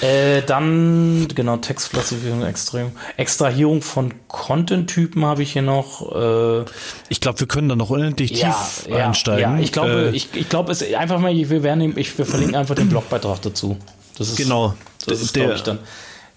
Äh, 0.00 0.42
dann, 0.42 1.28
genau, 1.34 1.56
Textklassifizierung, 1.56 2.42
Extrahierung. 2.42 2.92
Extrahierung 3.16 3.82
von 3.82 4.14
Content-Typen 4.28 5.24
habe 5.24 5.42
ich 5.42 5.52
hier 5.52 5.62
noch. 5.62 6.14
Äh, 6.14 6.64
ich 7.08 7.20
glaube, 7.20 7.40
wir 7.40 7.46
können 7.46 7.68
da 7.68 7.76
noch 7.76 7.90
unendlich 7.90 8.32
ja, 8.32 8.48
tief 8.50 8.88
ja, 8.88 9.06
einsteigen. 9.06 9.56
Ja, 9.56 9.62
ich 9.62 9.72
glaube, 9.72 10.10
äh, 10.12 10.16
ich, 10.16 10.28
ich 10.34 10.48
glaube, 10.48 10.72
es 10.72 10.82
einfach 10.94 11.18
mal, 11.18 11.34
wir 11.34 11.62
werden, 11.62 11.96
ich, 11.96 12.16
wir 12.18 12.26
verlinken 12.26 12.56
einfach 12.56 12.74
den 12.74 12.88
Blogbeitrag 12.88 13.42
dazu. 13.42 13.76
Das 14.18 14.28
ist, 14.28 14.36
genau. 14.36 14.74
Das 15.06 15.20
ist, 15.20 15.34
glaube 15.34 15.54
ich, 15.54 15.62
dann 15.62 15.78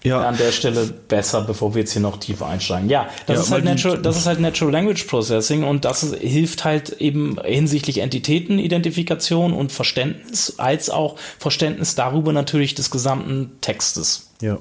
ja. 0.04 0.20
an 0.26 0.36
der 0.36 0.52
Stelle 0.52 0.86
besser, 0.86 1.42
bevor 1.42 1.74
wir 1.74 1.80
jetzt 1.80 1.92
hier 1.92 2.02
noch 2.02 2.18
tiefer 2.18 2.46
einsteigen. 2.46 2.88
Ja, 2.88 3.08
das, 3.26 3.36
ja, 3.36 3.42
ist, 3.42 3.50
halt 3.50 3.64
natural, 3.64 3.98
das 3.98 4.16
ist 4.16 4.26
halt 4.26 4.40
Natural 4.40 4.72
Language 4.72 5.04
Processing 5.04 5.64
und 5.64 5.84
das 5.84 6.02
ist, 6.02 6.14
hilft 6.16 6.64
halt 6.64 7.00
eben 7.00 7.38
hinsichtlich 7.44 7.98
Entitätenidentifikation 7.98 9.52
und 9.52 9.72
Verständnis, 9.72 10.54
als 10.58 10.90
auch 10.90 11.16
Verständnis 11.38 11.94
darüber 11.94 12.32
natürlich 12.32 12.74
des 12.74 12.90
gesamten 12.90 13.52
Textes. 13.60 14.30
Ja. 14.40 14.58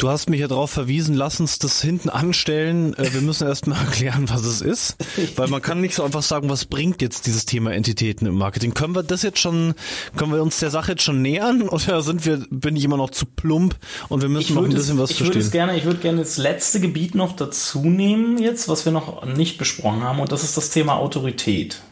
Du 0.00 0.08
hast 0.08 0.30
mich 0.30 0.40
ja 0.40 0.48
darauf 0.48 0.70
verwiesen, 0.70 1.14
lass 1.14 1.40
uns 1.40 1.58
das 1.58 1.82
hinten 1.82 2.08
anstellen. 2.08 2.94
Äh, 2.94 3.12
wir 3.12 3.20
müssen 3.20 3.46
erstmal 3.46 3.78
erklären, 3.84 4.24
was 4.30 4.44
es 4.44 4.62
ist. 4.62 4.96
Weil 5.36 5.48
man 5.48 5.60
kann 5.60 5.82
nicht 5.82 5.94
so 5.94 6.02
einfach 6.02 6.22
sagen, 6.22 6.48
was 6.48 6.64
bringt 6.64 7.02
jetzt 7.02 7.26
dieses 7.26 7.44
Thema 7.44 7.74
Entitäten 7.74 8.26
im 8.26 8.34
Marketing. 8.34 8.72
Können 8.72 8.94
wir 8.94 9.02
das 9.02 9.22
jetzt 9.22 9.40
schon, 9.40 9.74
können 10.16 10.32
wir 10.32 10.40
uns 10.40 10.58
der 10.58 10.70
Sache 10.70 10.92
jetzt 10.92 11.02
schon 11.02 11.20
nähern 11.20 11.68
oder 11.68 12.00
sind 12.00 12.24
wir, 12.24 12.38
bin 12.48 12.76
ich 12.76 12.84
immer 12.84 12.96
noch 12.96 13.10
zu 13.10 13.26
plump 13.26 13.76
und 14.08 14.22
wir 14.22 14.30
müssen 14.30 14.54
noch 14.54 14.64
ein 14.64 14.70
bisschen 14.70 14.96
es, 14.96 15.02
was 15.02 15.10
ich 15.10 15.16
verstehen? 15.18 15.42
Würde 15.42 15.50
gerne, 15.50 15.76
ich 15.76 15.84
würde 15.84 16.00
gerne 16.00 16.20
das 16.20 16.38
letzte 16.38 16.80
Gebiet 16.80 17.14
noch 17.14 17.36
dazu 17.36 17.82
nehmen 17.82 18.38
jetzt, 18.38 18.70
was 18.70 18.86
wir 18.86 18.92
noch 18.92 19.26
nicht 19.26 19.58
besprochen 19.58 20.02
haben 20.02 20.18
und 20.18 20.32
das 20.32 20.44
ist 20.44 20.56
das 20.56 20.70
Thema 20.70 20.94
Autorität. 20.94 21.82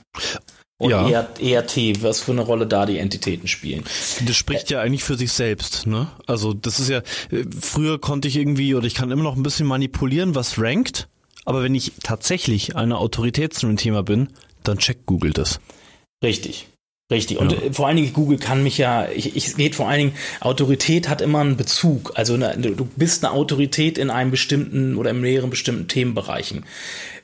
Und 0.81 0.91
ja. 0.91 1.27
ERT, 1.41 2.03
was 2.03 2.21
für 2.21 2.31
eine 2.31 2.43
Rolle 2.43 2.67
da 2.69 2.87
die 2.87 2.99
Entitäten 2.99 3.49
spielen. 3.49 3.83
Das 4.25 4.37
spricht 4.37 4.71
ja 4.71 4.81
eigentlich 4.81 5.03
für 5.03 5.17
sich 5.17 5.33
selbst, 5.33 5.89
ne? 5.89 6.07
Also 6.27 6.55
das 6.55 6.79
ist 6.79 6.89
ja, 6.89 6.99
äh, 7.33 7.45
früher 7.61 8.01
konnte 8.01 8.29
ich 8.29 8.37
irgendwie 8.37 8.77
oder 8.77 8.87
ich 8.87 8.95
kann 8.95 9.11
immer 9.11 9.25
noch 9.25 9.35
ein 9.35 9.43
bisschen 9.43 9.67
manipulieren, 9.67 10.37
was 10.37 10.61
rankt, 10.61 11.09
aber 11.45 11.65
wenn 11.65 11.75
ich 11.75 11.95
tatsächlich 12.05 12.77
eine 12.77 12.99
Autorität 12.99 13.55
zu 13.55 13.67
einem 13.67 13.77
Thema 13.77 14.05
bin, 14.05 14.29
dann 14.63 14.79
checkt 14.79 15.05
Google 15.07 15.33
das. 15.33 15.59
Richtig. 16.23 16.69
Richtig. 17.11 17.39
Und 17.39 17.53
ja. 17.53 17.59
vor 17.73 17.87
allen 17.87 17.97
Dingen, 17.97 18.13
Google 18.13 18.37
kann 18.37 18.63
mich 18.63 18.77
ja, 18.77 19.09
ich, 19.09 19.35
ich 19.35 19.57
rede 19.57 19.75
vor 19.75 19.89
allen 19.89 19.99
Dingen, 19.99 20.15
Autorität 20.41 21.09
hat 21.09 21.23
immer 21.23 21.41
einen 21.41 21.57
Bezug. 21.57 22.13
Also 22.17 22.35
eine, 22.35 22.55
du 22.59 22.87
bist 22.97 23.25
eine 23.25 23.33
Autorität 23.33 23.97
in 23.97 24.11
einem 24.11 24.31
bestimmten 24.31 24.95
oder 24.95 25.13
in 25.13 25.21
mehreren 25.23 25.49
bestimmten 25.49 25.89
Themenbereichen. 25.89 26.67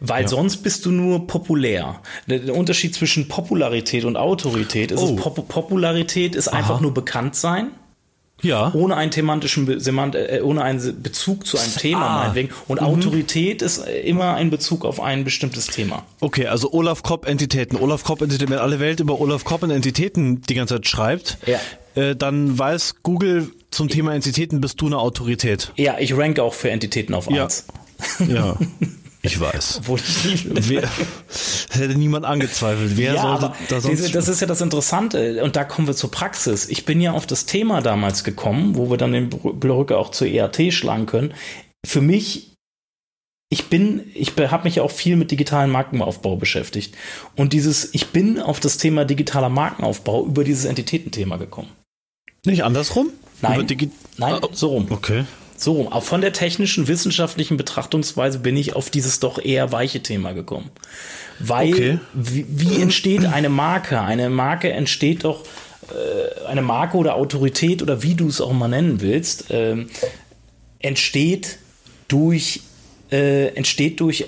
Weil 0.00 0.22
ja. 0.22 0.28
sonst 0.28 0.58
bist 0.58 0.86
du 0.86 0.90
nur 0.90 1.26
populär. 1.26 2.00
Der, 2.26 2.38
der, 2.38 2.54
Unterschied 2.54 2.94
zwischen 2.94 3.28
Popularität 3.28 4.06
und 4.06 4.16
Autorität 4.16 4.90
ist, 4.90 5.00
oh. 5.00 5.16
Pop 5.16 5.48
Popularität 5.48 6.34
ist 6.34 6.48
Aha. 6.48 6.56
einfach 6.56 6.80
nur 6.80 6.94
bekannt 6.94 7.36
sein. 7.36 7.70
Ja. 8.44 8.72
Ohne 8.74 8.96
einen 8.96 9.10
thematischen, 9.10 9.68
äh, 9.68 10.40
ohne 10.42 10.62
einen 10.62 11.02
Bezug 11.02 11.46
zu 11.46 11.58
einem 11.58 11.74
Thema 11.74 12.06
ah. 12.06 12.18
meinetwegen. 12.20 12.50
Und 12.68 12.80
mhm. 12.80 12.86
Autorität 12.86 13.62
ist 13.62 13.78
immer 13.86 14.34
ein 14.34 14.50
Bezug 14.50 14.84
auf 14.84 15.00
ein 15.00 15.24
bestimmtes 15.24 15.66
Thema. 15.66 16.04
Okay, 16.20 16.46
also 16.46 16.72
Olaf 16.72 17.02
Kopp 17.02 17.26
Entitäten. 17.26 17.76
Olaf 17.76 18.04
Kopp 18.04 18.22
Entitäten, 18.22 18.52
wenn 18.52 18.60
alle 18.60 18.80
Welt 18.80 19.00
über 19.00 19.20
Olaf 19.20 19.44
Kopp 19.44 19.62
und 19.62 19.70
Entitäten 19.70 20.42
die 20.42 20.54
ganze 20.54 20.74
Zeit 20.74 20.86
schreibt, 20.86 21.38
ja. 21.46 21.58
äh, 22.00 22.14
dann 22.14 22.58
weiß 22.58 22.96
Google 23.02 23.50
zum 23.70 23.88
Thema 23.88 24.14
Entitäten 24.14 24.60
bist 24.60 24.80
du 24.80 24.86
eine 24.86 24.98
Autorität. 24.98 25.72
Ja, 25.76 25.98
ich 25.98 26.16
ranke 26.16 26.42
auch 26.42 26.54
für 26.54 26.70
Entitäten 26.70 27.14
auf 27.14 27.28
1. 27.28 27.66
Ja. 28.20 28.26
ja. 28.26 28.56
Ich 29.24 29.40
weiß. 29.40 29.78
Obwohl 29.78 29.98
ich 29.98 30.46
Wer, 30.68 30.88
hätte 31.70 31.94
niemand 31.94 32.26
angezweifelt. 32.26 32.96
Wer 32.96 33.14
ja, 33.14 33.22
sollte 33.22 33.56
da 33.68 33.80
sonst 33.80 33.98
diese, 34.02 34.12
Das 34.12 34.28
ist 34.28 34.40
ja 34.40 34.46
das 34.46 34.60
Interessante. 34.60 35.42
Und 35.42 35.56
da 35.56 35.64
kommen 35.64 35.88
wir 35.88 35.96
zur 35.96 36.10
Praxis. 36.10 36.68
Ich 36.68 36.84
bin 36.84 37.00
ja 37.00 37.12
auf 37.12 37.26
das 37.26 37.46
Thema 37.46 37.80
damals 37.80 38.22
gekommen, 38.22 38.76
wo 38.76 38.90
wir 38.90 38.98
dann 38.98 39.12
den 39.12 39.30
Brücke 39.30 39.96
auch 39.96 40.10
zur 40.10 40.26
ERT 40.26 40.74
schlagen 40.74 41.06
können. 41.06 41.32
Für 41.86 42.02
mich 42.02 42.50
ich 43.50 43.68
bin, 43.68 44.10
ich 44.14 44.32
habe 44.36 44.64
mich 44.64 44.80
auch 44.80 44.90
viel 44.90 45.14
mit 45.14 45.30
digitalen 45.30 45.70
Markenaufbau 45.70 46.34
beschäftigt. 46.34 46.96
Und 47.36 47.52
dieses, 47.52 47.94
ich 47.94 48.08
bin 48.08 48.40
auf 48.40 48.58
das 48.58 48.78
Thema 48.78 49.04
digitaler 49.04 49.48
Markenaufbau 49.48 50.26
über 50.26 50.42
dieses 50.42 50.64
Entitätenthema 50.64 51.36
gekommen. 51.36 51.68
Nicht 52.44 52.64
andersrum? 52.64 53.10
Nein, 53.42 53.66
nein, 54.16 54.34
ah, 54.34 54.48
so 54.52 54.68
rum. 54.68 54.86
Okay. 54.90 55.24
So. 55.56 55.90
Auch 55.90 56.02
von 56.02 56.20
der 56.20 56.32
technischen, 56.32 56.88
wissenschaftlichen 56.88 57.56
Betrachtungsweise 57.56 58.38
bin 58.38 58.56
ich 58.56 58.74
auf 58.74 58.90
dieses 58.90 59.20
doch 59.20 59.38
eher 59.38 59.72
weiche 59.72 60.02
Thema 60.02 60.32
gekommen. 60.32 60.70
Weil, 61.38 61.72
okay. 61.72 61.98
wie, 62.12 62.46
wie 62.48 62.80
entsteht 62.80 63.24
eine 63.24 63.48
Marke? 63.48 64.00
Eine 64.00 64.30
Marke 64.30 64.70
entsteht 64.72 65.24
doch, 65.24 65.44
äh, 65.88 66.46
eine 66.46 66.62
Marke 66.62 66.96
oder 66.96 67.16
Autorität 67.16 67.82
oder 67.82 68.02
wie 68.02 68.14
du 68.14 68.28
es 68.28 68.40
auch 68.40 68.52
mal 68.52 68.68
nennen 68.68 69.00
willst, 69.00 69.50
äh, 69.50 69.86
entsteht 70.80 71.58
durch 72.08 72.60
äh, 73.10 73.48
entsteht 73.54 74.00
durch 74.00 74.26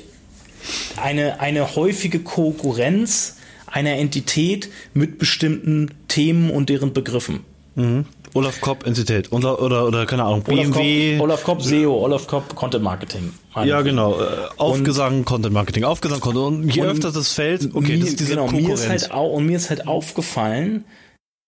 eine, 0.96 1.40
eine 1.40 1.76
häufige 1.76 2.20
Konkurrenz 2.20 3.36
einer 3.66 3.94
Entität 3.96 4.70
mit 4.94 5.18
bestimmten 5.18 5.90
Themen 6.08 6.50
und 6.50 6.68
deren 6.68 6.92
Begriffen. 6.92 7.40
Mhm. 7.74 8.06
Olaf 8.36 8.60
Kopp 8.60 8.86
Entität 8.86 9.32
oder, 9.32 9.60
oder, 9.62 9.86
oder 9.86 10.06
keine 10.06 10.24
Ahnung, 10.24 10.42
BMW. 10.42 11.18
Olaf 11.18 11.42
Kopp, 11.42 11.62
SEO, 11.62 11.92
Olaf 12.04 12.26
Kopp 12.26 12.54
Content 12.54 12.84
Marketing. 12.84 13.32
Ja, 13.64 13.80
genau. 13.80 14.20
Äh, 14.20 14.26
Aufgesang, 14.58 15.18
und, 15.18 15.24
Content 15.24 15.54
Marketing, 15.54 15.84
Aufgesang, 15.84 16.20
Content. 16.20 16.64
Und 16.64 16.74
je 16.74 16.82
und 16.82 16.88
öfter 16.88 17.10
das 17.10 17.32
fällt, 17.32 17.74
okay, 17.74 17.92
mir, 17.92 18.00
das 18.00 18.10
ist 18.10 18.20
diese 18.20 18.30
genau, 18.30 18.46
Konkurrenz. 18.46 18.86
Mir 18.86 18.94
ist 18.94 19.02
halt 19.02 19.12
auch, 19.12 19.32
und 19.32 19.46
mir 19.46 19.56
ist 19.56 19.70
halt 19.70 19.88
aufgefallen, 19.88 20.84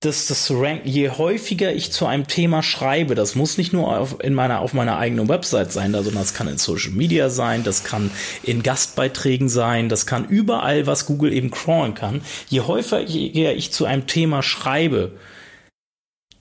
dass 0.00 0.28
das 0.28 0.50
Rank, 0.52 0.82
je 0.84 1.10
häufiger 1.10 1.72
ich 1.72 1.90
zu 1.90 2.06
einem 2.06 2.28
Thema 2.28 2.62
schreibe, 2.62 3.16
das 3.16 3.34
muss 3.34 3.58
nicht 3.58 3.72
nur 3.72 3.98
auf, 3.98 4.22
in 4.22 4.32
meiner, 4.32 4.60
auf 4.60 4.72
meiner 4.72 4.96
eigenen 4.96 5.28
Website 5.28 5.72
sein, 5.72 5.92
sondern 5.92 6.14
das 6.14 6.34
kann 6.34 6.46
in 6.46 6.56
Social 6.56 6.92
Media 6.92 7.30
sein, 7.30 7.64
das 7.64 7.82
kann 7.82 8.12
in 8.44 8.62
Gastbeiträgen 8.62 9.48
sein, 9.48 9.88
das 9.88 10.06
kann 10.06 10.24
überall, 10.28 10.86
was 10.86 11.04
Google 11.04 11.32
eben 11.32 11.50
crawlen 11.50 11.94
kann. 11.94 12.22
Je 12.48 12.60
häufiger 12.60 13.52
ich 13.52 13.72
zu 13.72 13.86
einem 13.86 14.06
Thema 14.06 14.44
schreibe, 14.44 15.12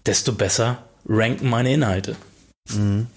desto 0.08 0.34
besser 0.34 0.84
ranken 1.08 1.50
meine 1.50 1.74
Inhalte. 1.74 2.16
Mhm. 2.70 3.08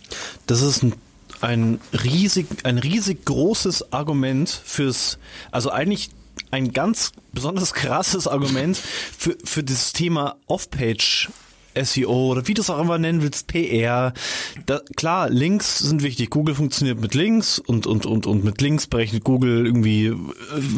Das 0.47 0.63
ist 0.63 0.83
ein, 0.83 0.95
ein 1.41 1.81
riesig, 1.93 2.47
ein 2.65 2.79
riesig 2.79 3.25
großes 3.25 3.93
Argument 3.93 4.49
fürs, 4.49 5.19
also 5.51 5.71
eigentlich 5.71 6.11
ein 6.51 6.73
ganz 6.73 7.13
besonders 7.33 7.73
krasses 7.75 8.27
Argument 8.27 8.77
für, 8.77 9.37
für 9.45 9.63
das 9.63 9.93
Thema 9.93 10.37
Off-Page 10.47 11.31
SEO 11.75 12.33
oder 12.33 12.47
wie 12.49 12.55
du 12.55 12.63
es 12.63 12.71
auch 12.71 12.81
immer 12.81 12.99
nennen 12.99 13.23
willst, 13.23 13.47
PR. 13.47 14.13
Da, 14.67 14.81
klar, 14.97 15.31
Links 15.31 15.79
sind 15.79 16.03
wichtig. 16.03 16.31
Google 16.31 16.55
funktioniert 16.55 17.01
mit 17.01 17.15
Links 17.15 17.59
und, 17.59 17.87
und, 17.87 18.07
und, 18.07 18.27
und 18.27 18.45
mit 18.45 18.61
Links 18.61 18.87
berechnet 18.87 19.25
Google 19.25 19.67
irgendwie 19.67 20.07
äh, 20.07 20.15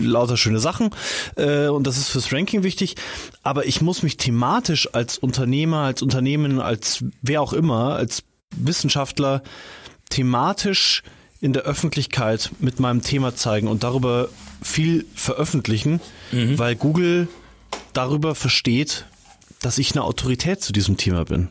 lauter 0.00 0.36
schöne 0.36 0.58
Sachen. 0.60 0.90
Äh, 1.36 1.68
und 1.68 1.86
das 1.86 1.96
ist 1.96 2.08
fürs 2.08 2.32
Ranking 2.32 2.62
wichtig. 2.62 2.96
Aber 3.42 3.66
ich 3.66 3.80
muss 3.80 4.02
mich 4.02 4.16
thematisch 4.16 4.92
als 4.94 5.18
Unternehmer, 5.18 5.78
als 5.78 6.02
Unternehmen, 6.02 6.60
als 6.60 7.04
wer 7.22 7.42
auch 7.42 7.52
immer, 7.52 7.96
als 7.96 8.24
Wissenschaftler 8.56 9.42
thematisch 10.10 11.02
in 11.40 11.52
der 11.52 11.62
Öffentlichkeit 11.62 12.50
mit 12.60 12.78
meinem 12.78 13.02
Thema 13.02 13.34
zeigen 13.34 13.66
und 13.66 13.82
darüber 13.82 14.28
viel 14.62 15.06
veröffentlichen, 15.14 16.00
mhm. 16.30 16.58
weil 16.58 16.76
Google 16.76 17.28
darüber 17.92 18.34
versteht, 18.34 19.06
dass 19.62 19.78
ich 19.78 19.92
eine 19.92 20.04
Autorität 20.04 20.62
zu 20.62 20.72
diesem 20.72 20.96
Thema 20.96 21.24
bin. 21.24 21.48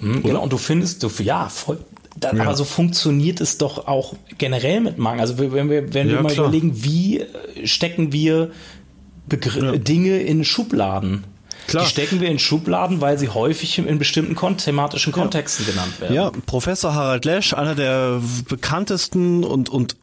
Mhm, 0.00 0.22
genau, 0.22 0.42
und 0.42 0.52
du 0.52 0.58
findest, 0.58 1.02
du, 1.02 1.10
ja, 1.22 1.48
voll, 1.48 1.78
da, 2.18 2.32
ja. 2.32 2.42
aber 2.42 2.56
so 2.56 2.64
funktioniert 2.64 3.40
es 3.40 3.58
doch 3.58 3.86
auch 3.86 4.14
generell 4.38 4.80
mit 4.80 4.98
Mangel. 4.98 5.20
Also 5.20 5.38
wenn 5.38 5.70
wir, 5.70 5.92
wenn 5.94 6.08
wir 6.08 6.22
mal 6.22 6.32
klar. 6.32 6.46
überlegen, 6.46 6.82
wie 6.82 7.20
äh, 7.20 7.66
stecken 7.66 8.12
wir 8.12 8.50
Begr 9.28 9.72
ja. 9.72 9.76
Dinge 9.76 10.20
in 10.20 10.44
Schubladen? 10.44 11.24
Klar. 11.66 11.82
Die 11.82 11.90
stecken 11.90 12.20
wir 12.20 12.28
in 12.28 12.38
Schubladen, 12.38 13.00
weil 13.00 13.18
sie 13.18 13.28
häufig 13.28 13.78
in 13.78 13.98
bestimmten 13.98 14.36
thematischen 14.56 15.12
Kontexten 15.12 15.66
genannt 15.66 16.00
werden. 16.00 16.14
Ja, 16.14 16.30
Professor 16.46 16.94
Harald 16.94 17.24
Lesch, 17.24 17.54
einer 17.54 17.74
der 17.74 18.20
bekanntesten 18.48 19.42
und, 19.42 19.68
und 19.68 19.96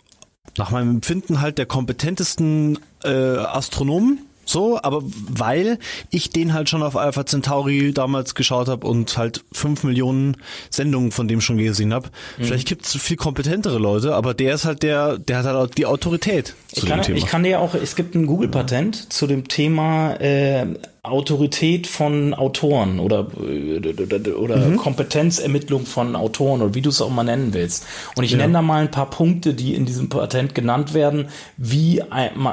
nach 0.57 0.71
meinem 0.71 0.89
Empfinden 0.89 1.39
halt 1.39 1.57
der 1.57 1.65
kompetentesten 1.65 2.79
äh, 3.03 3.09
Astronomen. 3.09 4.19
So, 4.45 4.79
aber 4.81 5.01
weil 5.03 5.79
ich 6.09 6.29
den 6.29 6.53
halt 6.53 6.69
schon 6.69 6.83
auf 6.83 6.95
Alpha 6.95 7.25
Centauri 7.25 7.93
damals 7.93 8.35
geschaut 8.35 8.67
habe 8.67 8.85
und 8.87 9.17
halt 9.17 9.43
fünf 9.51 9.83
Millionen 9.83 10.37
Sendungen 10.69 11.11
von 11.11 11.27
dem 11.27 11.41
schon 11.41 11.57
gesehen 11.57 11.93
habe. 11.93 12.09
Mhm. 12.37 12.43
Vielleicht 12.43 12.67
gibt 12.67 12.85
es 12.85 12.95
viel 12.95 13.17
kompetentere 13.17 13.79
Leute, 13.79 14.15
aber 14.15 14.33
der 14.33 14.55
ist 14.55 14.65
halt 14.65 14.83
der, 14.83 15.17
der 15.17 15.39
hat 15.39 15.45
halt 15.45 15.77
die 15.77 15.85
Autorität 15.85 16.55
zu 16.67 16.83
ich 16.83 16.85
kann, 16.85 16.99
dem 16.99 17.03
Thema. 17.03 17.17
Ich 17.17 17.25
kann 17.25 17.43
dir 17.43 17.59
auch, 17.59 17.73
es 17.75 17.95
gibt 17.95 18.15
ein 18.15 18.25
Google-Patent 18.25 19.13
zu 19.13 19.27
dem 19.27 19.47
Thema 19.47 20.15
äh, 20.15 20.65
Autorität 21.03 21.85
von 21.85 22.33
Autoren 22.33 22.99
oder, 22.99 23.27
oder, 23.37 24.39
oder 24.39 24.57
mhm. 24.57 24.77
Kompetenzermittlung 24.77 25.85
von 25.85 26.15
Autoren 26.15 26.61
oder 26.61 26.73
wie 26.75 26.81
du 26.81 26.89
es 26.89 27.01
auch 27.01 27.09
mal 27.09 27.25
nennen 27.25 27.53
willst. 27.53 27.85
Und 28.15 28.23
ich 28.23 28.31
ja. 28.31 28.37
nenne 28.37 28.53
da 28.53 28.61
mal 28.61 28.81
ein 28.81 28.91
paar 28.91 29.09
Punkte, 29.09 29.53
die 29.53 29.75
in 29.75 29.85
diesem 29.85 30.07
Patent 30.07 30.55
genannt 30.55 30.93
werden, 30.93 31.27
wie, 31.57 32.01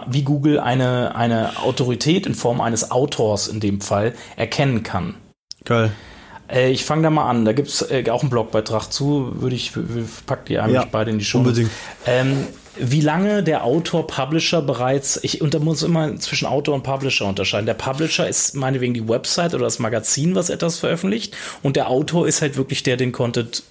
wie 0.08 0.22
Google 0.22 0.58
eine, 0.58 1.14
eine 1.14 1.62
Autorität 1.62 2.26
in 2.26 2.34
Form 2.34 2.60
eines 2.60 2.90
Autors 2.90 3.46
in 3.46 3.60
dem 3.60 3.80
Fall 3.80 4.14
erkennen 4.34 4.82
kann. 4.82 5.14
Geil. 5.64 5.92
Äh, 6.50 6.70
ich 6.70 6.84
fange 6.84 7.02
da 7.02 7.10
mal 7.10 7.28
an. 7.28 7.44
Da 7.44 7.52
gibt 7.52 7.68
es 7.68 7.82
äh, 7.82 8.04
auch 8.10 8.22
einen 8.22 8.30
Blogbeitrag 8.30 8.92
zu. 8.92 9.40
Würde 9.40 9.54
ich, 9.54 9.72
pack 10.26 10.46
die 10.46 10.58
eigentlich 10.58 10.74
ja, 10.74 10.88
beide 10.90 11.12
in 11.12 11.18
die 11.18 11.24
Show. 11.24 11.38
Unbedingt. 11.38 11.70
Ähm, 12.04 12.46
wie 12.82 13.00
lange 13.00 13.42
der 13.42 13.64
Autor, 13.64 14.06
Publisher 14.06 14.62
bereits, 14.62 15.18
ich 15.22 15.40
und 15.40 15.54
da 15.54 15.58
muss 15.58 15.82
immer 15.82 16.16
zwischen 16.16 16.46
Autor 16.46 16.74
und 16.74 16.82
Publisher 16.82 17.26
unterscheiden. 17.26 17.66
Der 17.66 17.74
Publisher 17.74 18.28
ist 18.28 18.54
meinetwegen 18.54 18.94
die 18.94 19.08
Website 19.08 19.54
oder 19.54 19.64
das 19.64 19.78
Magazin, 19.78 20.34
was 20.34 20.50
etwas 20.50 20.78
veröffentlicht, 20.78 21.36
und 21.62 21.76
der 21.76 21.88
Autor 21.88 22.26
ist 22.26 22.42
halt 22.42 22.56
wirklich 22.56 22.82
der, 22.82 22.96
den 22.96 23.12
Content 23.12 23.62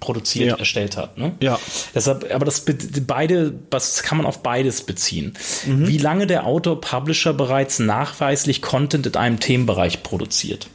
produziert, 0.00 0.48
ja. 0.48 0.56
erstellt 0.56 0.96
hat. 0.96 1.16
Ne? 1.16 1.34
Ja. 1.40 1.58
Deshalb, 1.94 2.32
aber 2.34 2.44
das 2.44 2.64
beide, 3.06 3.52
das 3.70 4.02
kann 4.02 4.18
man 4.18 4.26
auf 4.26 4.42
beides 4.42 4.82
beziehen. 4.82 5.34
Mhm. 5.64 5.88
Wie 5.88 5.98
lange 5.98 6.26
der 6.26 6.46
Autor, 6.46 6.80
Publisher 6.80 7.32
bereits 7.32 7.78
nachweislich 7.78 8.62
Content 8.62 9.06
in 9.06 9.14
einem 9.14 9.40
Themenbereich 9.40 10.02
produziert. 10.02 10.68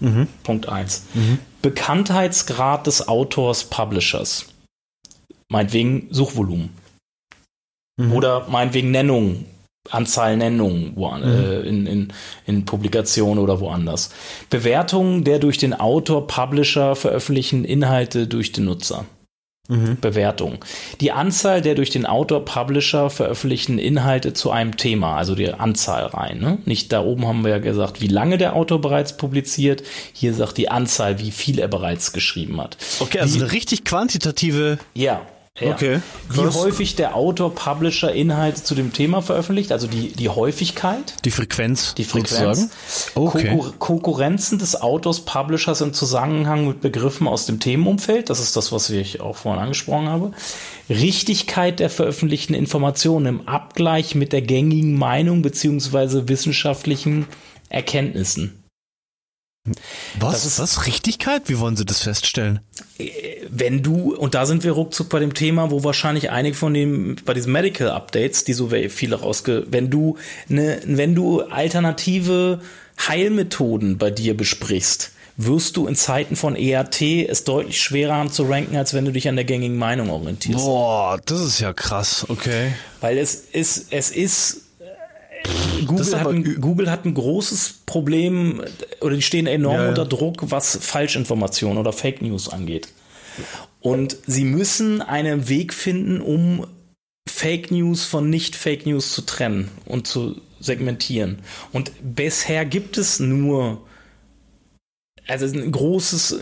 Mhm. 0.00 0.26
Punkt 0.42 0.68
1. 0.68 1.04
Mhm. 1.14 1.38
Bekanntheitsgrad 1.62 2.86
des 2.86 3.06
Autors, 3.06 3.64
Publishers. 3.64 4.46
Meinetwegen 5.48 6.08
Suchvolumen. 6.10 6.70
Mhm. 7.96 8.12
Oder 8.12 8.46
meinetwegen 8.48 8.90
Nennung, 8.90 9.44
Anzahl 9.90 10.36
Nennungen 10.36 10.92
wo, 10.94 11.10
mhm. 11.10 11.22
äh, 11.22 11.60
in, 11.60 11.86
in, 11.86 12.12
in 12.46 12.64
Publikationen 12.64 13.42
oder 13.42 13.60
woanders. 13.60 14.10
Bewertung 14.48 15.24
der 15.24 15.38
durch 15.38 15.58
den 15.58 15.74
Autor, 15.74 16.26
Publisher 16.26 16.94
veröffentlichten 16.96 17.64
Inhalte 17.64 18.26
durch 18.26 18.52
den 18.52 18.66
Nutzer. 18.66 19.04
Mhm. 19.68 19.98
Bewertung. 20.00 20.64
Die 21.00 21.12
Anzahl 21.12 21.62
der 21.62 21.76
durch 21.76 21.90
den 21.90 22.04
Autor, 22.04 22.44
Publisher 22.44 23.10
veröffentlichten 23.10 23.78
Inhalte 23.78 24.32
zu 24.32 24.50
einem 24.50 24.76
Thema, 24.76 25.16
also 25.16 25.36
die 25.36 25.52
Anzahl 25.52 26.06
rein. 26.06 26.40
Ne? 26.40 26.58
Nicht 26.64 26.92
da 26.92 27.00
oben 27.04 27.26
haben 27.26 27.44
wir 27.44 27.52
ja 27.52 27.58
gesagt, 27.58 28.00
wie 28.00 28.08
lange 28.08 28.38
der 28.38 28.56
Autor 28.56 28.80
bereits 28.80 29.16
publiziert. 29.16 29.84
Hier 30.12 30.34
sagt 30.34 30.58
die 30.58 30.68
Anzahl, 30.68 31.20
wie 31.20 31.30
viel 31.30 31.60
er 31.60 31.68
bereits 31.68 32.12
geschrieben 32.12 32.60
hat. 32.60 32.76
Okay, 32.98 33.20
also 33.20 33.36
die, 33.36 33.44
eine 33.44 33.52
richtig 33.52 33.84
quantitative. 33.84 34.78
Ja, 34.94 35.22
ja. 35.60 35.72
Okay. 35.72 36.00
Wie 36.30 36.40
häufig 36.40 36.96
der 36.96 37.14
Autor, 37.14 37.54
Publisher 37.54 38.12
Inhalte 38.12 38.62
zu 38.62 38.74
dem 38.74 38.92
Thema 38.92 39.20
veröffentlicht, 39.20 39.70
also 39.70 39.86
die, 39.86 40.12
die 40.12 40.30
Häufigkeit. 40.30 41.14
Die 41.26 41.30
Frequenz. 41.30 41.94
Die 41.94 42.04
Frequenz. 42.04 42.70
Okay. 43.14 43.48
Konkur 43.48 43.74
Konkurrenzen 43.78 44.58
des 44.58 44.80
Autors, 44.80 45.20
Publishers 45.20 45.82
im 45.82 45.92
Zusammenhang 45.92 46.66
mit 46.66 46.80
Begriffen 46.80 47.28
aus 47.28 47.44
dem 47.44 47.60
Themenumfeld. 47.60 48.30
Das 48.30 48.40
ist 48.40 48.56
das, 48.56 48.72
was 48.72 48.88
ich 48.88 49.20
auch 49.20 49.36
vorhin 49.36 49.60
angesprochen 49.60 50.08
habe. 50.08 50.32
Richtigkeit 50.88 51.80
der 51.80 51.90
veröffentlichten 51.90 52.54
Informationen 52.54 53.26
im 53.26 53.48
Abgleich 53.48 54.14
mit 54.14 54.32
der 54.32 54.42
gängigen 54.42 54.94
Meinung 54.98 55.42
beziehungsweise 55.42 56.28
wissenschaftlichen 56.28 57.26
Erkenntnissen. 57.68 58.61
Was? 60.18 60.44
ist 60.44 60.58
was? 60.58 60.86
Richtigkeit? 60.86 61.42
Wie 61.46 61.58
wollen 61.60 61.76
Sie 61.76 61.84
das 61.84 62.02
feststellen? 62.02 62.60
Wenn 63.48 63.82
du, 63.82 64.14
und 64.14 64.34
da 64.34 64.44
sind 64.44 64.64
wir 64.64 64.72
ruckzuck 64.72 65.08
bei 65.08 65.20
dem 65.20 65.34
Thema, 65.34 65.70
wo 65.70 65.84
wahrscheinlich 65.84 66.30
einige 66.30 66.56
von 66.56 66.74
dem, 66.74 67.16
bei 67.24 67.32
diesen 67.32 67.52
Medical 67.52 67.90
Updates, 67.90 68.42
die 68.42 68.54
so 68.54 68.70
viele 68.88 69.20
rausge, 69.20 69.64
wenn 69.70 69.88
du, 69.88 70.18
ne, 70.48 70.80
wenn 70.84 71.14
du 71.14 71.42
alternative 71.42 72.60
Heilmethoden 73.06 73.98
bei 73.98 74.10
dir 74.10 74.36
besprichst, 74.36 75.12
wirst 75.36 75.76
du 75.76 75.86
in 75.86 75.94
Zeiten 75.94 76.36
von 76.36 76.56
ERT 76.56 77.00
es 77.00 77.44
deutlich 77.44 77.80
schwerer 77.80 78.14
haben 78.14 78.30
zu 78.30 78.44
ranken, 78.44 78.76
als 78.76 78.94
wenn 78.94 79.04
du 79.04 79.12
dich 79.12 79.28
an 79.28 79.36
der 79.36 79.44
gängigen 79.44 79.78
Meinung 79.78 80.10
orientierst. 80.10 80.64
Boah, 80.64 81.20
das 81.24 81.40
ist 81.40 81.60
ja 81.60 81.72
krass, 81.72 82.26
okay. 82.28 82.72
Weil 83.00 83.16
es 83.16 83.34
ist, 83.34 83.92
es 83.92 84.10
ist 84.10 84.56
äh, 84.56 84.61
Google 85.86 86.18
hat, 86.18 86.26
ein, 86.26 86.60
Google 86.60 86.90
hat 86.90 87.04
ein 87.04 87.14
großes 87.14 87.80
Problem 87.86 88.62
oder 89.00 89.16
die 89.16 89.22
stehen 89.22 89.46
enorm 89.46 89.76
ja, 89.76 89.82
ja. 89.82 89.88
unter 89.88 90.06
Druck, 90.06 90.50
was 90.50 90.78
Falschinformationen 90.80 91.78
oder 91.78 91.92
Fake 91.92 92.22
News 92.22 92.48
angeht. 92.48 92.88
Und 93.80 94.16
sie 94.26 94.44
müssen 94.44 95.02
einen 95.02 95.48
Weg 95.48 95.74
finden, 95.74 96.20
um 96.20 96.66
Fake 97.28 97.70
News 97.70 98.04
von 98.04 98.30
Nicht-Fake 98.30 98.86
News 98.86 99.12
zu 99.12 99.22
trennen 99.22 99.70
und 99.86 100.06
zu 100.06 100.40
segmentieren. 100.60 101.38
Und 101.72 101.92
bisher 102.02 102.64
gibt 102.64 102.98
es 102.98 103.20
nur, 103.20 103.82
also 105.26 105.46
ein 105.46 105.72
großes, 105.72 106.38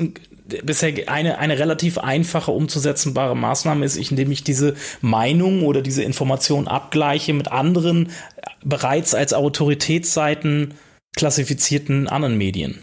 bisher 0.65 1.09
eine, 1.09 1.39
eine 1.39 1.59
relativ 1.59 1.99
einfache 1.99 2.51
umzusetzenbare 2.51 3.37
Maßnahme 3.37 3.85
ist, 3.85 3.97
indem 3.97 4.31
ich 4.31 4.45
diese 4.45 4.75
Meinung 5.01 5.65
oder 5.65 5.83
diese 5.83 6.03
Information 6.03 6.69
abgleiche 6.69 7.33
mit 7.33 7.51
anderen 7.51 8.11
bereits 8.65 9.15
als 9.15 9.33
Autoritätsseiten 9.33 10.75
klassifizierten 11.17 12.09
anderen 12.09 12.39
Medien. 12.39 12.79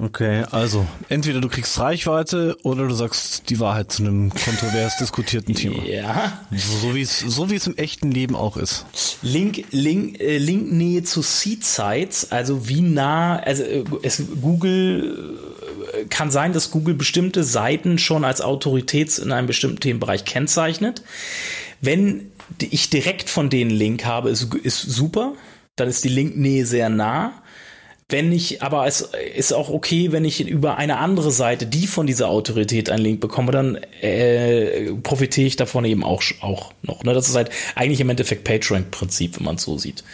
Okay, 0.00 0.44
also 0.50 0.86
entweder 1.10 1.42
du 1.42 1.48
kriegst 1.48 1.78
Reichweite 1.78 2.56
oder 2.62 2.88
du 2.88 2.94
sagst 2.94 3.50
die 3.50 3.60
Wahrheit 3.60 3.92
zu 3.92 4.02
einem 4.02 4.30
kontrovers 4.30 4.96
diskutierten 4.96 5.54
Thema. 5.54 5.84
Ja. 5.84 6.40
So, 6.50 6.94
wie 6.94 7.02
es 7.02 7.18
so 7.18 7.50
wie 7.50 7.56
es 7.56 7.66
im 7.66 7.76
echten 7.76 8.10
Leben 8.10 8.34
auch 8.34 8.56
ist. 8.56 8.86
Link 9.20 9.64
Link 9.70 10.18
äh, 10.18 10.38
Linknähe 10.38 11.02
zu 11.02 11.20
Seed 11.20 11.62
Sites, 11.62 12.32
also 12.32 12.70
wie 12.70 12.80
nah 12.80 13.36
also 13.36 13.64
äh, 13.64 13.84
es 14.02 14.22
Google 14.40 15.38
äh, 15.92 16.06
kann 16.06 16.30
sein, 16.30 16.54
dass 16.54 16.70
Google 16.70 16.94
bestimmte 16.94 17.44
Seiten 17.44 17.98
schon 17.98 18.24
als 18.24 18.40
Autorität 18.40 19.18
in 19.18 19.30
einem 19.30 19.46
bestimmten 19.46 19.80
Themenbereich 19.80 20.24
kennzeichnet. 20.24 21.02
Wenn 21.82 22.31
ich 22.60 22.90
direkt 22.90 23.30
von 23.30 23.50
denen 23.50 23.70
Link 23.70 24.04
habe, 24.04 24.30
ist, 24.30 24.54
ist 24.54 24.80
super. 24.80 25.34
Dann 25.76 25.88
ist 25.88 26.04
die 26.04 26.08
Linknähe 26.08 26.66
sehr 26.66 26.88
nah. 26.88 27.32
Wenn 28.08 28.30
ich, 28.30 28.62
aber 28.62 28.86
es 28.86 29.08
ist 29.34 29.54
auch 29.54 29.70
okay, 29.70 30.12
wenn 30.12 30.26
ich 30.26 30.46
über 30.46 30.76
eine 30.76 30.98
andere 30.98 31.30
Seite, 31.30 31.64
die 31.64 31.86
von 31.86 32.06
dieser 32.06 32.28
Autorität 32.28 32.90
einen 32.90 33.02
Link 33.02 33.20
bekomme, 33.20 33.52
dann 33.52 33.76
äh, 34.02 34.92
profitiere 35.02 35.46
ich 35.46 35.56
davon 35.56 35.86
eben 35.86 36.04
auch, 36.04 36.22
auch 36.40 36.74
noch. 36.82 37.04
Ne? 37.04 37.14
Das 37.14 37.28
ist 37.28 37.34
halt 37.34 37.50
eigentlich 37.74 38.00
im 38.00 38.10
Endeffekt 38.10 38.44
PageRank-Prinzip, 38.44 39.38
wenn 39.38 39.44
man 39.44 39.56
es 39.56 39.62
so 39.62 39.78
sieht. 39.78 40.04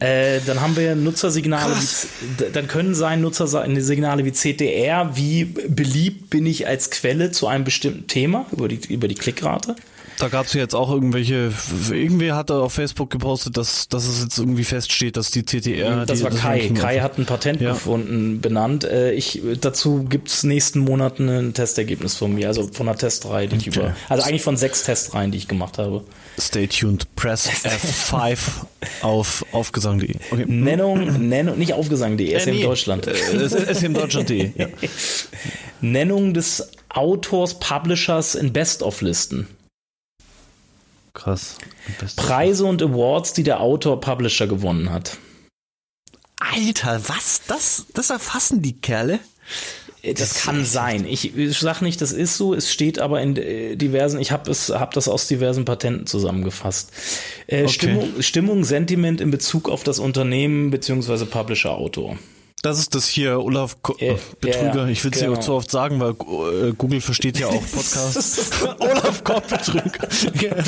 Äh, 0.00 0.40
dann 0.44 0.60
haben 0.60 0.76
wir 0.76 0.94
Nutzersignale, 0.94 1.74
wie, 1.74 2.50
dann 2.52 2.66
können 2.66 2.94
sein 2.94 3.22
Nutzersignale 3.22 4.24
wie 4.26 4.32
CTR, 4.32 5.16
wie 5.16 5.44
beliebt 5.44 6.28
bin 6.28 6.44
ich 6.44 6.66
als 6.66 6.90
Quelle 6.90 7.30
zu 7.30 7.46
einem 7.46 7.64
bestimmten 7.64 8.06
Thema 8.08 8.44
über 8.52 8.68
die, 8.68 8.80
über 8.92 9.08
die 9.08 9.14
Klickrate. 9.14 9.76
Da 10.18 10.28
gab 10.28 10.46
es 10.46 10.52
jetzt 10.52 10.74
auch 10.74 10.90
irgendwelche, 10.90 11.52
irgendwer 11.90 12.36
hat 12.36 12.50
auf 12.50 12.72
Facebook 12.72 13.10
gepostet, 13.10 13.56
dass, 13.56 13.88
dass 13.88 14.06
es 14.06 14.22
jetzt 14.22 14.38
irgendwie 14.38 14.64
feststeht, 14.64 15.16
dass 15.16 15.30
die 15.30 15.42
CTR. 15.42 16.06
Das 16.06 16.18
die, 16.18 16.24
war 16.24 16.30
das 16.30 16.40
Kai. 16.40 16.68
Kai 16.68 17.00
hat 17.00 17.18
ein 17.18 17.26
Patent 17.26 17.60
ja. 17.60 17.72
gefunden, 17.72 18.40
benannt. 18.40 18.84
Äh, 18.84 19.12
ich, 19.12 19.42
dazu 19.60 20.04
gibt's 20.04 20.44
nächsten 20.44 20.80
Monaten 20.80 21.28
ein 21.28 21.54
Testergebnis 21.54 22.16
von 22.16 22.34
mir, 22.34 22.48
also 22.48 22.68
von 22.72 22.88
einer 22.88 22.96
Testreihe, 22.96 23.48
die 23.48 23.56
okay. 23.56 23.68
ich 23.70 23.76
über, 23.76 23.96
also 24.08 24.24
eigentlich 24.24 24.42
von 24.42 24.56
sechs 24.56 24.84
Testreihen, 24.84 25.32
die 25.32 25.38
ich 25.38 25.48
gemacht 25.48 25.78
habe. 25.78 26.04
Stay 26.38 26.66
tuned, 26.66 27.14
press 27.16 27.48
F5 27.48 28.38
auf 29.02 29.44
aufgesang.de. 29.52 30.16
Okay. 30.30 30.44
Nennung, 30.46 31.28
Nennung, 31.28 31.58
nicht 31.58 31.74
aufgesang.de, 31.74 32.32
äh, 32.32 32.40
SM 32.40 32.50
nee. 32.50 32.62
Deutschland. 32.62 33.06
Äh, 33.06 33.74
smdeutschland.de. 33.74 34.50
Ja. 34.56 34.68
Nennung 35.80 36.34
des 36.34 36.68
Autors, 36.88 37.58
Publishers 37.58 38.34
in 38.34 38.52
Best-of-Listen. 38.52 39.48
Krass. 41.14 41.56
Preise 42.16 42.66
und 42.66 42.82
Awards, 42.82 43.32
die 43.32 43.44
der 43.44 43.60
Autor 43.60 44.00
Publisher 44.00 44.46
gewonnen 44.46 44.90
hat. 44.90 45.18
Alter, 46.38 47.00
was? 47.08 47.42
Das, 47.46 47.86
das 47.94 48.10
erfassen 48.10 48.60
die 48.60 48.78
Kerle? 48.80 49.20
Das, 50.02 50.14
das 50.16 50.42
kann 50.42 50.64
sein. 50.66 51.06
Ich, 51.06 51.36
ich 51.36 51.58
sag 51.58 51.80
nicht, 51.80 52.00
das 52.02 52.12
ist 52.12 52.36
so. 52.36 52.52
Es 52.52 52.70
steht 52.70 52.98
aber 52.98 53.22
in 53.22 53.36
äh, 53.36 53.76
diversen. 53.76 54.20
Ich 54.20 54.32
habe 54.32 54.50
es, 54.50 54.68
habe 54.68 54.92
das 54.92 55.08
aus 55.08 55.28
diversen 55.28 55.64
Patenten 55.64 56.06
zusammengefasst. 56.06 56.92
Äh, 57.46 57.62
okay. 57.62 57.68
Stimmung, 57.68 58.22
Stimmung, 58.22 58.64
Sentiment 58.64 59.20
in 59.22 59.30
Bezug 59.30 59.70
auf 59.70 59.82
das 59.82 59.98
Unternehmen 59.98 60.70
beziehungsweise 60.70 61.24
Publisher, 61.24 61.72
Autor. 61.72 62.18
Das 62.64 62.78
ist 62.78 62.94
das 62.94 63.06
hier, 63.06 63.40
Olaf 63.40 63.76
Ko 63.82 63.94
äh, 63.98 64.16
Betrüger. 64.40 64.84
Ja, 64.84 64.86
ich 64.86 65.04
will 65.04 65.12
es 65.12 65.18
genau. 65.18 65.32
nicht 65.32 65.42
zu 65.42 65.52
oft 65.52 65.70
sagen, 65.70 66.00
weil 66.00 66.12
äh, 66.12 66.72
Google 66.72 67.02
versteht 67.02 67.38
ja 67.38 67.48
auch 67.48 67.52
Podcasts. 67.72 68.52
Olaf 68.78 69.22
Kopp 69.22 69.46
Betrüger. 69.48 70.08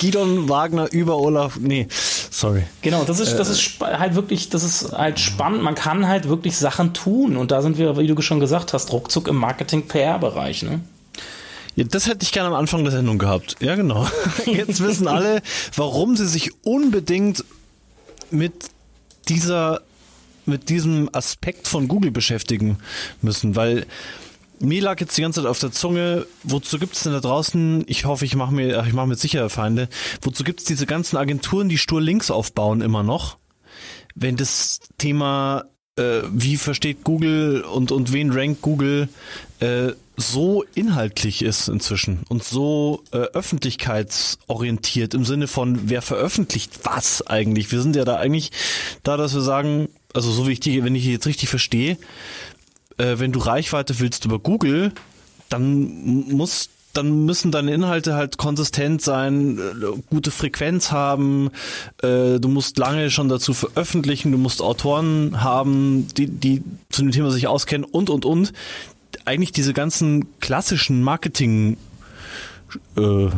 Gidon 0.00 0.48
Wagner 0.48 0.90
über 0.90 1.16
Olaf. 1.16 1.56
Nee, 1.60 1.86
sorry. 1.90 2.64
Genau, 2.82 3.04
das 3.04 3.20
ist, 3.20 3.36
das 3.36 3.50
ist 3.50 3.78
halt 3.80 4.16
wirklich, 4.16 4.48
das 4.48 4.64
ist 4.64 4.90
halt 4.90 5.20
spannend. 5.20 5.62
Man 5.62 5.76
kann 5.76 6.08
halt 6.08 6.28
wirklich 6.28 6.56
Sachen 6.56 6.92
tun. 6.92 7.36
Und 7.36 7.52
da 7.52 7.62
sind 7.62 7.78
wir, 7.78 7.96
wie 7.98 8.08
du 8.08 8.20
schon 8.20 8.40
gesagt 8.40 8.72
hast, 8.72 8.92
ruckzuck 8.92 9.28
im 9.28 9.36
Marketing-PR-Bereich, 9.36 10.64
ne? 10.64 10.80
Ja, 11.76 11.84
das 11.84 12.08
hätte 12.08 12.24
ich 12.24 12.32
gerne 12.32 12.48
am 12.48 12.56
Anfang 12.56 12.82
der 12.82 12.90
Sendung 12.90 13.18
gehabt. 13.18 13.54
Ja, 13.60 13.76
genau. 13.76 14.08
Jetzt 14.44 14.82
wissen 14.82 15.06
alle, 15.06 15.40
warum 15.76 16.16
sie 16.16 16.26
sich 16.26 16.50
unbedingt 16.64 17.44
mit 18.32 18.54
dieser 19.28 19.82
mit 20.48 20.68
diesem 20.68 21.08
Aspekt 21.12 21.68
von 21.68 21.88
Google 21.88 22.10
beschäftigen 22.10 22.78
müssen, 23.22 23.56
weil 23.56 23.86
mir 24.60 24.82
lag 24.82 25.00
jetzt 25.00 25.16
die 25.16 25.22
ganze 25.22 25.40
Zeit 25.42 25.48
auf 25.48 25.58
der 25.58 25.72
Zunge, 25.72 26.26
wozu 26.42 26.78
gibt 26.78 26.94
es 26.94 27.02
denn 27.02 27.12
da 27.12 27.20
draußen, 27.20 27.84
ich 27.86 28.04
hoffe, 28.04 28.24
ich 28.24 28.34
mache 28.34 28.52
mir, 28.52 28.84
ich 28.86 28.92
mache 28.92 29.06
mir 29.06 29.14
sicher 29.14 29.48
Feinde, 29.50 29.88
wozu 30.22 30.44
gibt 30.44 30.60
es 30.60 30.66
diese 30.66 30.86
ganzen 30.86 31.16
Agenturen, 31.16 31.68
die 31.68 31.78
stur 31.78 32.00
links 32.00 32.30
aufbauen 32.30 32.80
immer 32.80 33.02
noch? 33.02 33.38
Wenn 34.14 34.36
das 34.36 34.80
Thema, 34.98 35.64
äh, 35.96 36.22
wie 36.32 36.56
versteht 36.56 37.04
Google 37.04 37.62
und, 37.62 37.92
und 37.92 38.12
wen 38.12 38.32
rankt 38.32 38.62
Google, 38.62 39.08
äh, 39.60 39.92
so 40.16 40.64
inhaltlich 40.74 41.42
ist 41.42 41.68
inzwischen 41.68 42.24
und 42.28 42.42
so 42.42 43.04
äh, 43.12 43.18
öffentlichkeitsorientiert 43.18 45.14
im 45.14 45.24
Sinne 45.24 45.46
von, 45.46 45.88
wer 45.88 46.02
veröffentlicht 46.02 46.80
was 46.82 47.24
eigentlich? 47.24 47.70
Wir 47.70 47.80
sind 47.80 47.94
ja 47.94 48.04
da 48.04 48.16
eigentlich 48.16 48.50
da, 49.04 49.16
dass 49.16 49.34
wir 49.34 49.42
sagen, 49.42 49.88
also 50.14 50.30
so 50.30 50.46
wie 50.46 50.52
ich 50.52 50.60
die, 50.60 50.84
wenn 50.84 50.94
ich 50.94 51.04
die 51.04 51.12
jetzt 51.12 51.26
richtig 51.26 51.48
verstehe, 51.48 51.98
äh, 52.96 53.18
wenn 53.18 53.32
du 53.32 53.38
Reichweite 53.38 53.98
willst 54.00 54.24
über 54.24 54.38
Google, 54.38 54.92
dann 55.48 56.26
muss 56.28 56.70
dann 56.94 57.26
müssen 57.26 57.52
deine 57.52 57.72
Inhalte 57.72 58.14
halt 58.14 58.38
konsistent 58.38 59.02
sein, 59.02 59.58
äh, 59.58 60.00
gute 60.10 60.30
Frequenz 60.30 60.90
haben, 60.90 61.50
äh, 62.02 62.40
du 62.40 62.48
musst 62.48 62.78
lange 62.78 63.10
schon 63.10 63.28
dazu 63.28 63.54
veröffentlichen, 63.54 64.32
du 64.32 64.38
musst 64.38 64.60
Autoren 64.60 65.42
haben, 65.42 66.08
die, 66.16 66.26
die 66.26 66.62
zu 66.90 67.02
dem 67.02 67.12
Thema 67.12 67.30
sich 67.30 67.46
auskennen 67.46 67.88
und 67.88 68.10
und 68.10 68.24
und. 68.24 68.52
Eigentlich 69.24 69.52
diese 69.52 69.74
ganzen 69.74 70.40
klassischen 70.40 71.02
Marketing 71.02 71.76
äh, 72.96 73.28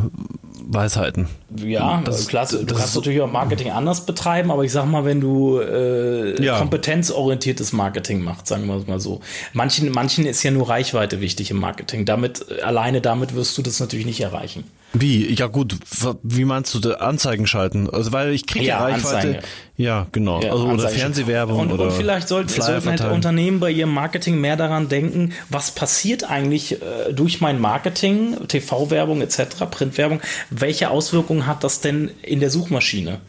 Weisheiten. 0.63 1.27
Ja, 1.55 2.01
das, 2.03 2.27
klasse. 2.27 2.59
Du 2.59 2.65
das 2.65 2.77
kannst 2.77 2.95
natürlich 2.95 3.21
auch 3.21 3.31
Marketing 3.31 3.71
anders 3.71 4.05
betreiben, 4.05 4.51
aber 4.51 4.63
ich 4.63 4.71
sag 4.71 4.85
mal, 4.85 5.05
wenn 5.05 5.21
du 5.21 5.59
äh, 5.59 6.41
ja. 6.43 6.57
kompetenzorientiertes 6.57 7.73
Marketing 7.73 8.23
machst, 8.23 8.47
sagen 8.47 8.65
wir 8.67 8.75
es 8.77 8.87
mal 8.87 8.99
so. 8.99 9.21
Manchen, 9.53 9.91
manchen 9.91 10.25
ist 10.25 10.43
ja 10.43 10.51
nur 10.51 10.69
Reichweite 10.69 11.21
wichtig 11.21 11.51
im 11.51 11.59
Marketing. 11.59 12.05
Damit, 12.05 12.61
alleine 12.63 13.01
damit 13.01 13.35
wirst 13.35 13.57
du 13.57 13.61
das 13.61 13.79
natürlich 13.79 14.05
nicht 14.05 14.21
erreichen. 14.21 14.63
Wie? 14.93 15.33
Ja 15.33 15.47
gut, 15.47 15.77
wie 16.21 16.43
meinst 16.43 16.73
du 16.73 16.99
Anzeigen 16.99 17.47
schalten? 17.47 17.89
Also 17.89 18.11
weil 18.11 18.33
ich 18.33 18.45
kriege 18.45 18.65
ja, 18.65 18.79
Reichweite. 18.79 19.27
Anzeige. 19.27 19.39
Ja, 19.77 20.05
genau. 20.11 20.41
Ja, 20.41 20.51
also, 20.51 20.67
oder 20.67 20.89
Fernsehwerbung. 20.89 21.59
Und, 21.59 21.71
oder 21.71 21.85
und 21.85 21.91
vielleicht 21.93 22.27
sollten, 22.27 22.49
sollten 22.49 22.89
halt 22.89 23.01
Unternehmen 23.01 23.59
bei 23.59 23.71
ihrem 23.71 23.93
Marketing 23.93 24.39
mehr 24.39 24.57
daran 24.57 24.89
denken, 24.89 25.31
was 25.49 25.71
passiert 25.71 26.29
eigentlich 26.29 26.73
äh, 26.73 27.13
durch 27.13 27.41
mein 27.41 27.59
Marketing, 27.59 28.35
TV-Werbung 28.47 29.21
etc., 29.21 29.65
Printwerbung, 29.71 30.21
welche 30.49 30.89
Auswirkungen 30.91 31.47
hat 31.47 31.63
das 31.63 31.79
denn 31.79 32.11
in 32.21 32.39
der 32.41 32.51
Suchmaschine? 32.51 33.21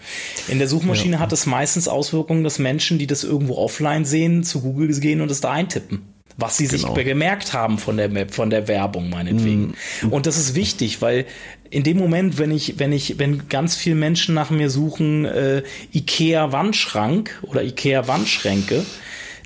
In 0.49 0.59
der 0.59 0.69
Suchmaschine 0.69 1.15
ja. 1.15 1.21
hat 1.21 1.33
es 1.33 1.47
meistens 1.47 1.89
Auswirkungen, 1.89 2.45
dass 2.45 2.59
Menschen, 2.59 2.99
die 2.99 3.07
das 3.07 3.25
irgendwo 3.25 3.57
offline 3.57 4.05
sehen, 4.05 4.43
zu 4.43 4.61
Google 4.61 4.93
gehen 5.01 5.21
und 5.21 5.31
es 5.31 5.41
da 5.41 5.53
eintippen 5.53 6.12
was 6.37 6.57
sie 6.57 6.69
genau. 6.69 6.95
sich 6.95 7.05
gemerkt 7.05 7.53
haben 7.53 7.79
von 7.79 7.97
der 7.97 8.09
Map, 8.09 8.35
von 8.35 8.51
der 8.51 8.69
Werbung 8.69 9.11
meinetwegen. 9.11 9.75
Mm. 10.03 10.09
Und 10.09 10.27
das 10.27 10.37
ist 10.37 10.55
wichtig, 10.55 11.03
weil 11.03 11.27
in 11.71 11.83
dem 11.83 11.97
Moment, 11.97 12.39
wenn 12.39 12.51
ich, 12.51 12.79
wenn 12.79 12.93
ich, 12.93 13.19
wenn 13.19 13.49
ganz 13.49 13.77
viele 13.77 13.97
Menschen 13.97 14.35
nach 14.35 14.51
mir 14.51 14.71
suchen, 14.71 15.25
äh, 15.25 15.63
Ikea 15.93 16.53
Wandschrank 16.53 17.39
oder 17.43 17.63
Ikea 17.63 18.09
Wandschränke, 18.09 18.85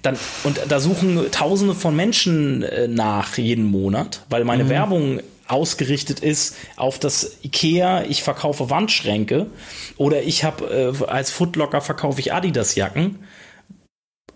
dann, 0.03 0.17
und 0.45 0.61
da 0.69 0.81
suchen 0.81 1.31
Tausende 1.31 1.75
von 1.75 1.97
Menschen 1.97 2.63
äh, 2.63 2.89
nach 2.89 3.39
jeden 3.39 3.65
Monat, 3.65 4.23
weil 4.29 4.45
meine 4.45 4.65
mm. 4.65 4.69
Werbung 4.69 5.21
ausgerichtet 5.49 6.21
ist 6.21 6.57
auf 6.77 6.99
das 6.99 7.39
Ikea, 7.43 8.03
ich 8.05 8.23
verkaufe 8.23 8.71
Wandschränke 8.71 9.47
oder 9.97 10.23
ich 10.23 10.45
habe 10.45 10.95
äh, 11.01 11.05
als 11.05 11.31
Footlocker 11.31 11.81
verkaufe 11.81 12.21
ich 12.21 12.33
Adidas 12.33 12.75
Jacken 12.75 13.21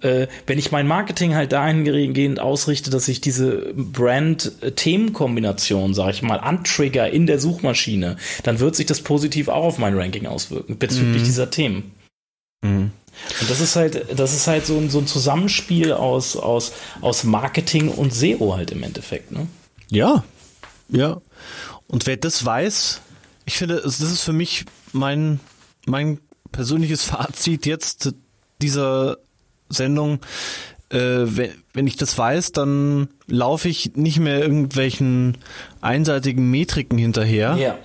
äh, 0.02 0.26
wenn 0.46 0.58
ich 0.58 0.70
mein 0.72 0.86
Marketing 0.86 1.34
halt 1.34 1.52
dahingehend 1.52 2.40
ausrichte, 2.40 2.88
dass 2.90 3.08
ich 3.08 3.20
diese 3.20 3.74
Brand-Themenkombination, 3.74 5.92
sag 5.94 6.10
ich 6.10 6.22
mal, 6.22 6.38
antrigger 6.38 7.10
in 7.10 7.26
der 7.26 7.38
Suchmaschine, 7.38 8.16
dann 8.42 8.60
wird 8.60 8.76
sich 8.76 8.86
das 8.86 9.02
positiv 9.02 9.48
auch 9.48 9.64
auf 9.64 9.76
mein 9.78 9.94
Ranking 9.96 10.26
auswirken 10.26 10.78
bezüglich 10.78 11.22
mhm. 11.22 11.26
dieser 11.26 11.50
Themen. 11.50 11.92
Mhm. 12.62 12.92
Und 13.40 13.50
das 13.50 13.60
ist 13.60 13.76
halt, 13.76 14.18
das 14.18 14.34
ist 14.34 14.46
halt 14.46 14.66
so 14.66 14.76
ein, 14.76 14.90
so 14.90 14.98
ein 14.98 15.06
Zusammenspiel 15.06 15.92
aus, 15.92 16.36
aus, 16.36 16.72
aus 17.00 17.24
Marketing 17.24 17.88
und 17.88 18.12
SEO 18.14 18.56
halt 18.56 18.70
im 18.70 18.82
Endeffekt, 18.82 19.32
ne? 19.32 19.46
Ja, 19.90 20.24
ja. 20.88 21.20
Und 21.88 22.06
wer 22.06 22.16
das 22.16 22.44
weiß, 22.44 23.00
ich 23.44 23.58
finde, 23.58 23.80
das 23.82 24.00
ist 24.00 24.22
für 24.22 24.32
mich 24.32 24.64
mein, 24.92 25.40
mein 25.86 26.18
persönliches 26.52 27.04
Fazit 27.04 27.66
jetzt 27.66 28.14
dieser 28.62 29.18
Sendung. 29.70 30.20
Äh, 30.90 30.98
wenn, 31.36 31.52
wenn 31.72 31.86
ich 31.86 31.96
das 31.96 32.18
weiß, 32.18 32.50
dann 32.50 33.08
laufe 33.28 33.68
ich 33.68 33.92
nicht 33.94 34.18
mehr 34.18 34.40
irgendwelchen 34.40 35.38
einseitigen 35.80 36.50
Metriken 36.50 36.98
hinterher. 36.98 37.56
Ja. 37.56 37.78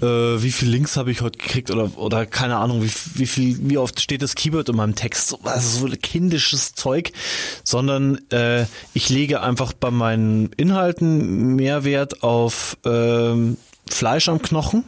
äh, 0.00 0.42
wie 0.42 0.50
viel 0.50 0.70
Links 0.70 0.96
habe 0.96 1.10
ich 1.10 1.20
heute 1.20 1.38
gekriegt 1.38 1.70
oder, 1.70 1.90
oder 1.98 2.24
keine 2.24 2.56
Ahnung, 2.56 2.82
wie, 2.82 2.90
wie 3.16 3.26
viel, 3.26 3.58
wie 3.68 3.76
oft 3.76 4.00
steht 4.00 4.22
das 4.22 4.34
Keyword 4.34 4.70
in 4.70 4.76
meinem 4.76 4.94
Text? 4.94 5.36
Also 5.44 5.86
so 5.86 5.94
kindisches 5.94 6.74
Zeug, 6.74 7.12
sondern 7.64 8.18
äh, 8.30 8.64
ich 8.94 9.10
lege 9.10 9.42
einfach 9.42 9.74
bei 9.74 9.90
meinen 9.90 10.50
Inhalten 10.56 11.54
Mehrwert 11.54 12.22
auf 12.22 12.78
äh, 12.86 13.34
Fleisch 13.90 14.30
am 14.30 14.40
Knochen 14.40 14.84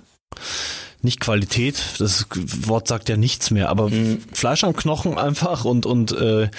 nicht 1.05 1.21
Qualität, 1.21 1.83
das 1.99 2.27
Wort 2.67 2.89
sagt 2.89 3.09
ja 3.09 3.17
nichts 3.17 3.51
mehr, 3.51 3.69
aber 3.69 3.91
mhm. 3.91 4.23
Fleisch 4.33 4.65
am 4.65 4.75
Knochen 4.75 5.19
einfach 5.19 5.65
und, 5.65 5.87
und 5.87 6.13
äh, 6.13 6.51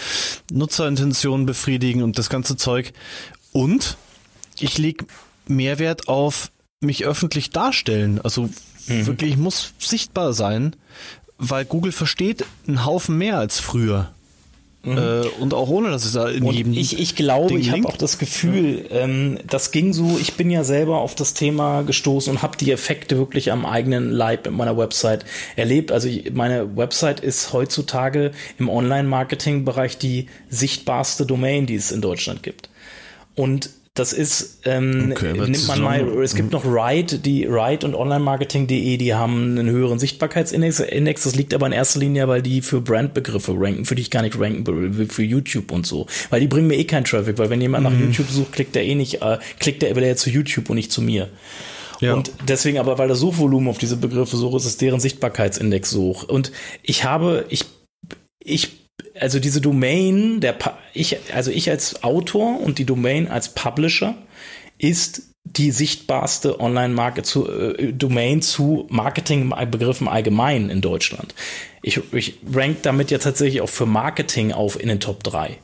Nutzerintentionen 0.52 1.46
befriedigen 1.46 2.04
und 2.04 2.18
das 2.18 2.30
ganze 2.30 2.56
Zeug. 2.56 2.94
Und 3.52 3.98
ich 4.60 4.78
lege 4.78 5.06
Mehrwert 5.48 6.08
auf 6.08 6.52
mich 6.80 7.06
öffentlich 7.06 7.50
darstellen. 7.50 8.20
Also 8.24 8.50
mhm. 8.88 9.06
wirklich, 9.08 9.38
muss 9.38 9.74
sichtbar 9.80 10.34
sein, 10.34 10.76
weil 11.38 11.66
Google 11.66 11.92
versteht 11.92 12.46
einen 12.68 12.86
Haufen 12.86 13.18
mehr 13.18 13.38
als 13.38 13.60
früher. 13.60 14.15
Mhm. 14.86 14.98
Äh, 14.98 15.28
und 15.40 15.54
auch 15.54 15.70
ohne, 15.70 15.90
dass 15.90 16.06
es 16.06 16.14
da 16.14 16.30
in 16.30 16.44
und 16.44 16.54
jedem. 16.54 16.74
Ich, 16.74 17.00
ich 17.00 17.16
glaube, 17.16 17.50
Ding 17.50 17.58
ich 17.60 17.72
habe 17.72 17.88
auch 17.88 17.98
das 17.98 18.20
Gefühl, 18.20 18.86
ja. 18.90 19.02
ähm, 19.02 19.40
das 19.48 19.72
ging 19.72 19.94
so, 19.94 20.18
ich 20.20 20.36
bin 20.36 20.52
ja 20.52 20.64
selber 20.64 21.00
auf 21.00 21.16
das 21.16 21.34
Thema 21.34 21.82
gestoßen 21.82 22.32
und 22.32 22.42
habe 22.44 22.56
die 22.58 22.72
Effekte 22.72 23.18
wirklich 23.18 23.52
am 23.52 23.66
eigenen 23.66 24.12
Leib 24.12 24.46
in 24.46 24.54
meiner 24.54 24.78
Website 24.78 25.26
erlebt. 25.56 25.92
Also 25.92 26.08
ich, 26.08 26.34
meine 26.34 26.78
Website 26.78 27.20
ist 27.20 27.52
heutzutage 27.52 28.32
im 28.60 28.70
Online-Marketing-Bereich 28.70 29.98
die 29.98 30.28
sichtbarste 30.50 31.26
Domain, 31.26 31.66
die 31.66 31.76
es 31.76 31.92
in 31.92 32.02
Deutschland 32.02 32.44
gibt. 32.44 32.70
Und 33.36 33.72
das 33.96 34.12
ist, 34.12 34.60
ähm, 34.66 35.14
okay, 35.16 35.32
nimmt 35.32 35.68
man 35.70 35.82
mal, 35.82 36.02
es 36.22 36.36
gibt 36.36 36.52
noch 36.52 36.66
Ride, 36.66 37.18
die 37.18 37.46
Ride 37.46 37.88
und 37.88 37.96
Online-Marketing.de, 37.96 38.98
die 38.98 39.14
haben 39.14 39.58
einen 39.58 39.70
höheren 39.70 40.00
Sichtbarkeitsindex. 40.00 40.82
Index, 40.82 41.24
das 41.24 41.36
liegt 41.36 41.54
aber 41.54 41.66
in 41.66 41.72
erster 41.72 42.00
Linie, 42.00 42.28
weil 42.28 42.42
die 42.42 42.62
für 42.62 42.82
Brandbegriffe 42.82 43.54
ranken, 43.56 43.86
für 43.86 43.96
die 43.96 44.02
ich 44.02 44.12
gar 44.12 44.22
nicht 44.22 44.38
ranken 44.38 44.68
will, 44.68 45.08
für 45.08 45.24
YouTube 45.24 45.72
und 45.72 45.88
so. 45.88 46.08
Weil 46.30 46.42
die 46.42 46.48
bringen 46.48 46.68
mir 46.68 46.76
eh 46.76 46.84
keinen 46.84 47.06
Traffic, 47.06 47.38
weil 47.38 47.50
wenn 47.50 47.62
jemand 47.62 47.86
mhm. 47.86 47.94
nach 47.94 47.98
YouTube 47.98 48.30
sucht, 48.30 48.52
klickt 48.52 48.76
er 48.76 48.84
eh 48.84 48.96
nicht, 48.96 49.22
äh, 49.22 49.38
klickt 49.62 49.82
er, 49.82 49.96
will 49.96 50.04
er 50.04 50.18
zu 50.18 50.30
YouTube 50.30 50.70
und 50.70 50.76
nicht 50.76 50.92
zu 50.92 51.02
mir. 51.02 51.30
Ja. 52.02 52.16
Und 52.16 52.34
deswegen 52.50 52.80
aber, 52.80 52.98
weil 52.98 53.08
das 53.08 53.20
Suchvolumen 53.20 53.70
auf 53.70 53.78
diese 53.78 53.96
Begriffe 53.96 54.36
so 54.36 54.50
hoch 54.50 54.58
ist, 54.58 54.66
ist 54.66 54.82
deren 54.82 55.00
Sichtbarkeitsindex 55.00 55.90
so 55.90 56.02
hoch. 56.02 56.24
Und 56.24 56.52
ich 56.84 57.06
habe, 57.06 57.46
ich, 57.48 57.64
ich 58.44 58.85
also 59.20 59.40
diese 59.40 59.62
Domain, 59.62 60.40
der 60.40 60.56
ich, 60.94 61.18
also 61.34 61.52
ich 61.52 61.70
als 61.70 62.04
Autor 62.04 62.60
und 62.62 62.78
die 62.80 62.86
Domain 62.86 63.28
als 63.28 63.50
Publisher 63.50 64.16
ist 64.78 65.24
die 65.44 65.72
sichtbarste 65.72 66.60
Online-Market 66.60 67.26
zu 67.26 67.48
äh, 67.50 67.94
Domain 67.94 68.42
zu 68.42 68.88
Marketing-Begriffen 68.90 70.08
allgemein 70.08 70.70
in 70.70 70.82
Deutschland. 70.82 71.36
Ich, 71.82 72.02
ich 72.14 72.40
rank 72.52 72.82
damit 72.82 73.12
ja 73.12 73.20
tatsächlich 73.20 73.62
auch 73.62 73.70
für 73.70 73.86
Marketing 73.86 74.52
auf 74.52 74.80
in 74.80 74.90
den 74.90 75.00
Top 75.00 75.24
3. 75.24 75.58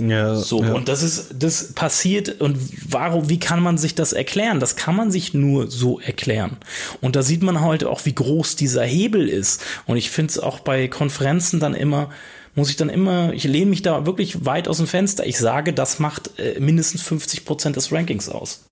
Ja, 0.00 0.36
so, 0.36 0.62
ja. 0.62 0.72
und 0.72 0.88
das 0.88 1.02
ist, 1.02 1.34
das 1.38 1.74
passiert, 1.74 2.40
und 2.40 2.56
warum, 2.90 3.28
wie 3.28 3.38
kann 3.38 3.62
man 3.62 3.76
sich 3.76 3.94
das 3.94 4.14
erklären? 4.14 4.58
Das 4.58 4.76
kann 4.76 4.96
man 4.96 5.10
sich 5.10 5.34
nur 5.34 5.70
so 5.70 6.00
erklären. 6.00 6.56
Und 7.02 7.14
da 7.14 7.22
sieht 7.22 7.42
man 7.42 7.60
heute 7.60 7.90
auch, 7.90 8.06
wie 8.06 8.14
groß 8.14 8.56
dieser 8.56 8.84
Hebel 8.84 9.28
ist. 9.28 9.62
Und 9.86 9.98
ich 9.98 10.10
finde 10.10 10.30
es 10.30 10.38
auch 10.38 10.60
bei 10.60 10.88
Konferenzen 10.88 11.60
dann 11.60 11.74
immer, 11.74 12.08
muss 12.54 12.70
ich 12.70 12.76
dann 12.76 12.88
immer, 12.88 13.32
ich 13.32 13.44
lehne 13.44 13.70
mich 13.70 13.82
da 13.82 14.06
wirklich 14.06 14.44
weit 14.44 14.68
aus 14.68 14.78
dem 14.78 14.86
Fenster. 14.86 15.26
Ich 15.26 15.38
sage, 15.38 15.72
das 15.72 15.98
macht 15.98 16.38
äh, 16.38 16.60
mindestens 16.60 17.02
50 17.02 17.44
Prozent 17.44 17.76
des 17.76 17.92
Rankings 17.92 18.28
aus 18.28 18.64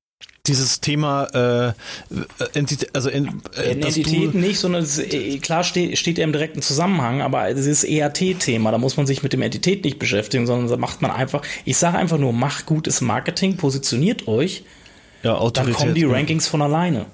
dieses 0.46 0.80
Thema 0.80 1.24
äh, 1.34 1.72
Entität, 2.54 2.94
also 2.94 3.08
in, 3.08 3.42
äh, 3.56 3.72
Entität 3.72 4.34
nicht, 4.34 4.58
sondern 4.58 4.82
es, 4.82 4.98
äh, 4.98 5.38
klar 5.38 5.64
steht, 5.64 5.98
steht 5.98 6.18
er 6.18 6.24
im 6.24 6.32
direkten 6.32 6.62
Zusammenhang, 6.62 7.20
aber 7.20 7.48
es 7.48 7.66
ist 7.66 7.84
EAT-Thema, 7.84 8.70
da 8.70 8.78
muss 8.78 8.96
man 8.96 9.06
sich 9.06 9.22
mit 9.22 9.32
dem 9.32 9.42
Entität 9.42 9.84
nicht 9.84 9.98
beschäftigen, 9.98 10.46
sondern 10.46 10.68
da 10.68 10.76
macht 10.76 11.02
man 11.02 11.10
einfach, 11.10 11.42
ich 11.64 11.76
sage 11.76 11.98
einfach 11.98 12.18
nur, 12.18 12.32
macht 12.32 12.66
gutes 12.66 13.00
Marketing, 13.00 13.56
positioniert 13.56 14.28
euch, 14.28 14.64
ja, 15.22 15.34
Autorität, 15.34 15.74
dann 15.74 15.80
kommen 15.80 15.94
die 15.94 16.04
Rankings 16.04 16.48
von 16.48 16.62
alleine. 16.62 17.06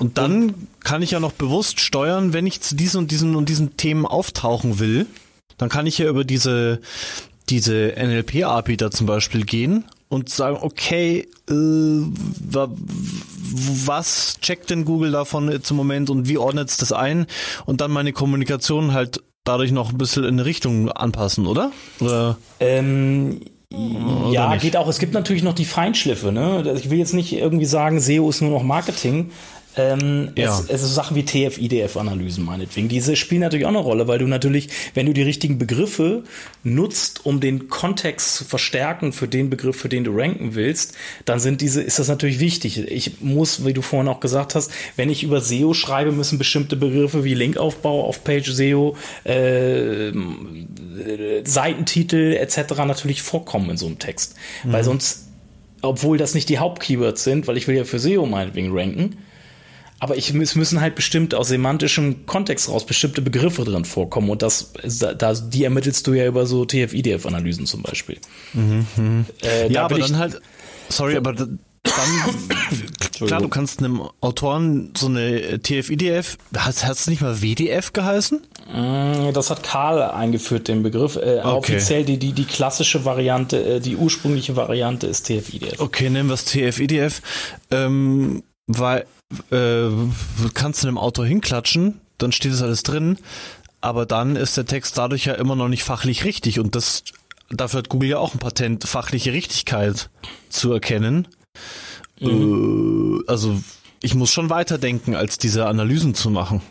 Und 0.00 0.18
dann 0.18 0.42
und, 0.42 0.54
kann 0.80 1.00
ich 1.00 1.12
ja 1.12 1.20
noch 1.20 1.32
bewusst 1.32 1.78
steuern, 1.80 2.32
wenn 2.32 2.46
ich 2.46 2.60
zu 2.60 2.74
diesen 2.74 2.98
und 2.98 3.10
diesen 3.12 3.36
und 3.36 3.48
diesen 3.48 3.76
Themen 3.76 4.04
auftauchen 4.04 4.80
will, 4.80 5.06
dann 5.60 5.68
kann 5.68 5.86
ich 5.86 5.98
ja 5.98 6.08
über 6.08 6.24
diese, 6.24 6.80
diese 7.50 7.92
NLP-API 7.96 8.76
da 8.78 8.90
zum 8.90 9.06
Beispiel 9.06 9.44
gehen 9.44 9.84
und 10.08 10.30
sagen, 10.30 10.56
okay, 10.60 11.28
äh, 11.48 11.52
was 13.84 14.38
checkt 14.40 14.70
denn 14.70 14.86
Google 14.86 15.12
davon 15.12 15.62
zum 15.62 15.76
Moment 15.76 16.08
und 16.08 16.28
wie 16.28 16.38
ordnet 16.38 16.70
es 16.70 16.78
das 16.78 16.92
ein? 16.92 17.26
Und 17.66 17.82
dann 17.82 17.90
meine 17.90 18.12
Kommunikation 18.12 18.94
halt 18.94 19.22
dadurch 19.44 19.70
noch 19.70 19.90
ein 19.90 19.98
bisschen 19.98 20.24
in 20.24 20.34
eine 20.34 20.46
Richtung 20.46 20.90
anpassen, 20.90 21.46
oder? 21.46 21.72
oder? 22.00 22.38
Ähm, 22.58 23.42
ja, 24.30 24.56
geht 24.56 24.76
auch. 24.76 24.88
Es 24.88 24.98
gibt 24.98 25.12
natürlich 25.12 25.42
noch 25.42 25.54
die 25.54 25.64
Feinschliffe. 25.64 26.32
Ne? 26.32 26.74
Ich 26.76 26.90
will 26.90 26.98
jetzt 26.98 27.14
nicht 27.14 27.32
irgendwie 27.34 27.66
sagen, 27.66 28.00
SEO 28.00 28.30
ist 28.30 28.40
nur 28.40 28.50
noch 28.50 28.62
Marketing, 28.62 29.30
ähm, 29.76 30.30
ja. 30.36 30.58
es, 30.58 30.68
es 30.68 30.82
ist 30.82 30.94
Sachen 30.94 31.16
wie 31.16 31.24
TF-IDF-Analysen 31.24 32.44
meinetwegen. 32.44 32.88
Diese 32.88 33.14
spielen 33.14 33.42
natürlich 33.42 33.66
auch 33.66 33.70
eine 33.70 33.78
Rolle, 33.78 34.08
weil 34.08 34.18
du 34.18 34.26
natürlich, 34.26 34.68
wenn 34.94 35.06
du 35.06 35.12
die 35.12 35.22
richtigen 35.22 35.58
Begriffe 35.58 36.24
nutzt, 36.64 37.24
um 37.24 37.40
den 37.40 37.68
Kontext 37.68 38.34
zu 38.34 38.44
verstärken 38.44 39.12
für 39.12 39.28
den 39.28 39.48
Begriff, 39.48 39.76
für 39.76 39.88
den 39.88 40.02
du 40.04 40.10
ranken 40.12 40.54
willst, 40.54 40.94
dann 41.24 41.38
sind 41.38 41.60
diese, 41.60 41.82
ist 41.82 41.98
das 42.00 42.08
natürlich 42.08 42.40
wichtig. 42.40 42.78
Ich 42.90 43.20
muss, 43.20 43.64
wie 43.64 43.72
du 43.72 43.82
vorhin 43.82 44.08
auch 44.08 44.20
gesagt 44.20 44.56
hast, 44.56 44.72
wenn 44.96 45.08
ich 45.08 45.22
über 45.22 45.40
SEO 45.40 45.72
schreibe, 45.72 46.10
müssen 46.10 46.38
bestimmte 46.38 46.76
Begriffe 46.76 47.22
wie 47.22 47.34
Linkaufbau 47.34 48.04
auf 48.04 48.24
Page 48.24 48.50
SEO, 48.50 48.96
äh, 49.24 50.12
Seitentitel 51.44 52.36
etc. 52.38 52.74
natürlich 52.78 53.22
vorkommen 53.22 53.70
in 53.70 53.76
so 53.76 53.86
einem 53.86 54.00
Text. 54.00 54.34
Mhm. 54.64 54.72
Weil 54.72 54.84
sonst, 54.84 55.28
obwohl 55.80 56.18
das 56.18 56.34
nicht 56.34 56.48
die 56.48 56.58
Hauptkeywords 56.58 57.22
sind, 57.22 57.46
weil 57.46 57.56
ich 57.56 57.68
will 57.68 57.76
ja 57.76 57.84
für 57.84 58.00
SEO 58.00 58.26
meinetwegen 58.26 58.76
ranken, 58.76 59.16
aber 60.00 60.16
ich, 60.16 60.34
es 60.34 60.54
müssen 60.54 60.80
halt 60.80 60.94
bestimmt 60.94 61.34
aus 61.34 61.48
semantischem 61.48 62.24
Kontext 62.24 62.70
raus 62.70 62.86
bestimmte 62.86 63.20
Begriffe 63.20 63.64
drin 63.64 63.84
vorkommen 63.84 64.30
und 64.30 64.40
das, 64.42 64.72
da, 65.16 65.34
die 65.34 65.62
ermittelst 65.62 66.06
du 66.06 66.14
ja 66.14 66.26
über 66.26 66.46
so 66.46 66.64
TF-IDF-Analysen 66.64 67.66
zum 67.66 67.82
Beispiel. 67.82 68.18
Mhm. 68.54 69.26
Äh, 69.44 69.70
ja, 69.70 69.84
aber 69.84 69.98
dann 69.98 70.16
halt, 70.16 70.40
sorry, 70.88 71.16
aber 71.16 71.34
dann, 71.34 71.58
klar, 73.26 73.40
du 73.42 73.48
kannst 73.48 73.80
einem 73.80 74.02
Autoren 74.22 74.92
so 74.96 75.06
eine 75.06 75.60
TF-IDF, 75.60 76.38
hat 76.56 76.82
es 76.82 77.06
nicht 77.06 77.20
mal 77.20 77.42
WDF 77.42 77.92
geheißen? 77.92 78.40
Mm, 78.72 79.32
das 79.34 79.50
hat 79.50 79.62
Karl 79.62 80.02
eingeführt, 80.02 80.68
den 80.68 80.82
Begriff. 80.82 81.16
Äh, 81.16 81.40
okay. 81.40 81.44
Offiziell 81.44 82.04
die, 82.04 82.18
die, 82.18 82.32
die 82.32 82.44
klassische 82.44 83.04
Variante, 83.04 83.76
äh, 83.76 83.80
die 83.80 83.96
ursprüngliche 83.96 84.56
Variante 84.56 85.06
ist 85.06 85.26
TF-IDF. 85.26 85.78
Okay, 85.78 86.08
nehmen 86.08 86.30
wir 86.30 86.34
es 86.34 86.46
TF-IDF. 86.46 87.20
Ähm, 87.70 88.42
weil 88.78 89.06
äh, 89.50 89.88
kannst 90.54 90.82
du 90.82 90.86
in 90.86 90.90
einem 90.90 90.98
Auto 90.98 91.24
hinklatschen, 91.24 92.00
dann 92.18 92.32
steht 92.32 92.52
es 92.52 92.62
alles 92.62 92.82
drin, 92.82 93.18
aber 93.80 94.06
dann 94.06 94.36
ist 94.36 94.56
der 94.56 94.66
Text 94.66 94.98
dadurch 94.98 95.24
ja 95.24 95.34
immer 95.34 95.56
noch 95.56 95.68
nicht 95.68 95.84
fachlich 95.84 96.24
richtig 96.24 96.58
und 96.60 96.74
das 96.74 97.04
dafür 97.50 97.78
hat 97.78 97.88
Google 97.88 98.10
ja 98.10 98.18
auch 98.18 98.34
ein 98.34 98.38
Patent, 98.38 98.84
fachliche 98.84 99.32
Richtigkeit 99.32 100.10
zu 100.48 100.72
erkennen. 100.72 101.28
Mhm. 102.20 103.24
Äh, 103.26 103.30
also 103.30 103.60
ich 104.02 104.14
muss 104.14 104.30
schon 104.30 104.50
weiterdenken, 104.50 105.14
als 105.14 105.38
diese 105.38 105.66
Analysen 105.66 106.14
zu 106.14 106.30
machen. 106.30 106.62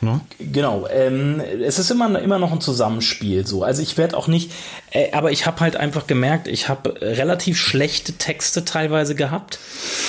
Ne? 0.00 0.20
Genau. 0.38 0.86
Ähm, 0.88 1.40
es 1.40 1.78
ist 1.78 1.90
immer, 1.90 2.20
immer 2.20 2.38
noch 2.38 2.52
ein 2.52 2.60
Zusammenspiel 2.60 3.46
so. 3.46 3.62
Also 3.62 3.82
ich 3.82 3.96
werde 3.96 4.16
auch 4.16 4.28
nicht, 4.28 4.52
äh, 4.90 5.12
aber 5.12 5.32
ich 5.32 5.46
habe 5.46 5.60
halt 5.60 5.76
einfach 5.76 6.06
gemerkt, 6.06 6.46
ich 6.48 6.68
habe 6.68 7.00
relativ 7.00 7.58
schlechte 7.58 8.12
Texte 8.12 8.64
teilweise 8.64 9.14
gehabt, 9.14 9.58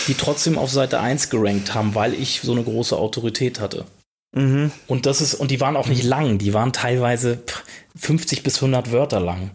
die 0.07 0.13
trotzdem 0.13 0.57
auf 0.57 0.72
Seite 0.72 0.99
1 0.99 1.30
gerankt 1.30 1.74
haben, 1.74 1.95
weil 1.95 2.13
ich 2.13 2.41
so 2.41 2.51
eine 2.51 2.63
große 2.63 2.95
Autorität 2.95 3.59
hatte. 3.59 3.86
Mhm. 4.34 4.72
Und 4.88 5.05
das 5.05 5.22
ist, 5.22 5.34
und 5.34 5.49
die 5.49 5.59
waren 5.59 5.76
auch 5.76 5.88
nicht 5.88 6.03
lang, 6.03 6.38
die 6.38 6.53
waren 6.53 6.74
teilweise 6.74 7.39
50 7.95 8.43
bis 8.43 8.57
100 8.57 8.91
Wörter 8.91 9.20
lang. 9.20 9.51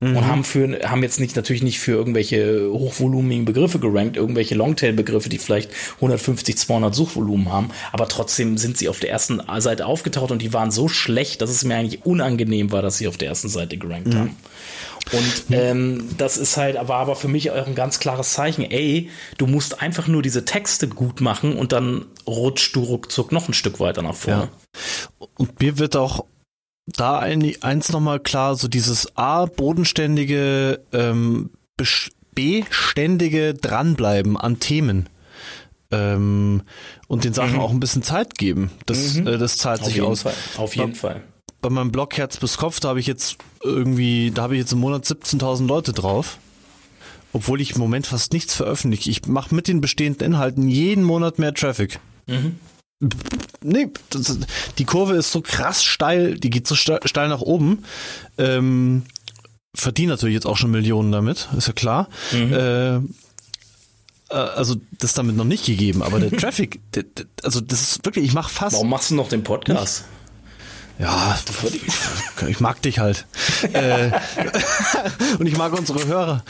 Mhm. 0.00 0.16
Und 0.16 0.26
haben 0.28 0.44
für, 0.44 0.78
haben 0.88 1.02
jetzt 1.02 1.18
nicht, 1.18 1.34
natürlich 1.34 1.64
nicht 1.64 1.80
für 1.80 1.92
irgendwelche 1.92 2.70
hochvolumigen 2.70 3.44
Begriffe 3.44 3.80
gerankt, 3.80 4.16
irgendwelche 4.16 4.54
Longtail-Begriffe, 4.54 5.28
die 5.28 5.38
vielleicht 5.38 5.72
150, 5.96 6.56
200 6.56 6.94
Suchvolumen 6.94 7.50
haben, 7.50 7.70
aber 7.90 8.06
trotzdem 8.06 8.58
sind 8.58 8.78
sie 8.78 8.88
auf 8.88 9.00
der 9.00 9.10
ersten 9.10 9.42
Seite 9.58 9.86
aufgetaucht 9.86 10.30
und 10.30 10.40
die 10.40 10.52
waren 10.52 10.70
so 10.70 10.86
schlecht, 10.86 11.42
dass 11.42 11.50
es 11.50 11.64
mir 11.64 11.74
eigentlich 11.74 12.06
unangenehm 12.06 12.70
war, 12.70 12.80
dass 12.80 12.98
sie 12.98 13.08
auf 13.08 13.16
der 13.16 13.28
ersten 13.28 13.48
Seite 13.48 13.76
gerankt 13.76 14.08
mhm. 14.08 14.18
haben. 14.18 14.36
Und 15.12 15.56
ähm, 15.56 16.08
das 16.16 16.36
ist 16.36 16.56
halt, 16.56 16.76
aber, 16.76 16.96
aber 16.96 17.16
für 17.16 17.28
mich 17.28 17.50
auch 17.50 17.66
ein 17.66 17.74
ganz 17.74 17.98
klares 17.98 18.32
Zeichen, 18.34 18.62
ey, 18.62 19.10
du 19.36 19.46
musst 19.46 19.82
einfach 19.82 20.06
nur 20.06 20.22
diese 20.22 20.44
Texte 20.44 20.86
gut 20.86 21.20
machen 21.20 21.56
und 21.56 21.72
dann 21.72 22.04
rutschst 22.26 22.76
du 22.76 22.82
ruckzuck 22.84 23.32
noch 23.32 23.48
ein 23.48 23.54
Stück 23.54 23.80
weiter 23.80 24.02
nach 24.02 24.14
vorne. 24.14 24.50
Ja. 25.20 25.26
Und 25.36 25.60
mir 25.60 25.78
wird 25.78 25.96
auch 25.96 26.24
da 26.96 27.18
ein, 27.18 27.52
eins 27.62 27.92
nochmal 27.92 28.20
klar, 28.20 28.56
so 28.56 28.68
dieses 28.68 29.16
A, 29.16 29.46
bodenständige, 29.46 30.80
ähm, 30.92 31.50
beständige 32.34 33.54
Dranbleiben 33.54 34.36
an 34.36 34.60
Themen. 34.60 35.08
Ähm, 35.90 36.62
und 37.06 37.24
den 37.24 37.32
Sachen 37.32 37.54
mhm. 37.54 37.60
auch 37.60 37.70
ein 37.70 37.80
bisschen 37.80 38.02
Zeit 38.02 38.36
geben. 38.36 38.70
Das, 38.86 39.14
mhm. 39.14 39.26
äh, 39.26 39.38
das 39.38 39.56
zahlt 39.56 39.80
Auf 39.80 39.86
sich 39.86 40.02
aus. 40.02 40.22
Fall. 40.22 40.34
Auf 40.56 40.76
jeden 40.76 40.92
bei, 40.92 40.98
Fall. 40.98 41.22
Bei 41.60 41.70
meinem 41.70 41.90
Blog 41.90 42.16
Herz 42.16 42.36
bis 42.36 42.58
Kopf, 42.58 42.80
da 42.80 42.88
habe 42.88 43.00
ich 43.00 43.06
jetzt 43.06 43.38
irgendwie, 43.62 44.30
da 44.30 44.42
habe 44.42 44.54
ich 44.54 44.60
jetzt 44.60 44.72
im 44.72 44.80
Monat 44.80 45.04
17.000 45.04 45.66
Leute 45.66 45.92
drauf. 45.92 46.38
Obwohl 47.32 47.60
ich 47.60 47.72
im 47.72 47.78
Moment 47.78 48.06
fast 48.06 48.32
nichts 48.32 48.54
veröffentliche. 48.54 49.10
Ich 49.10 49.26
mache 49.26 49.54
mit 49.54 49.68
den 49.68 49.80
bestehenden 49.80 50.26
Inhalten 50.26 50.66
jeden 50.66 51.04
Monat 51.04 51.38
mehr 51.38 51.52
Traffic. 51.52 52.00
Mhm. 52.26 52.58
Nee, 53.62 53.90
das, 54.10 54.38
die 54.78 54.84
Kurve 54.84 55.14
ist 55.14 55.30
so 55.30 55.40
krass 55.40 55.84
steil, 55.84 56.38
die 56.38 56.50
geht 56.50 56.66
so 56.66 56.74
steil 56.74 57.28
nach 57.28 57.40
oben. 57.40 57.84
Ähm, 58.38 59.04
verdiene 59.74 60.12
natürlich 60.12 60.34
jetzt 60.34 60.46
auch 60.46 60.56
schon 60.56 60.70
Millionen 60.70 61.12
damit, 61.12 61.48
ist 61.56 61.68
ja 61.68 61.72
klar. 61.72 62.08
Mhm. 62.32 62.52
Äh, 62.52 62.96
äh 62.96 63.00
also 64.30 64.76
das 64.98 65.10
ist 65.10 65.18
damit 65.18 65.36
noch 65.36 65.44
nicht 65.44 65.66
gegeben, 65.66 66.02
aber 66.02 66.18
der 66.18 66.30
Traffic, 66.36 66.80
der, 66.92 67.04
der, 67.04 67.26
also 67.44 67.60
das 67.60 67.82
ist 67.82 68.04
wirklich, 68.04 68.24
ich 68.24 68.34
mache 68.34 68.50
fast. 68.52 68.74
Warum 68.74 68.90
machst 68.90 69.10
du 69.10 69.14
noch 69.14 69.28
den 69.28 69.44
Podcast? 69.44 70.04
Ja, 70.98 71.38
ich 72.48 72.58
mag 72.58 72.82
dich 72.82 72.98
halt. 72.98 73.26
äh, 73.72 74.10
und 75.38 75.46
ich 75.46 75.56
mag 75.56 75.72
unsere 75.72 76.04
Hörer 76.04 76.42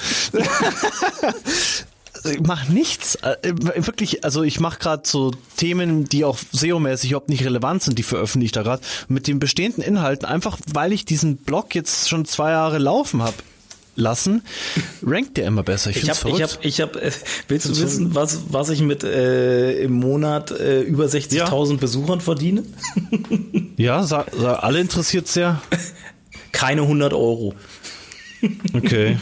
ich 2.25 2.41
mache 2.41 2.73
nichts. 2.73 3.17
Äh, 3.17 3.37
wirklich, 3.77 4.25
also 4.25 4.43
ich 4.43 4.61
mache 4.61 4.79
gerade 4.79 5.03
so 5.07 5.33
Themen, 5.57 6.05
die 6.05 6.25
auch 6.25 6.39
SEO-mäßig 6.39 7.11
überhaupt 7.11 7.29
nicht 7.29 7.45
relevant 7.45 7.83
sind, 7.83 7.99
die 7.99 8.03
veröffentliche 8.03 8.49
ich 8.49 8.53
da 8.53 8.63
gerade. 8.63 8.83
Mit 9.09 9.27
den 9.27 9.39
bestehenden 9.39 9.83
Inhalten, 9.83 10.27
einfach 10.27 10.59
weil 10.73 10.93
ich 10.93 11.05
diesen 11.05 11.37
Blog 11.37 11.75
jetzt 11.75 12.09
schon 12.09 12.25
zwei 12.25 12.51
Jahre 12.51 12.79
laufen 12.79 13.23
habe 13.23 13.37
lassen, 13.99 14.43
rankt 15.03 15.37
der 15.37 15.47
immer 15.47 15.63
besser. 15.63 15.91
Ich, 15.91 16.03
ich 16.03 16.11
habe, 16.11 16.31
ich 16.31 16.43
habe, 16.43 16.53
ich 16.63 16.81
habe. 16.81 17.03
Äh, 17.03 17.11
willst 17.49 17.69
du 17.69 17.77
wissen, 17.77 18.15
was 18.15 18.41
was 18.51 18.71
ich 18.71 18.81
mit 18.81 19.05
äh, 19.05 19.83
im 19.83 19.93
Monat 19.93 20.51
äh, 20.53 20.81
über 20.81 21.07
60.000 21.07 21.71
ja. 21.71 21.77
Besuchern 21.77 22.21
verdiene? 22.21 22.63
ja, 23.77 24.03
sag, 24.05 24.29
sag, 24.37 24.63
alle 24.63 24.81
interessiert 24.81 25.29
sehr. 25.29 25.61
Keine 26.53 26.83
100 26.83 27.13
Euro. 27.13 27.55
Okay. 28.73 29.17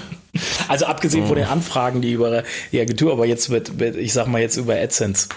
Also 0.68 0.86
abgesehen 0.86 1.24
oh. 1.24 1.28
von 1.28 1.36
den 1.36 1.46
Anfragen, 1.46 2.02
die 2.02 2.12
über 2.12 2.42
die 2.72 2.80
Agentur, 2.80 3.12
aber 3.12 3.26
jetzt 3.26 3.48
mit, 3.48 3.78
mit, 3.78 3.96
ich 3.96 4.12
sag 4.12 4.26
mal 4.26 4.40
jetzt 4.40 4.56
über 4.56 4.74
AdSense. 4.74 5.28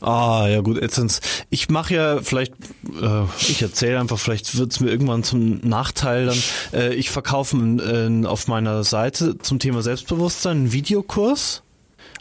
Ah, 0.00 0.48
ja 0.48 0.60
gut, 0.60 0.82
AdSense. 0.82 1.20
Ich 1.50 1.68
mache 1.68 1.94
ja 1.94 2.20
vielleicht, 2.22 2.52
äh, 3.00 3.24
ich 3.38 3.62
erzähle 3.62 4.00
einfach, 4.00 4.18
vielleicht 4.18 4.58
wird 4.58 4.72
es 4.72 4.80
mir 4.80 4.90
irgendwann 4.90 5.22
zum 5.22 5.60
Nachteil 5.60 6.26
dann. 6.26 6.42
Äh, 6.72 6.94
ich 6.94 7.10
verkaufe 7.10 7.56
äh, 7.56 8.26
auf 8.26 8.48
meiner 8.48 8.82
Seite 8.82 9.38
zum 9.38 9.58
Thema 9.58 9.82
Selbstbewusstsein 9.82 10.56
einen 10.56 10.72
Videokurs. 10.72 11.62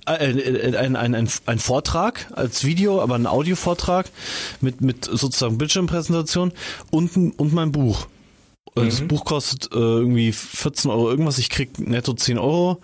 Äh, 0.07 0.31
äh, 0.31 0.77
ein, 0.77 0.95
ein, 0.95 1.15
ein, 1.15 1.29
ein 1.45 1.59
Vortrag 1.59 2.27
als 2.33 2.63
Video, 2.63 3.01
aber 3.01 3.15
ein 3.15 3.27
Audiovortrag 3.27 4.07
mit, 4.59 4.81
mit 4.81 5.05
sozusagen 5.05 5.57
Bildschirmpräsentation 5.57 6.51
und, 6.91 7.15
und 7.15 7.53
mein 7.53 7.71
Buch. 7.71 8.07
Mhm. 8.75 8.85
Das 8.85 9.01
Buch 9.01 9.25
kostet 9.25 9.71
äh, 9.73 9.77
irgendwie 9.77 10.31
14 10.31 10.91
Euro 10.91 11.09
irgendwas, 11.09 11.37
ich 11.37 11.49
krieg 11.49 11.79
netto 11.79 12.13
10 12.13 12.37
Euro 12.37 12.79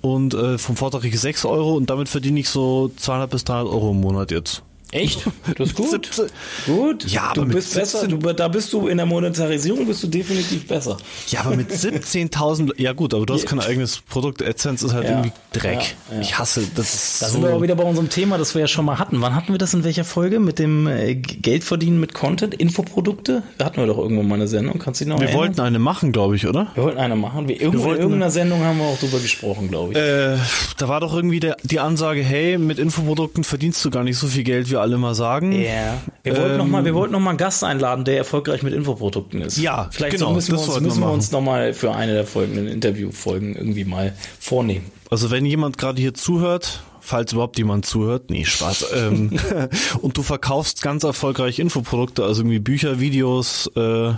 und 0.00 0.34
äh, 0.34 0.58
vom 0.58 0.76
Vortrag 0.76 1.02
kriege 1.02 1.14
ich 1.14 1.20
6 1.20 1.44
Euro 1.44 1.74
und 1.74 1.90
damit 1.90 2.08
verdiene 2.08 2.40
ich 2.40 2.48
so 2.48 2.90
200 2.96 3.30
bis 3.30 3.44
300 3.44 3.72
Euro 3.72 3.90
im 3.90 4.00
Monat 4.00 4.30
jetzt. 4.30 4.62
Echt? 4.92 5.26
Das 5.58 5.68
ist 5.70 5.74
gut. 5.74 5.90
17. 5.90 6.26
Gut. 6.66 7.06
Ja, 7.08 7.32
du 7.34 7.42
aber 7.42 7.54
bist 7.54 7.74
besser. 7.74 8.06
Du, 8.06 8.16
da 8.18 8.48
bist 8.48 8.72
du 8.72 8.86
in 8.86 8.96
der 8.98 9.06
Monetarisierung 9.06 9.86
bist 9.86 10.02
du 10.02 10.06
definitiv 10.06 10.66
besser. 10.68 10.96
Ja, 11.28 11.40
aber 11.40 11.56
mit 11.56 11.70
17.000. 11.72 12.80
Ja 12.80 12.92
gut, 12.92 13.12
aber 13.12 13.26
du 13.26 13.34
hast 13.34 13.46
kein 13.46 13.60
eigenes 13.60 13.98
Produkt. 14.00 14.42
AdSense 14.42 14.86
ist 14.86 14.92
halt 14.92 15.04
ja, 15.04 15.10
irgendwie 15.10 15.32
Dreck. 15.52 15.96
Ja, 16.10 16.16
ja. 16.16 16.20
Ich 16.20 16.38
hasse 16.38 16.62
das. 16.74 17.18
Da 17.18 17.26
so 17.26 17.32
sind 17.32 17.42
wir 17.42 17.54
auch 17.54 17.62
wieder 17.62 17.74
bei 17.74 17.82
unserem 17.84 18.08
Thema, 18.10 18.38
das 18.38 18.54
wir 18.54 18.60
ja 18.60 18.68
schon 18.68 18.84
mal 18.84 18.98
hatten. 18.98 19.20
Wann 19.20 19.34
hatten 19.34 19.52
wir 19.52 19.58
das 19.58 19.74
in 19.74 19.82
welcher 19.84 20.04
Folge 20.04 20.38
mit 20.40 20.58
dem 20.58 20.86
äh, 20.86 21.14
Geldverdienen 21.16 21.98
mit 21.98 22.14
Content, 22.14 22.54
Infoprodukte? 22.54 23.42
Da 23.58 23.64
hatten 23.66 23.78
wir 23.78 23.86
doch 23.86 23.98
irgendwann 23.98 24.28
mal 24.28 24.36
eine 24.36 24.48
Sendung. 24.48 24.78
Kannst 24.78 25.00
du 25.00 25.04
dich 25.04 25.12
noch 25.12 25.18
Wir 25.18 25.26
erinnern? 25.28 25.40
wollten 25.40 25.60
eine 25.60 25.78
machen, 25.78 26.12
glaube 26.12 26.36
ich, 26.36 26.46
oder? 26.46 26.68
Wir 26.74 26.84
wollten 26.84 26.98
eine 26.98 27.16
machen. 27.16 27.48
Wir, 27.48 27.60
irgendwo, 27.60 27.86
wir 27.86 27.94
in 27.96 28.02
irgendeiner 28.02 28.30
Sendung 28.30 28.62
haben 28.62 28.78
wir 28.78 28.84
auch 28.86 28.98
drüber 28.98 29.18
gesprochen, 29.18 29.68
glaube 29.68 29.92
ich. 29.92 29.98
Äh, 29.98 30.36
da 30.78 30.88
war 30.88 31.00
doch 31.00 31.14
irgendwie 31.14 31.40
der, 31.40 31.56
die 31.64 31.80
Ansage, 31.80 32.22
hey, 32.22 32.56
mit 32.56 32.78
Infoprodukten 32.78 33.42
verdienst 33.44 33.84
du 33.84 33.90
gar 33.90 34.04
nicht 34.04 34.16
so 34.18 34.26
viel 34.28 34.44
Geld, 34.44 34.70
wie 34.70 34.76
alle 34.86 34.98
mal 34.98 35.14
sagen. 35.14 35.52
Ja. 35.52 36.00
Wir 36.22 36.36
wollten 36.36 36.52
ähm, 36.52 36.58
noch 36.58 36.66
mal, 36.66 36.84
wir 36.84 36.94
wollten 36.94 37.12
noch 37.12 37.20
mal 37.20 37.30
einen 37.30 37.38
Gast 37.38 37.64
einladen, 37.64 38.04
der 38.04 38.18
erfolgreich 38.18 38.62
mit 38.62 38.72
Infoprodukten 38.72 39.42
ist. 39.42 39.58
Ja, 39.58 39.88
vielleicht 39.90 40.16
genau, 40.16 40.28
so 40.28 40.34
müssen, 40.34 40.52
wir 40.52 40.58
uns, 40.58 40.80
müssen 40.80 41.00
wir 41.00 41.10
uns 41.10 41.32
noch 41.32 41.40
mal 41.40 41.74
für 41.74 41.94
eine 41.94 42.14
der 42.14 42.26
folgenden 42.26 42.68
Interviewfolgen 42.68 43.56
irgendwie 43.56 43.84
mal 43.84 44.14
vornehmen. 44.38 44.86
Also 45.10 45.30
wenn 45.30 45.44
jemand 45.44 45.78
gerade 45.78 46.00
hier 46.00 46.14
zuhört, 46.14 46.82
falls 47.06 47.32
überhaupt 47.32 47.56
jemand 47.56 47.86
zuhört. 47.86 48.30
Nee, 48.30 48.44
Spaß. 48.44 48.86
ähm, 48.94 49.38
und 50.00 50.16
du 50.16 50.22
verkaufst 50.22 50.82
ganz 50.82 51.04
erfolgreich 51.04 51.60
Infoprodukte, 51.60 52.24
also 52.24 52.42
irgendwie 52.42 52.58
Bücher, 52.58 52.98
Videos, 52.98 53.70
äh, 53.76 54.12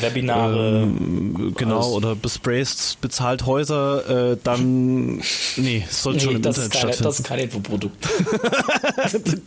Webinare. 0.00 0.82
Ähm, 0.82 1.54
genau, 1.56 1.76
alles. 1.76 1.86
oder 1.86 2.14
besprayst, 2.14 3.00
bezahlt 3.00 3.46
Häuser, 3.46 4.32
äh, 4.32 4.36
dann, 4.44 5.22
nee, 5.56 5.84
es 5.88 6.02
sollte 6.02 6.18
nee, 6.18 6.24
schon 6.24 6.36
im 6.36 6.42
das 6.42 6.58
Internet 6.58 6.74
ist 6.74 6.80
keine, 6.80 6.92
stattfinden. 6.92 7.04
Das 7.04 7.18
ist 7.18 7.26
kein 7.26 7.38
Infoprodukt. 7.38 8.08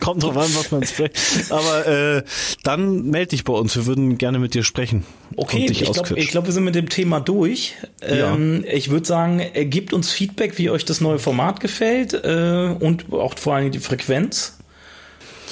Kommt 0.00 0.22
drauf 0.24 0.36
an, 0.36 0.50
was 0.54 0.70
man 0.72 0.84
sprayt. 0.84 1.12
Aber 1.50 1.86
äh, 1.86 2.22
dann 2.64 3.04
melde 3.10 3.28
dich 3.30 3.44
bei 3.44 3.52
uns, 3.52 3.76
wir 3.76 3.86
würden 3.86 4.18
gerne 4.18 4.40
mit 4.40 4.54
dir 4.54 4.64
sprechen. 4.64 5.04
Okay, 5.36 5.66
ich 5.70 5.84
glaube, 5.84 6.14
glaub, 6.14 6.46
wir 6.46 6.52
sind 6.52 6.64
mit 6.64 6.74
dem 6.74 6.88
Thema 6.88 7.20
durch. 7.20 7.74
Ähm, 8.00 8.64
ja. 8.66 8.72
Ich 8.72 8.90
würde 8.90 9.06
sagen, 9.06 9.40
gebt 9.54 9.92
uns 9.92 10.10
Feedback, 10.10 10.58
wie 10.58 10.70
euch 10.70 10.84
das 10.84 11.00
neue 11.00 11.18
Format 11.18 11.60
gefällt. 11.60 12.14
Äh, 12.14 12.55
und 12.80 13.12
auch 13.12 13.38
vor 13.38 13.54
allem 13.54 13.70
die 13.70 13.78
Frequenz. 13.78 14.58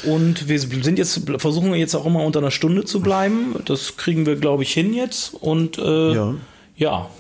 Und 0.05 0.49
wir 0.49 0.59
sind 0.59 0.99
jetzt, 0.99 1.23
versuchen 1.39 1.73
jetzt 1.75 1.95
auch 1.95 2.05
immer 2.07 2.25
unter 2.25 2.41
einer 2.41 2.51
Stunde 2.51 2.85
zu 2.85 3.01
bleiben. 3.01 3.55
Das 3.65 3.97
kriegen 3.97 4.27
wir, 4.27 4.37
glaube 4.37 4.63
ich, 4.63 4.73
hin 4.73 4.93
jetzt. 4.93 5.35
Und 5.35 5.79
äh, 5.79 6.15
ja. 6.15 6.35
ja. 6.77 7.11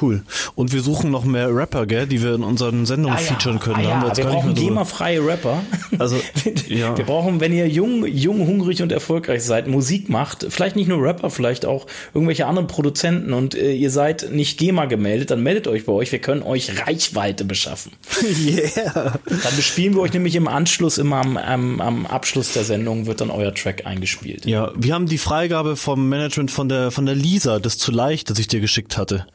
Cool. 0.00 0.22
Und 0.54 0.72
wir 0.72 0.80
suchen 0.80 1.10
noch 1.10 1.24
mehr 1.24 1.54
Rapper, 1.54 1.86
gell, 1.86 2.06
die 2.06 2.22
wir 2.22 2.34
in 2.34 2.42
unseren 2.42 2.86
Sendungen 2.86 3.16
ah, 3.16 3.20
ja. 3.20 3.26
featuren 3.26 3.60
können. 3.60 3.76
Ah, 3.76 3.82
ja. 3.82 4.02
wir, 4.02 4.16
wir 4.16 4.24
brauchen 4.24 4.54
GEMA-freie 4.54 5.24
Rapper. 5.24 5.62
Also, 5.98 6.16
ja. 6.68 6.96
Wir 6.96 7.04
brauchen, 7.04 7.40
wenn 7.40 7.52
ihr 7.52 7.68
jung, 7.68 8.06
jung, 8.06 8.46
hungrig 8.46 8.82
und 8.82 8.90
erfolgreich 8.90 9.44
seid, 9.44 9.68
Musik 9.68 10.08
macht, 10.08 10.46
vielleicht 10.48 10.76
nicht 10.76 10.88
nur 10.88 11.02
Rapper, 11.02 11.30
vielleicht 11.30 11.64
auch 11.66 11.86
irgendwelche 12.12 12.46
anderen 12.46 12.66
Produzenten 12.66 13.32
und 13.32 13.54
äh, 13.54 13.72
ihr 13.72 13.90
seid 13.90 14.30
nicht 14.32 14.58
GEMA 14.58 14.86
gemeldet, 14.86 15.30
dann 15.30 15.42
meldet 15.42 15.68
euch 15.68 15.86
bei 15.86 15.92
euch. 15.92 16.10
Wir 16.10 16.18
können 16.18 16.42
euch 16.42 16.86
Reichweite 16.86 17.44
beschaffen. 17.44 17.92
Yeah. 18.44 19.18
Dann 19.26 19.56
bespielen 19.56 19.94
wir 19.94 20.00
euch 20.00 20.12
nämlich 20.12 20.34
im 20.34 20.48
Anschluss, 20.48 20.98
immer 20.98 21.18
am, 21.18 21.36
am, 21.36 21.80
am 21.80 22.06
Abschluss 22.06 22.52
der 22.52 22.64
Sendung 22.64 23.06
wird 23.06 23.20
dann 23.20 23.30
euer 23.30 23.54
Track 23.54 23.86
eingespielt. 23.86 24.44
Ja, 24.44 24.72
wir 24.76 24.92
haben 24.92 25.06
die 25.06 25.18
Freigabe 25.18 25.76
vom 25.76 26.08
Management 26.08 26.50
von 26.50 26.68
der, 26.68 26.90
von 26.90 27.06
der 27.06 27.14
Lisa, 27.14 27.58
das 27.58 27.78
zu 27.78 27.92
leicht, 27.92 28.30
das 28.30 28.38
ich 28.38 28.48
dir 28.48 28.60
geschickt 28.60 28.96
hatte. 28.96 29.26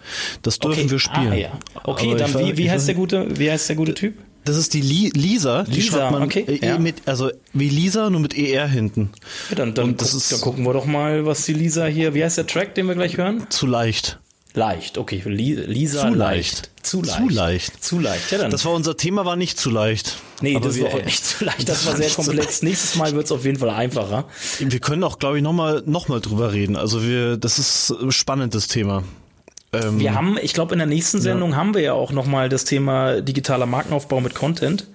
Das 0.42 0.49
dürfen 0.58 0.86
okay. 0.86 0.92
wir 0.92 1.00
spielen. 1.00 1.32
Ah, 1.32 1.36
ja. 1.36 1.52
Okay, 1.84 2.08
Aber 2.08 2.16
dann 2.16 2.40
wie, 2.40 2.58
wie 2.58 2.72
heißt 2.72 2.88
der 2.88 2.96
gute, 2.96 3.28
wie 3.38 3.52
heißt 3.52 3.70
der 3.70 3.76
gute 3.76 3.94
Typ? 3.94 4.16
Das 4.46 4.58
ist 4.58 4.74
die 4.74 4.82
Li 4.82 5.12
Lisa, 5.14 5.64
die 5.64 5.74
Lisa, 5.74 5.98
schreibt 5.98 6.12
man 6.12 6.24
okay, 6.24 6.46
e 6.48 6.66
ja. 6.66 6.80
mit, 6.80 7.08
also 7.08 7.30
wie 7.54 7.70
Lisa, 7.70 8.10
nur 8.10 8.22
mit 8.22 8.36
ER 8.36 8.68
hinten. 8.68 9.12
Ja, 9.50 9.56
dann, 9.58 9.74
dann, 9.76 9.98
das 9.98 10.14
ist, 10.14 10.32
dann 10.32 10.42
gucken 10.42 10.66
wir 10.66 10.74
doch 10.74 10.86
mal, 10.86 11.26
was 11.26 11.46
die 11.46 11.54
Lisa 11.54 11.86
hier, 11.86 12.16
wie 12.16 12.24
heißt 12.24 12.38
der 12.38 12.48
Track, 12.48 12.74
den 12.74 12.88
wir 12.88 12.96
gleich 12.96 13.18
hören? 13.18 13.46
Zu 13.50 13.68
leicht. 13.68 14.20
Leicht, 14.56 14.98
okay, 14.98 15.22
Lisa 15.26 16.08
zu 16.08 16.16
leicht. 16.16 16.72
Zu 16.82 17.04
leicht. 17.04 17.18
Zu 17.18 17.30
leicht. 17.30 17.84
Zu 17.84 18.00
leicht. 18.00 18.32
Ja, 18.32 18.40
dann. 18.40 18.50
Das 18.50 18.66
war 18.66 18.74
unser 18.74 18.98
Thema, 18.98 19.24
war 19.24 19.36
nicht 19.36 19.60
zu 19.60 19.70
leicht. 19.70 20.18
Nee, 20.42 20.56
Aber 20.56 20.68
das 20.68 20.82
war 20.82 20.90
auch 20.90 21.06
nicht 21.06 21.24
zu 21.24 21.46
leicht, 21.46 21.70
das, 21.70 21.84
das 21.84 21.86
war 21.86 21.96
sehr 21.98 22.10
komplex. 22.10 22.64
Nächstes 22.64 22.96
Mal 22.96 23.14
wird 23.14 23.26
es 23.26 23.32
auf 23.32 23.46
jeden 23.46 23.60
Fall 23.60 23.70
einfacher. 23.70 24.26
Wir 24.58 24.80
können 24.80 25.04
auch, 25.04 25.20
glaube 25.20 25.38
ich, 25.38 25.44
nochmal 25.44 25.84
noch 25.86 26.08
mal 26.08 26.20
drüber 26.20 26.54
reden. 26.54 26.76
Also 26.76 27.04
wir, 27.04 27.38
das 27.38 27.60
ist 27.60 27.92
ein 28.02 28.12
spannendes 28.12 28.68
Thema. 28.68 29.04
Ähm, 29.72 30.00
wir 30.00 30.16
haben, 30.16 30.38
ich 30.42 30.54
glaube, 30.54 30.74
in 30.74 30.80
der 30.80 30.88
nächsten 30.88 31.22
Sendung 31.22 31.52
ja. 31.52 31.58
haben 31.58 31.74
wir 31.74 31.82
ja 31.82 31.94
auch 31.94 32.12
nochmal 32.12 32.50
das 32.50 32.66
Thema 32.66 33.22
digitaler 33.22 33.66
Markenaufbau 33.66 34.20
mit 34.20 34.34
Content. 34.34 34.88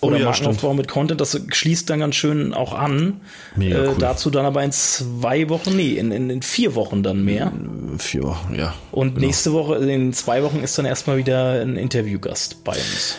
oh, 0.00 0.06
oder 0.06 0.18
ja, 0.18 0.26
Markenaufbau 0.26 0.68
stimmt. 0.68 0.76
mit 0.76 0.88
Content, 0.88 1.20
das 1.20 1.40
schließt 1.48 1.90
dann 1.90 1.98
ganz 1.98 2.14
schön 2.14 2.54
auch 2.54 2.72
an. 2.72 3.20
Mega 3.56 3.78
äh, 3.82 3.88
cool. 3.88 3.96
Dazu 3.98 4.30
dann 4.30 4.46
aber 4.46 4.62
in 4.62 4.70
zwei 4.72 5.48
Wochen, 5.48 5.74
nee, 5.74 5.94
in, 5.94 6.12
in, 6.12 6.30
in 6.30 6.42
vier 6.42 6.74
Wochen 6.76 7.02
dann 7.02 7.24
mehr. 7.24 7.52
Vier 7.98 8.22
Wochen, 8.22 8.54
ja. 8.54 8.74
Und 8.92 9.14
genau. 9.14 9.26
nächste 9.26 9.52
Woche, 9.52 9.76
in 9.76 10.12
zwei 10.12 10.42
Wochen 10.44 10.60
ist 10.60 10.78
dann 10.78 10.86
erstmal 10.86 11.16
wieder 11.16 11.60
ein 11.60 11.76
Interviewgast 11.76 12.62
bei 12.62 12.72
uns. 12.72 13.18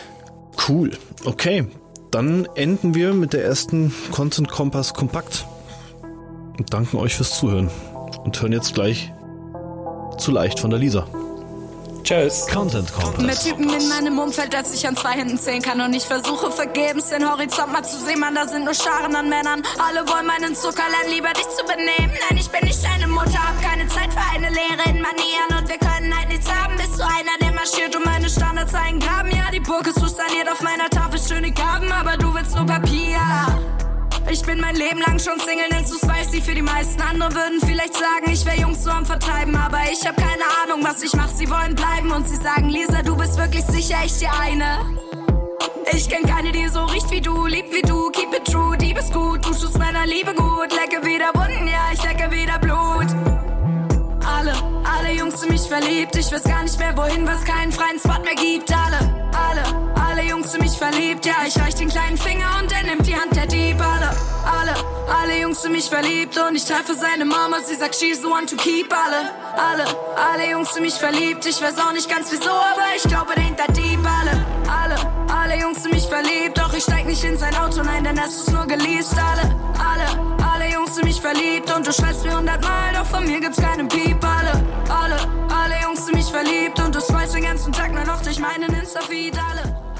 Cool. 0.68 0.92
Okay. 1.24 1.66
Dann 2.10 2.46
enden 2.56 2.94
wir 2.94 3.14
mit 3.14 3.32
der 3.32 3.42
ersten 3.44 3.92
Content 4.10 4.50
Kompass 4.50 4.92
Kompakt. 4.92 5.46
Und 6.58 6.72
danken 6.72 6.98
euch 6.98 7.14
fürs 7.14 7.38
Zuhören. 7.38 7.70
Und 8.24 8.40
hören 8.40 8.52
jetzt 8.52 8.74
gleich 8.74 9.10
zu 10.22 10.30
leicht 10.30 10.60
von 10.60 10.70
der 10.70 10.78
Lisa. 10.78 11.04
Tschüss. 12.04 12.46
Content 12.48 12.92
Kompass. 12.92 13.24
Mit 13.24 13.40
Typen 13.42 13.68
in 13.68 13.88
meinem 13.88 14.18
Umfeld, 14.18 14.54
dass 14.54 14.72
ich 14.74 14.86
an 14.86 14.96
zwei 14.96 15.12
Händen 15.12 15.38
zählen 15.38 15.62
kann. 15.62 15.80
Und 15.80 15.94
ich 15.94 16.04
versuche 16.04 16.50
vergebens 16.50 17.08
den 17.08 17.28
Horizont 17.28 17.72
mal 17.72 17.84
zu 17.84 17.98
sehen, 17.98 18.20
man, 18.20 18.34
da 18.34 18.46
sind 18.46 18.64
nur 18.64 18.74
Scharen 18.74 19.14
an 19.14 19.28
Männern. 19.28 19.62
Alle 19.78 20.06
wollen 20.08 20.26
meinen 20.26 20.54
Zucker 20.54 20.82
lernen, 20.90 21.14
lieber 21.14 21.32
dich 21.32 21.48
zu 21.48 21.64
benehmen. 21.64 22.12
Nein, 22.28 22.38
ich 22.38 22.48
bin 22.48 22.64
nicht 22.64 22.82
deine 22.84 23.08
Mutter, 23.08 23.38
hab 23.38 23.60
keine 23.62 23.86
Zeit 23.88 24.12
für 24.12 24.24
eine 24.34 24.48
Lehre 24.48 24.84
in 24.90 25.02
Manieren. 25.02 25.50
Und 25.58 25.68
wir 25.68 25.78
können 25.78 26.16
halt 26.16 26.28
nichts 26.28 26.50
haben, 26.50 26.76
bist 26.76 26.98
du 26.98 27.02
einer, 27.02 27.36
der 27.40 27.52
marschiert 27.52 27.94
und 27.96 28.04
meine 28.04 28.28
Standards 28.28 28.74
eingraben. 28.74 29.30
Ja, 29.30 29.50
die 29.52 29.60
Burg 29.60 29.86
ist 29.86 29.98
susaniert 29.98 30.50
auf 30.50 30.60
meiner 30.60 30.88
Tafel, 30.90 31.18
schöne 31.18 31.52
Gaben, 31.52 31.90
aber 31.90 32.16
du 32.16 32.32
willst 32.34 32.54
nur 32.54 32.66
Papier. 32.66 33.18
Ich 34.32 34.40
bin 34.40 34.60
mein 34.60 34.74
Leben 34.76 34.98
lang 35.00 35.18
schon 35.18 35.38
Single, 35.38 35.68
nennst 35.70 35.92
du's 35.92 36.00
die 36.32 36.40
für 36.40 36.54
die 36.54 36.62
meisten 36.62 37.02
andere 37.02 37.34
würden 37.34 37.60
vielleicht 37.60 37.92
sagen, 37.92 38.30
ich 38.32 38.46
wär 38.46 38.58
Jungs 38.58 38.82
so 38.82 38.88
am 38.88 39.04
Vertreiben, 39.04 39.54
aber 39.54 39.80
ich 39.92 40.06
hab 40.06 40.16
keine 40.16 40.44
Ahnung, 40.62 40.82
was 40.82 41.02
ich 41.02 41.12
mach, 41.12 41.28
sie 41.28 41.50
wollen 41.50 41.74
bleiben 41.74 42.10
und 42.10 42.26
sie 42.26 42.36
sagen, 42.36 42.70
Lisa, 42.70 43.02
du 43.02 43.14
bist 43.14 43.36
wirklich 43.36 43.62
sicher 43.66 43.98
ich 44.02 44.18
die 44.18 44.28
eine. 44.28 44.78
Ich 45.92 46.08
kenn 46.08 46.24
keine, 46.24 46.50
die 46.50 46.66
so 46.68 46.82
riecht 46.86 47.10
wie 47.10 47.20
du, 47.20 47.46
liebt 47.46 47.74
wie 47.74 47.82
du, 47.82 48.08
keep 48.10 48.32
it 48.32 48.50
true, 48.50 48.74
die 48.78 48.94
bist 48.94 49.12
gut, 49.12 49.44
du 49.44 49.50
tust 49.50 49.78
meiner 49.78 50.06
Liebe 50.06 50.32
gut, 50.32 50.72
lecke 50.72 51.04
wieder 51.04 51.34
Wunden, 51.34 51.68
ja, 51.68 51.90
ich 51.92 52.02
lecke 52.02 52.30
wieder 52.30 52.58
Blut. 52.58 53.41
Alle, 54.42 54.54
alle 54.82 55.12
Jungs 55.12 55.40
in 55.44 55.52
mich 55.52 55.68
verliebt, 55.68 56.16
ich 56.16 56.32
weiß 56.32 56.42
gar 56.42 56.64
nicht 56.64 56.76
mehr 56.76 56.96
wohin, 56.96 57.24
was 57.28 57.44
keinen 57.44 57.70
freien 57.70 57.96
Spot 57.96 58.20
mehr 58.24 58.34
gibt, 58.34 58.72
alle, 58.72 58.98
alle, 59.38 59.62
alle 59.94 60.22
Jungs 60.28 60.52
in 60.52 60.62
mich 60.62 60.76
verliebt, 60.76 61.24
ja, 61.24 61.34
ich 61.46 61.56
reich 61.60 61.76
den 61.76 61.88
kleinen 61.88 62.16
Finger 62.16 62.48
und 62.60 62.72
er 62.72 62.82
nimmt 62.82 63.06
die 63.06 63.14
Hand 63.14 63.36
der 63.36 63.46
Dieb. 63.46 63.80
Alle, 63.80 64.10
alle, 64.44 64.74
alle 65.06 65.40
Jungs 65.40 65.64
in 65.64 65.70
mich 65.70 65.88
verliebt 65.88 66.36
und 66.38 66.56
ich 66.56 66.64
treffe 66.64 66.96
seine 66.96 67.24
Mama, 67.24 67.58
sie 67.64 67.76
sagt, 67.76 67.94
she's 67.94 68.20
the 68.20 68.26
one 68.26 68.44
to 68.46 68.56
keep. 68.56 68.92
Alle, 68.92 69.30
alle, 69.56 69.84
alle 70.16 70.50
Jungs 70.50 70.74
in 70.76 70.82
mich 70.82 70.94
verliebt, 70.94 71.46
ich 71.46 71.62
weiß 71.62 71.78
auch 71.78 71.92
nicht 71.92 72.10
ganz 72.10 72.32
wieso, 72.32 72.50
aber 72.50 72.96
ich 72.96 73.04
glaube, 73.04 73.34
der 73.36 73.72
Dieb. 73.74 74.00
Alle, 74.04 74.44
alle, 74.66 75.11
alle 75.28 75.60
Jungs 75.60 75.84
in 75.84 75.90
mich 75.92 76.06
verliebt, 76.06 76.56
doch 76.56 76.72
ich 76.72 76.82
steig 76.82 77.06
nicht 77.06 77.22
in 77.24 77.36
sein 77.36 77.54
Auto, 77.56 77.82
nein, 77.82 78.04
denn 78.04 78.18
es 78.18 78.36
ist 78.36 78.52
nur 78.52 78.66
geleast. 78.66 79.14
Alle, 79.18 79.54
alle, 79.78 80.44
alle 80.44 80.72
Jungs 80.72 80.96
in 80.98 81.04
mich 81.04 81.20
verliebt 81.20 81.74
und 81.74 81.86
du 81.86 81.92
schreibst 81.92 82.24
mir 82.24 82.36
hundertmal, 82.36 82.94
doch 82.94 83.06
von 83.06 83.24
mir 83.24 83.40
gibt's 83.40 83.60
keinen 83.60 83.88
Piep. 83.88 84.18
Alle, 84.24 84.52
alle, 84.88 85.16
alle 85.54 85.82
Jungs 85.82 86.08
in 86.08 86.16
mich 86.16 86.30
verliebt 86.30 86.78
und 86.80 86.94
du 86.94 87.00
scrollst 87.00 87.34
den 87.34 87.42
ganzen 87.42 87.72
Tag 87.72 87.92
nur 87.92 88.04
noch 88.04 88.22
durch 88.22 88.38
meinen 88.38 88.72
Insta-Feed. 88.72 89.36
Alle. 89.38 89.91